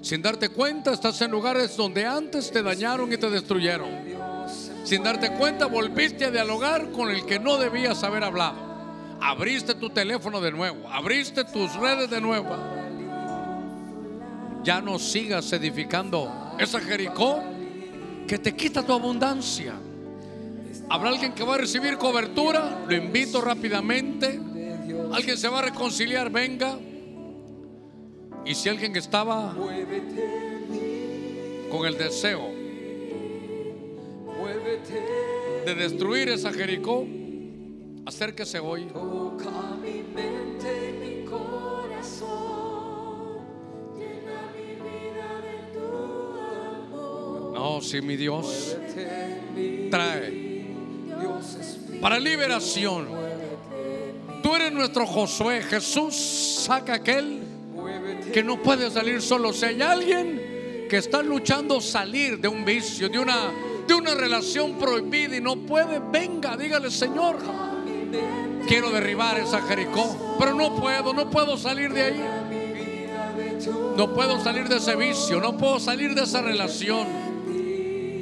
Sin 0.00 0.20
darte 0.20 0.50
cuenta, 0.50 0.92
estás 0.92 1.20
en 1.22 1.30
lugares 1.30 1.76
donde 1.76 2.04
antes 2.04 2.50
te 2.50 2.62
dañaron 2.62 3.12
y 3.12 3.16
te 3.16 3.30
destruyeron. 3.30 3.88
Sin 4.84 5.02
darte 5.02 5.30
cuenta, 5.32 5.66
volviste 5.66 6.26
a 6.26 6.30
dialogar 6.30 6.90
con 6.90 7.10
el 7.10 7.24
que 7.24 7.38
no 7.38 7.56
debías 7.56 8.02
haber 8.04 8.24
hablado. 8.24 8.73
Abriste 9.20 9.74
tu 9.74 9.90
teléfono 9.90 10.40
de 10.40 10.50
nuevo, 10.50 10.88
abriste 10.88 11.44
tus 11.44 11.74
redes 11.76 12.10
de 12.10 12.20
nuevo. 12.20 12.56
Ya 14.62 14.80
no 14.80 14.98
sigas 14.98 15.52
edificando 15.52 16.56
esa 16.58 16.80
Jericó 16.80 17.42
que 18.26 18.38
te 18.38 18.54
quita 18.54 18.82
tu 18.82 18.92
abundancia. 18.92 19.74
Habrá 20.88 21.10
alguien 21.10 21.32
que 21.32 21.44
va 21.44 21.54
a 21.54 21.58
recibir 21.58 21.96
cobertura, 21.96 22.84
lo 22.88 22.94
invito 22.94 23.40
rápidamente. 23.40 24.40
Alguien 25.12 25.36
se 25.36 25.48
va 25.48 25.60
a 25.60 25.62
reconciliar, 25.62 26.30
venga. 26.30 26.78
Y 28.44 28.54
si 28.54 28.68
alguien 28.68 28.94
estaba 28.96 29.54
con 31.70 31.86
el 31.86 31.96
deseo 31.96 32.52
de 35.64 35.74
destruir 35.74 36.28
esa 36.28 36.52
Jericó, 36.52 37.06
acérquese 38.06 38.58
hoy. 38.58 38.86
Toca 38.86 39.76
mi 39.82 40.02
mente, 40.02 40.92
mi 41.00 41.24
corazón, 41.24 42.28
llena 43.96 44.52
mi 44.54 44.74
vida 44.74 45.40
de 45.40 45.56
tu 45.72 45.86
amor. 46.90 47.52
No, 47.52 47.80
si 47.80 48.00
mi 48.00 48.16
Dios 48.16 48.76
trae 49.90 50.44
para 52.00 52.20
liberación. 52.20 53.08
Tú 54.42 54.54
eres 54.54 54.72
nuestro 54.72 55.06
Josué. 55.06 55.62
Jesús 55.62 56.14
saca 56.14 56.96
aquel 56.96 57.40
que 58.30 58.42
no 58.42 58.62
puede 58.62 58.90
salir 58.90 59.22
solo. 59.22 59.54
Si 59.54 59.64
hay 59.64 59.80
alguien 59.80 60.86
que 60.90 60.98
está 60.98 61.22
luchando 61.22 61.80
salir 61.80 62.38
de 62.38 62.48
un 62.48 62.62
vicio, 62.62 63.08
de 63.08 63.18
una, 63.18 63.50
de 63.86 63.94
una 63.94 64.14
relación 64.14 64.78
prohibida 64.78 65.36
y 65.36 65.40
no 65.40 65.56
puede, 65.56 65.98
venga, 66.12 66.58
dígale, 66.58 66.90
Señor, 66.90 67.38
quiero 68.66 68.90
derribar 68.90 69.38
esa 69.38 69.62
Jericó, 69.62 70.36
pero 70.38 70.54
no 70.54 70.74
puedo, 70.74 71.12
no 71.12 71.30
puedo 71.30 71.56
salir 71.56 71.92
de 71.92 72.02
ahí. 72.02 72.24
No 73.96 74.12
puedo 74.12 74.42
salir 74.42 74.68
de 74.68 74.76
ese 74.76 74.96
vicio, 74.96 75.40
no 75.40 75.56
puedo 75.56 75.78
salir 75.78 76.14
de 76.14 76.22
esa 76.24 76.42
relación, 76.42 77.06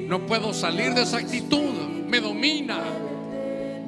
no 0.08 0.26
puedo 0.26 0.52
salir 0.52 0.94
de 0.94 1.02
esa 1.02 1.18
actitud, 1.18 1.72
me 2.06 2.20
domina. 2.20 2.82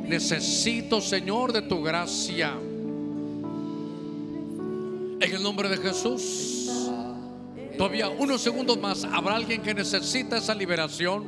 Necesito, 0.06 1.00
Señor, 1.00 1.52
de 1.52 1.62
tu 1.62 1.82
gracia. 1.82 2.52
En 5.20 5.22
el 5.22 5.42
nombre 5.42 5.68
de 5.68 5.78
Jesús. 5.78 6.80
Todavía 7.78 8.08
unos 8.08 8.40
segundos 8.40 8.78
más. 8.78 9.04
Habrá 9.04 9.36
alguien 9.36 9.62
que 9.62 9.74
necesita 9.74 10.36
esa 10.38 10.54
liberación. 10.54 11.24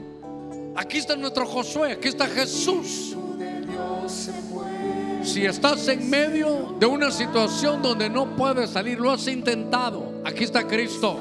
Aquí 0.77 0.99
está 0.99 1.17
nuestro 1.17 1.47
Josué. 1.47 1.93
Aquí 1.93 2.09
está 2.09 2.27
Jesús. 2.27 3.17
Si 5.27 5.45
estás 5.45 5.89
en 5.89 6.09
medio 6.09 6.77
de 6.79 6.87
una 6.87 7.11
situación 7.11 7.83
donde 7.83 8.09
no 8.09 8.37
puedes 8.37 8.71
salir, 8.71 9.01
lo 9.01 9.11
has 9.11 9.27
intentado. 9.27 10.23
Aquí 10.25 10.45
está 10.45 10.69
Cristo. 10.69 11.19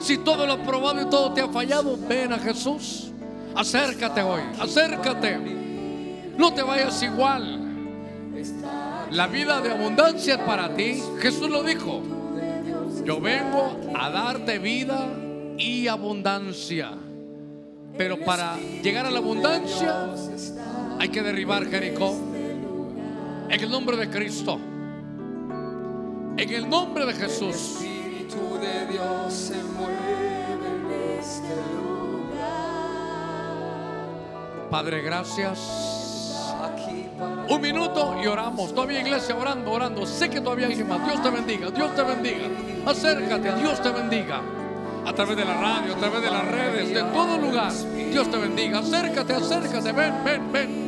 Si 0.00 0.18
todo 0.18 0.44
lo 0.44 0.60
probado 0.64 1.00
y 1.00 1.04
todo 1.06 1.32
te 1.32 1.40
ha 1.40 1.48
fallado, 1.48 1.96
ven 1.96 2.32
a 2.32 2.38
Jesús. 2.40 3.12
Acércate 3.54 4.22
hoy. 4.22 4.40
Acércate. 4.58 5.38
No 6.36 6.52
te 6.52 6.62
vayas 6.62 7.00
igual. 7.04 7.60
La 9.12 9.28
vida 9.28 9.60
de 9.60 9.70
abundancia 9.70 10.34
es 10.34 10.40
para 10.40 10.74
ti. 10.74 11.00
Jesús 11.20 11.48
lo 11.48 11.62
dijo. 11.62 12.02
Yo 13.04 13.20
vengo 13.20 13.78
a 13.96 14.10
darte 14.10 14.58
vida 14.58 15.06
y 15.56 15.86
abundancia. 15.86 16.90
Pero 17.96 18.18
para 18.18 18.58
llegar 18.82 19.06
a 19.06 19.12
la 19.12 19.20
abundancia 19.20 20.08
hay 20.98 21.08
que 21.08 21.22
derribar 21.22 21.66
Jericó. 21.70 22.33
En 23.48 23.60
el 23.60 23.70
nombre 23.70 23.96
de 23.96 24.10
Cristo. 24.10 24.58
En 26.36 26.50
el 26.50 26.68
nombre 26.68 27.06
de 27.06 27.12
Jesús. 27.14 27.54
Espíritu 27.54 28.58
de 28.60 28.86
Dios 28.86 29.32
se 29.32 29.62
mueve 29.62 30.54
en 30.54 30.90
este 31.20 31.54
lugar. 31.76 32.50
Padre, 34.70 35.02
gracias. 35.02 35.94
Un 37.48 37.60
minuto 37.60 38.16
y 38.22 38.26
oramos. 38.26 38.74
Todavía 38.74 39.00
iglesia 39.00 39.36
orando, 39.36 39.70
orando. 39.70 40.06
Sé 40.06 40.30
que 40.30 40.40
todavía 40.40 40.66
hay 40.66 40.72
alguien 40.72 40.88
más. 40.88 41.04
Dios 41.06 41.22
te 41.22 41.30
bendiga, 41.30 41.70
Dios 41.70 41.94
te 41.94 42.02
bendiga. 42.02 42.48
Acércate, 42.86 43.54
Dios 43.60 43.80
te 43.82 43.90
bendiga. 43.90 44.40
A 45.06 45.12
través 45.12 45.36
de 45.36 45.44
la 45.44 45.54
radio, 45.54 45.92
a 45.94 45.96
través 45.96 46.22
de 46.22 46.30
las 46.30 46.48
redes, 46.48 46.88
de 46.88 47.02
todo 47.02 47.38
lugar. 47.38 47.72
Dios 48.10 48.30
te 48.30 48.38
bendiga. 48.38 48.78
Acércate, 48.78 49.34
acércate. 49.34 49.92
Ven, 49.92 50.24
ven, 50.24 50.52
ven. 50.52 50.83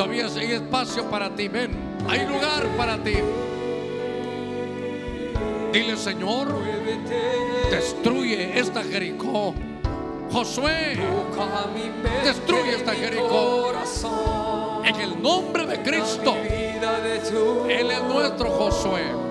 Todavía 0.00 0.28
hay 0.34 0.52
espacio 0.52 1.10
para 1.10 1.28
ti. 1.28 1.46
Ven. 1.48 1.72
Hay 2.08 2.26
lugar 2.26 2.66
para 2.78 2.96
ti. 3.04 3.16
Dile, 5.74 5.94
Señor, 5.94 6.48
destruye 7.70 8.58
esta 8.58 8.82
Jericó. 8.82 9.54
Josué, 10.32 10.96
Destruye 12.24 12.76
esta 12.76 12.94
Jericó. 12.94 13.72
en 14.86 14.96
el 15.02 15.20
nombre 15.20 15.66
de 15.66 15.82
Cristo. 15.82 16.34
Él 17.68 17.90
es 17.90 18.02
nuestro 18.04 18.50
Josué. 18.52 19.29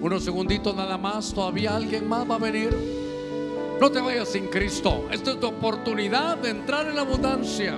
Unos 0.00 0.22
segunditos 0.22 0.76
nada 0.76 0.96
más, 0.96 1.32
todavía 1.32 1.74
alguien 1.74 2.08
más 2.08 2.28
va 2.28 2.36
a 2.36 2.38
venir. 2.38 2.76
No 3.80 3.90
te 3.90 4.00
vayas 4.00 4.28
sin 4.28 4.46
Cristo. 4.46 5.08
Esta 5.10 5.32
es 5.32 5.40
tu 5.40 5.48
oportunidad 5.48 6.36
de 6.38 6.50
entrar 6.50 6.86
en 6.86 6.96
la 6.96 7.02
abundancia. 7.02 7.76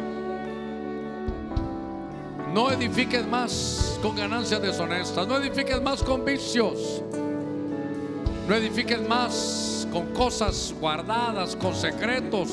No 2.53 2.71
edifiques 2.71 3.27
más 3.27 3.99
con 4.03 4.17
ganancias 4.17 4.61
deshonestas. 4.61 5.27
No 5.27 5.39
edifiques 5.39 5.81
más 5.81 6.03
con 6.03 6.25
vicios. 6.25 7.03
No 8.49 8.55
edifiques 8.55 9.07
más 9.09 9.87
con 9.93 10.07
cosas 10.09 10.75
guardadas, 10.81 11.57
con 11.57 11.75
secretos, 11.75 12.49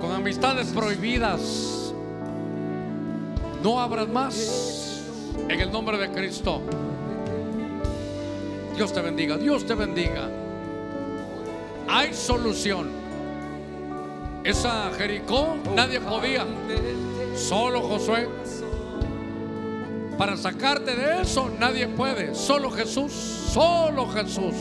con 0.00 0.10
amistades 0.12 0.68
prohibidas. 0.68 1.94
No 3.62 3.80
abras 3.80 4.08
más 4.08 5.02
en 5.48 5.60
el 5.60 5.70
nombre 5.70 5.96
de 5.98 6.10
Cristo. 6.10 6.60
Dios 8.76 8.92
te 8.92 9.00
bendiga, 9.00 9.38
Dios 9.38 9.66
te 9.66 9.74
bendiga. 9.74 10.28
Hay 11.88 12.12
solución. 12.12 12.90
Esa 14.44 14.90
Jericó 14.98 15.56
nadie 15.74 15.98
podía. 16.00 16.44
Solo 17.34 17.80
Josué. 17.80 18.28
Para 20.18 20.36
sacarte 20.36 20.94
de 20.94 21.22
eso 21.22 21.50
nadie 21.58 21.88
puede. 21.88 22.34
Solo 22.34 22.70
Jesús, 22.70 23.12
solo 23.12 24.06
Jesús, 24.08 24.54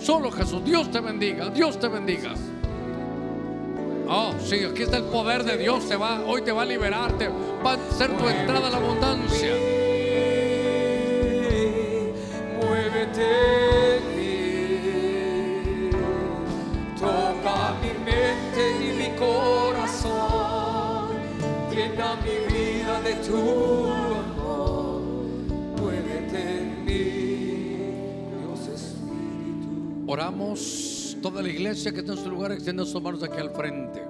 solo 0.00 0.30
Jesús. 0.32 0.64
Dios 0.64 0.90
te 0.90 1.00
bendiga, 1.00 1.48
Dios 1.48 1.78
te 1.78 1.86
bendiga. 1.86 2.34
Oh, 4.08 4.32
sí, 4.44 4.64
aquí 4.64 4.82
está 4.82 4.96
el 4.96 5.04
poder 5.04 5.44
de 5.44 5.56
Dios. 5.56 5.88
Te 5.88 5.96
va, 5.96 6.20
hoy 6.24 6.42
te 6.42 6.50
va 6.50 6.62
a 6.62 6.66
liberarte. 6.66 7.28
Va 7.64 7.74
a 7.74 7.92
ser 7.92 8.10
tu 8.16 8.28
entrada 8.28 8.66
a 8.66 8.70
la 8.70 8.76
abundancia. 8.76 9.75
Corazón. 19.16 21.08
Llena 21.70 22.16
mi 22.16 22.54
vida 22.54 23.00
de 23.02 23.14
tu 23.26 23.36
amor. 23.86 25.00
Muévete 25.80 26.58
en 26.58 26.84
mí, 26.84 27.04
Dios 28.40 28.60
Espíritu. 28.68 30.04
Oramos. 30.06 31.16
Toda 31.22 31.42
la 31.42 31.48
iglesia 31.48 31.92
que 31.92 32.00
está 32.00 32.12
en 32.12 32.18
su 32.18 32.30
lugar 32.30 32.52
extienda 32.52 32.84
sus 32.84 33.02
manos 33.02 33.22
aquí 33.22 33.38
al 33.40 33.50
frente. 33.50 34.02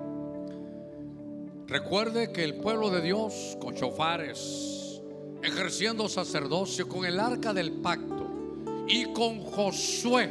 Recuerde 1.67 2.33
que 2.33 2.45
el 2.45 2.57
pueblo 2.57 2.91
de 2.91 3.01
Dios, 3.01 3.57
con 3.61 3.75
chofares, 3.75 5.01
ejerciendo 5.43 6.09
sacerdocio, 6.09 6.89
con 6.89 7.05
el 7.05 7.19
arca 7.19 7.55
del 7.55 7.73
pacto 7.73 8.27
y 8.87 9.13
con 9.13 9.41
Josué, 9.41 10.31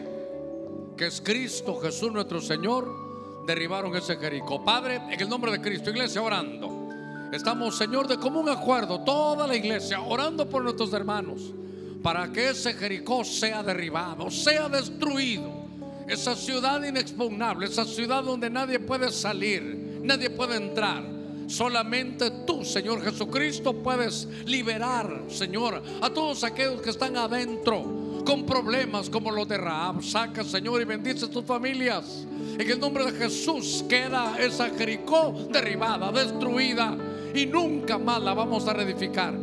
que 0.95 1.07
es 1.07 1.21
Cristo 1.21 1.75
Jesús 1.75 2.11
nuestro 2.11 2.39
Señor, 2.39 3.04
derribaron 3.45 3.95
ese 3.95 4.17
Jericó. 4.17 4.63
Padre, 4.63 5.01
en 5.09 5.19
el 5.19 5.29
nombre 5.29 5.51
de 5.51 5.61
Cristo, 5.61 5.89
iglesia 5.89 6.21
orando. 6.21 6.89
Estamos, 7.31 7.77
Señor, 7.77 8.07
de 8.07 8.17
común 8.17 8.49
acuerdo, 8.49 9.01
toda 9.01 9.47
la 9.47 9.55
iglesia, 9.55 10.01
orando 10.01 10.47
por 10.47 10.63
nuestros 10.63 10.93
hermanos, 10.93 11.53
para 12.01 12.31
que 12.31 12.49
ese 12.49 12.73
Jericó 12.73 13.23
sea 13.23 13.63
derribado, 13.63 14.29
sea 14.29 14.69
destruido 14.69 15.65
esa 16.07 16.35
ciudad 16.35 16.83
inexpugnable, 16.83 17.65
esa 17.65 17.83
ciudad 17.83 18.23
donde 18.23 18.49
nadie 18.49 18.79
puede 18.79 19.11
salir, 19.11 19.99
nadie 20.03 20.29
puede 20.29 20.55
entrar. 20.55 21.03
Solamente 21.47 22.31
tú, 22.45 22.63
Señor 22.63 23.03
Jesucristo, 23.03 23.73
puedes 23.73 24.27
liberar, 24.45 25.23
Señor, 25.27 25.81
a 26.01 26.09
todos 26.09 26.43
aquellos 26.43 26.81
que 26.81 26.89
están 26.91 27.17
adentro 27.17 28.04
con 28.25 28.45
problemas 28.45 29.09
como 29.09 29.31
los 29.31 29.47
de 29.47 29.57
Raab. 29.57 30.03
Saca, 30.03 30.43
Señor, 30.43 30.81
y 30.81 30.85
bendice 30.85 31.27
tus 31.27 31.45
familias. 31.45 32.25
En 32.57 32.69
el 32.69 32.79
nombre 32.79 33.05
de 33.05 33.11
Jesús 33.11 33.85
queda 33.87 34.35
esa 34.39 34.69
Jericó 34.71 35.47
derribada, 35.51 36.11
destruida 36.11 36.97
y 37.33 37.45
nunca 37.45 37.97
más 37.97 38.21
la 38.21 38.33
vamos 38.33 38.67
a 38.67 38.73
reedificar. 38.73 39.33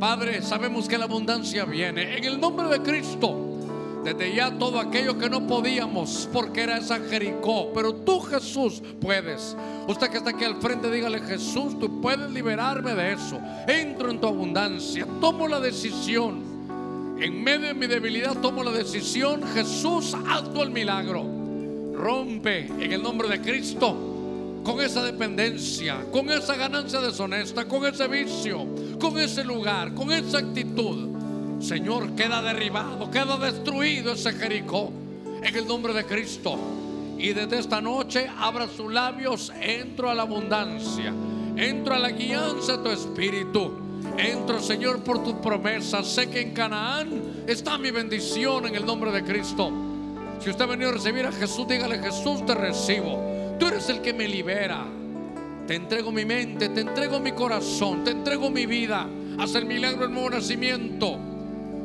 Padre, 0.00 0.42
sabemos 0.42 0.88
que 0.88 0.98
la 0.98 1.04
abundancia 1.04 1.64
viene. 1.64 2.18
En 2.18 2.24
el 2.24 2.40
nombre 2.40 2.68
de 2.68 2.82
Cristo. 2.82 3.50
Desde 4.04 4.34
ya 4.34 4.50
todo 4.58 4.78
aquello 4.78 5.16
que 5.16 5.30
no 5.30 5.46
podíamos 5.46 6.28
porque 6.30 6.62
era 6.62 6.76
esa 6.76 6.98
Jericó. 6.98 7.72
Pero 7.72 7.94
tú 7.94 8.20
Jesús 8.20 8.82
puedes. 9.00 9.56
Usted 9.88 10.10
que 10.10 10.18
está 10.18 10.30
aquí 10.30 10.44
al 10.44 10.60
frente, 10.60 10.90
dígale 10.90 11.20
Jesús, 11.20 11.78
tú 11.78 12.02
puedes 12.02 12.30
liberarme 12.30 12.94
de 12.94 13.12
eso. 13.14 13.40
Entro 13.66 14.10
en 14.10 14.20
tu 14.20 14.26
abundancia. 14.26 15.06
Tomo 15.20 15.48
la 15.48 15.60
decisión. 15.60 16.53
En 17.18 17.42
medio 17.42 17.68
de 17.68 17.74
mi 17.74 17.86
debilidad 17.86 18.40
tomo 18.40 18.62
la 18.64 18.72
decisión. 18.72 19.42
Jesús, 19.54 20.14
haz 20.26 20.44
el 20.60 20.70
milagro. 20.70 21.24
Rompe 21.94 22.66
en 22.66 22.92
el 22.92 23.02
nombre 23.02 23.28
de 23.28 23.40
Cristo 23.40 24.14
con 24.64 24.80
esa 24.80 25.02
dependencia, 25.02 26.06
con 26.10 26.30
esa 26.30 26.56
ganancia 26.56 27.00
deshonesta, 27.00 27.68
con 27.68 27.84
ese 27.84 28.08
vicio, 28.08 28.66
con 28.98 29.18
ese 29.18 29.44
lugar, 29.44 29.94
con 29.94 30.10
esa 30.10 30.38
actitud. 30.38 31.60
Señor, 31.60 32.14
queda 32.16 32.42
derribado, 32.42 33.10
queda 33.10 33.36
destruido 33.36 34.14
ese 34.14 34.32
Jericó 34.32 34.90
en 35.42 35.54
el 35.54 35.66
nombre 35.66 35.92
de 35.92 36.04
Cristo. 36.04 36.58
Y 37.18 37.32
desde 37.32 37.58
esta 37.58 37.80
noche 37.80 38.28
abra 38.38 38.66
sus 38.66 38.92
labios, 38.92 39.52
entro 39.60 40.10
a 40.10 40.14
la 40.14 40.22
abundancia, 40.22 41.12
entro 41.56 41.94
a 41.94 41.98
la 41.98 42.10
guianza 42.10 42.78
de 42.78 42.82
tu 42.82 42.90
espíritu. 42.90 43.83
Entro, 44.18 44.60
Señor, 44.60 45.02
por 45.02 45.22
tus 45.22 45.34
promesas. 45.34 46.06
Sé 46.06 46.28
que 46.28 46.40
en 46.40 46.52
Canaán 46.52 47.44
está 47.46 47.78
mi 47.78 47.90
bendición 47.90 48.66
en 48.66 48.74
el 48.74 48.86
nombre 48.86 49.10
de 49.10 49.24
Cristo. 49.24 49.70
Si 50.40 50.50
usted 50.50 50.64
ha 50.64 50.68
venido 50.68 50.90
a 50.90 50.92
recibir 50.92 51.26
a 51.26 51.32
Jesús, 51.32 51.66
dígale, 51.66 51.98
Jesús, 51.98 52.44
te 52.46 52.54
recibo. 52.54 53.56
Tú 53.58 53.66
eres 53.66 53.88
el 53.88 54.00
que 54.00 54.12
me 54.12 54.28
libera. 54.28 54.84
Te 55.66 55.74
entrego 55.74 56.12
mi 56.12 56.24
mente, 56.24 56.68
te 56.68 56.82
entrego 56.82 57.18
mi 57.18 57.32
corazón, 57.32 58.04
te 58.04 58.10
entrego 58.10 58.50
mi 58.50 58.66
vida. 58.66 59.06
Haz 59.38 59.54
el 59.54 59.64
milagro 59.64 60.06
en 60.06 60.12
nuevo 60.12 60.30
nacimiento. 60.30 61.18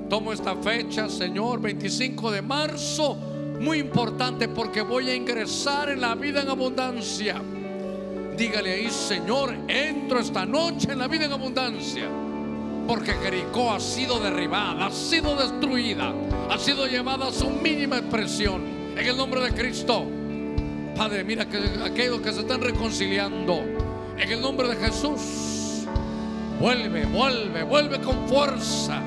Tomo 0.10 0.34
esta 0.34 0.56
fecha, 0.56 1.08
Señor, 1.08 1.62
25 1.62 2.32
de 2.32 2.42
marzo, 2.42 3.16
muy 3.60 3.80
importante 3.80 4.50
porque 4.50 4.82
voy 4.82 5.10
a 5.10 5.16
ingresar 5.16 5.90
en 5.90 6.02
la 6.02 6.16
vida 6.16 6.42
en 6.42 6.50
abundancia. 6.50 7.42
Dígale 8.40 8.72
ahí, 8.72 8.90
Señor, 8.90 9.54
entro 9.68 10.18
esta 10.18 10.46
noche 10.46 10.94
en 10.94 11.00
la 11.00 11.10
vida 11.10 11.26
en 11.26 11.34
abundancia. 11.34 12.06
Porque 12.88 13.12
Jericó 13.12 13.74
ha 13.74 13.82
sido 13.82 14.18
derribada, 14.18 14.86
ha 14.86 14.92
sido 14.92 15.36
destruida, 15.36 16.14
ha 16.50 16.58
sido 16.58 16.88
llevada 16.88 17.28
a 17.28 17.32
su 17.34 17.50
mínima 17.50 17.98
expresión. 17.98 18.94
En 18.96 19.06
el 19.06 19.18
nombre 19.18 19.42
de 19.42 19.52
Cristo. 19.52 20.06
Padre, 20.96 21.26
mira 21.26 21.50
que 21.50 21.58
aquellos 21.84 22.22
que 22.22 22.32
se 22.32 22.40
están 22.40 22.62
reconciliando, 22.62 23.62
en 24.18 24.32
el 24.32 24.40
nombre 24.40 24.70
de 24.70 24.78
Jesús, 24.78 25.84
vuelve, 26.62 27.08
vuelve, 27.08 27.64
vuelve 27.64 28.00
con 28.00 28.26
fuerza 28.30 29.02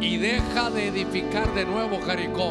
y 0.00 0.16
deja 0.16 0.70
de 0.70 0.88
edificar 0.88 1.54
de 1.54 1.64
nuevo 1.66 2.00
Jericó. 2.02 2.50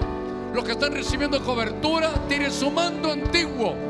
Los 0.54 0.64
que 0.64 0.72
están 0.72 0.94
recibiendo 0.94 1.44
cobertura, 1.44 2.10
tire 2.30 2.50
su 2.52 2.72
manto 2.72 3.12
antiguo. 3.12 3.89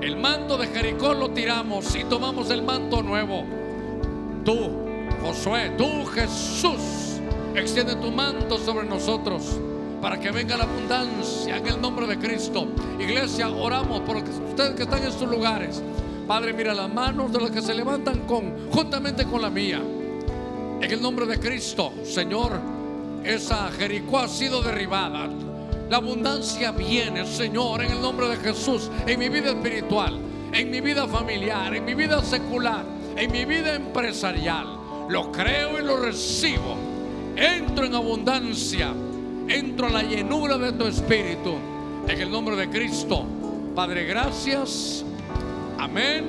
El 0.00 0.16
manto 0.16 0.56
de 0.56 0.68
Jericó 0.68 1.12
lo 1.12 1.30
tiramos 1.30 1.96
y 1.96 2.04
tomamos 2.04 2.50
el 2.50 2.62
manto 2.62 3.02
nuevo. 3.02 3.44
Tú, 4.44 4.70
Josué, 5.20 5.72
tú, 5.76 6.06
Jesús, 6.06 7.20
extiende 7.54 7.96
tu 7.96 8.12
manto 8.12 8.58
sobre 8.58 8.86
nosotros 8.86 9.58
para 10.00 10.20
que 10.20 10.30
venga 10.30 10.56
la 10.56 10.64
abundancia 10.64 11.56
en 11.56 11.66
el 11.66 11.80
nombre 11.80 12.06
de 12.06 12.16
Cristo. 12.16 12.68
Iglesia, 13.00 13.50
oramos 13.50 14.00
por 14.00 14.18
ustedes 14.18 14.76
que 14.76 14.84
están 14.84 15.02
en 15.02 15.12
sus 15.12 15.28
lugares. 15.28 15.82
Padre, 16.28 16.52
mira 16.52 16.74
las 16.74 16.92
manos 16.92 17.32
de 17.32 17.40
los 17.40 17.50
que 17.50 17.60
se 17.60 17.74
levantan 17.74 18.20
con, 18.20 18.70
juntamente 18.70 19.24
con 19.24 19.42
la 19.42 19.50
mía. 19.50 19.82
En 20.80 20.90
el 20.90 21.02
nombre 21.02 21.26
de 21.26 21.40
Cristo, 21.40 21.92
Señor, 22.04 22.60
esa 23.24 23.68
Jericó 23.72 24.18
ha 24.18 24.28
sido 24.28 24.62
derribada. 24.62 25.28
La 25.88 25.96
abundancia 25.96 26.70
viene, 26.70 27.26
Señor, 27.26 27.82
en 27.82 27.92
el 27.92 28.02
nombre 28.02 28.28
de 28.28 28.36
Jesús, 28.36 28.90
en 29.06 29.18
mi 29.18 29.30
vida 29.30 29.52
espiritual, 29.52 30.20
en 30.52 30.70
mi 30.70 30.82
vida 30.82 31.08
familiar, 31.08 31.74
en 31.74 31.84
mi 31.86 31.94
vida 31.94 32.22
secular, 32.22 32.84
en 33.16 33.32
mi 33.32 33.46
vida 33.46 33.74
empresarial. 33.74 34.66
Lo 35.08 35.32
creo 35.32 35.78
y 35.78 35.82
lo 35.82 35.96
recibo. 35.96 36.76
Entro 37.36 37.86
en 37.86 37.94
abundancia, 37.94 38.92
entro 39.48 39.86
a 39.86 39.90
la 39.90 40.02
llenura 40.02 40.58
de 40.58 40.72
tu 40.72 40.84
espíritu, 40.84 41.54
en 42.06 42.20
el 42.20 42.30
nombre 42.30 42.54
de 42.56 42.68
Cristo. 42.68 43.24
Padre, 43.74 44.04
gracias. 44.04 45.04
Amén, 45.78 46.24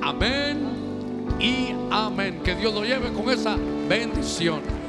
amén 0.00 0.58
y 1.40 1.74
amén. 1.90 2.40
Que 2.44 2.54
Dios 2.54 2.72
lo 2.72 2.84
lleve 2.84 3.12
con 3.12 3.30
esa 3.30 3.56
bendición. 3.88 4.83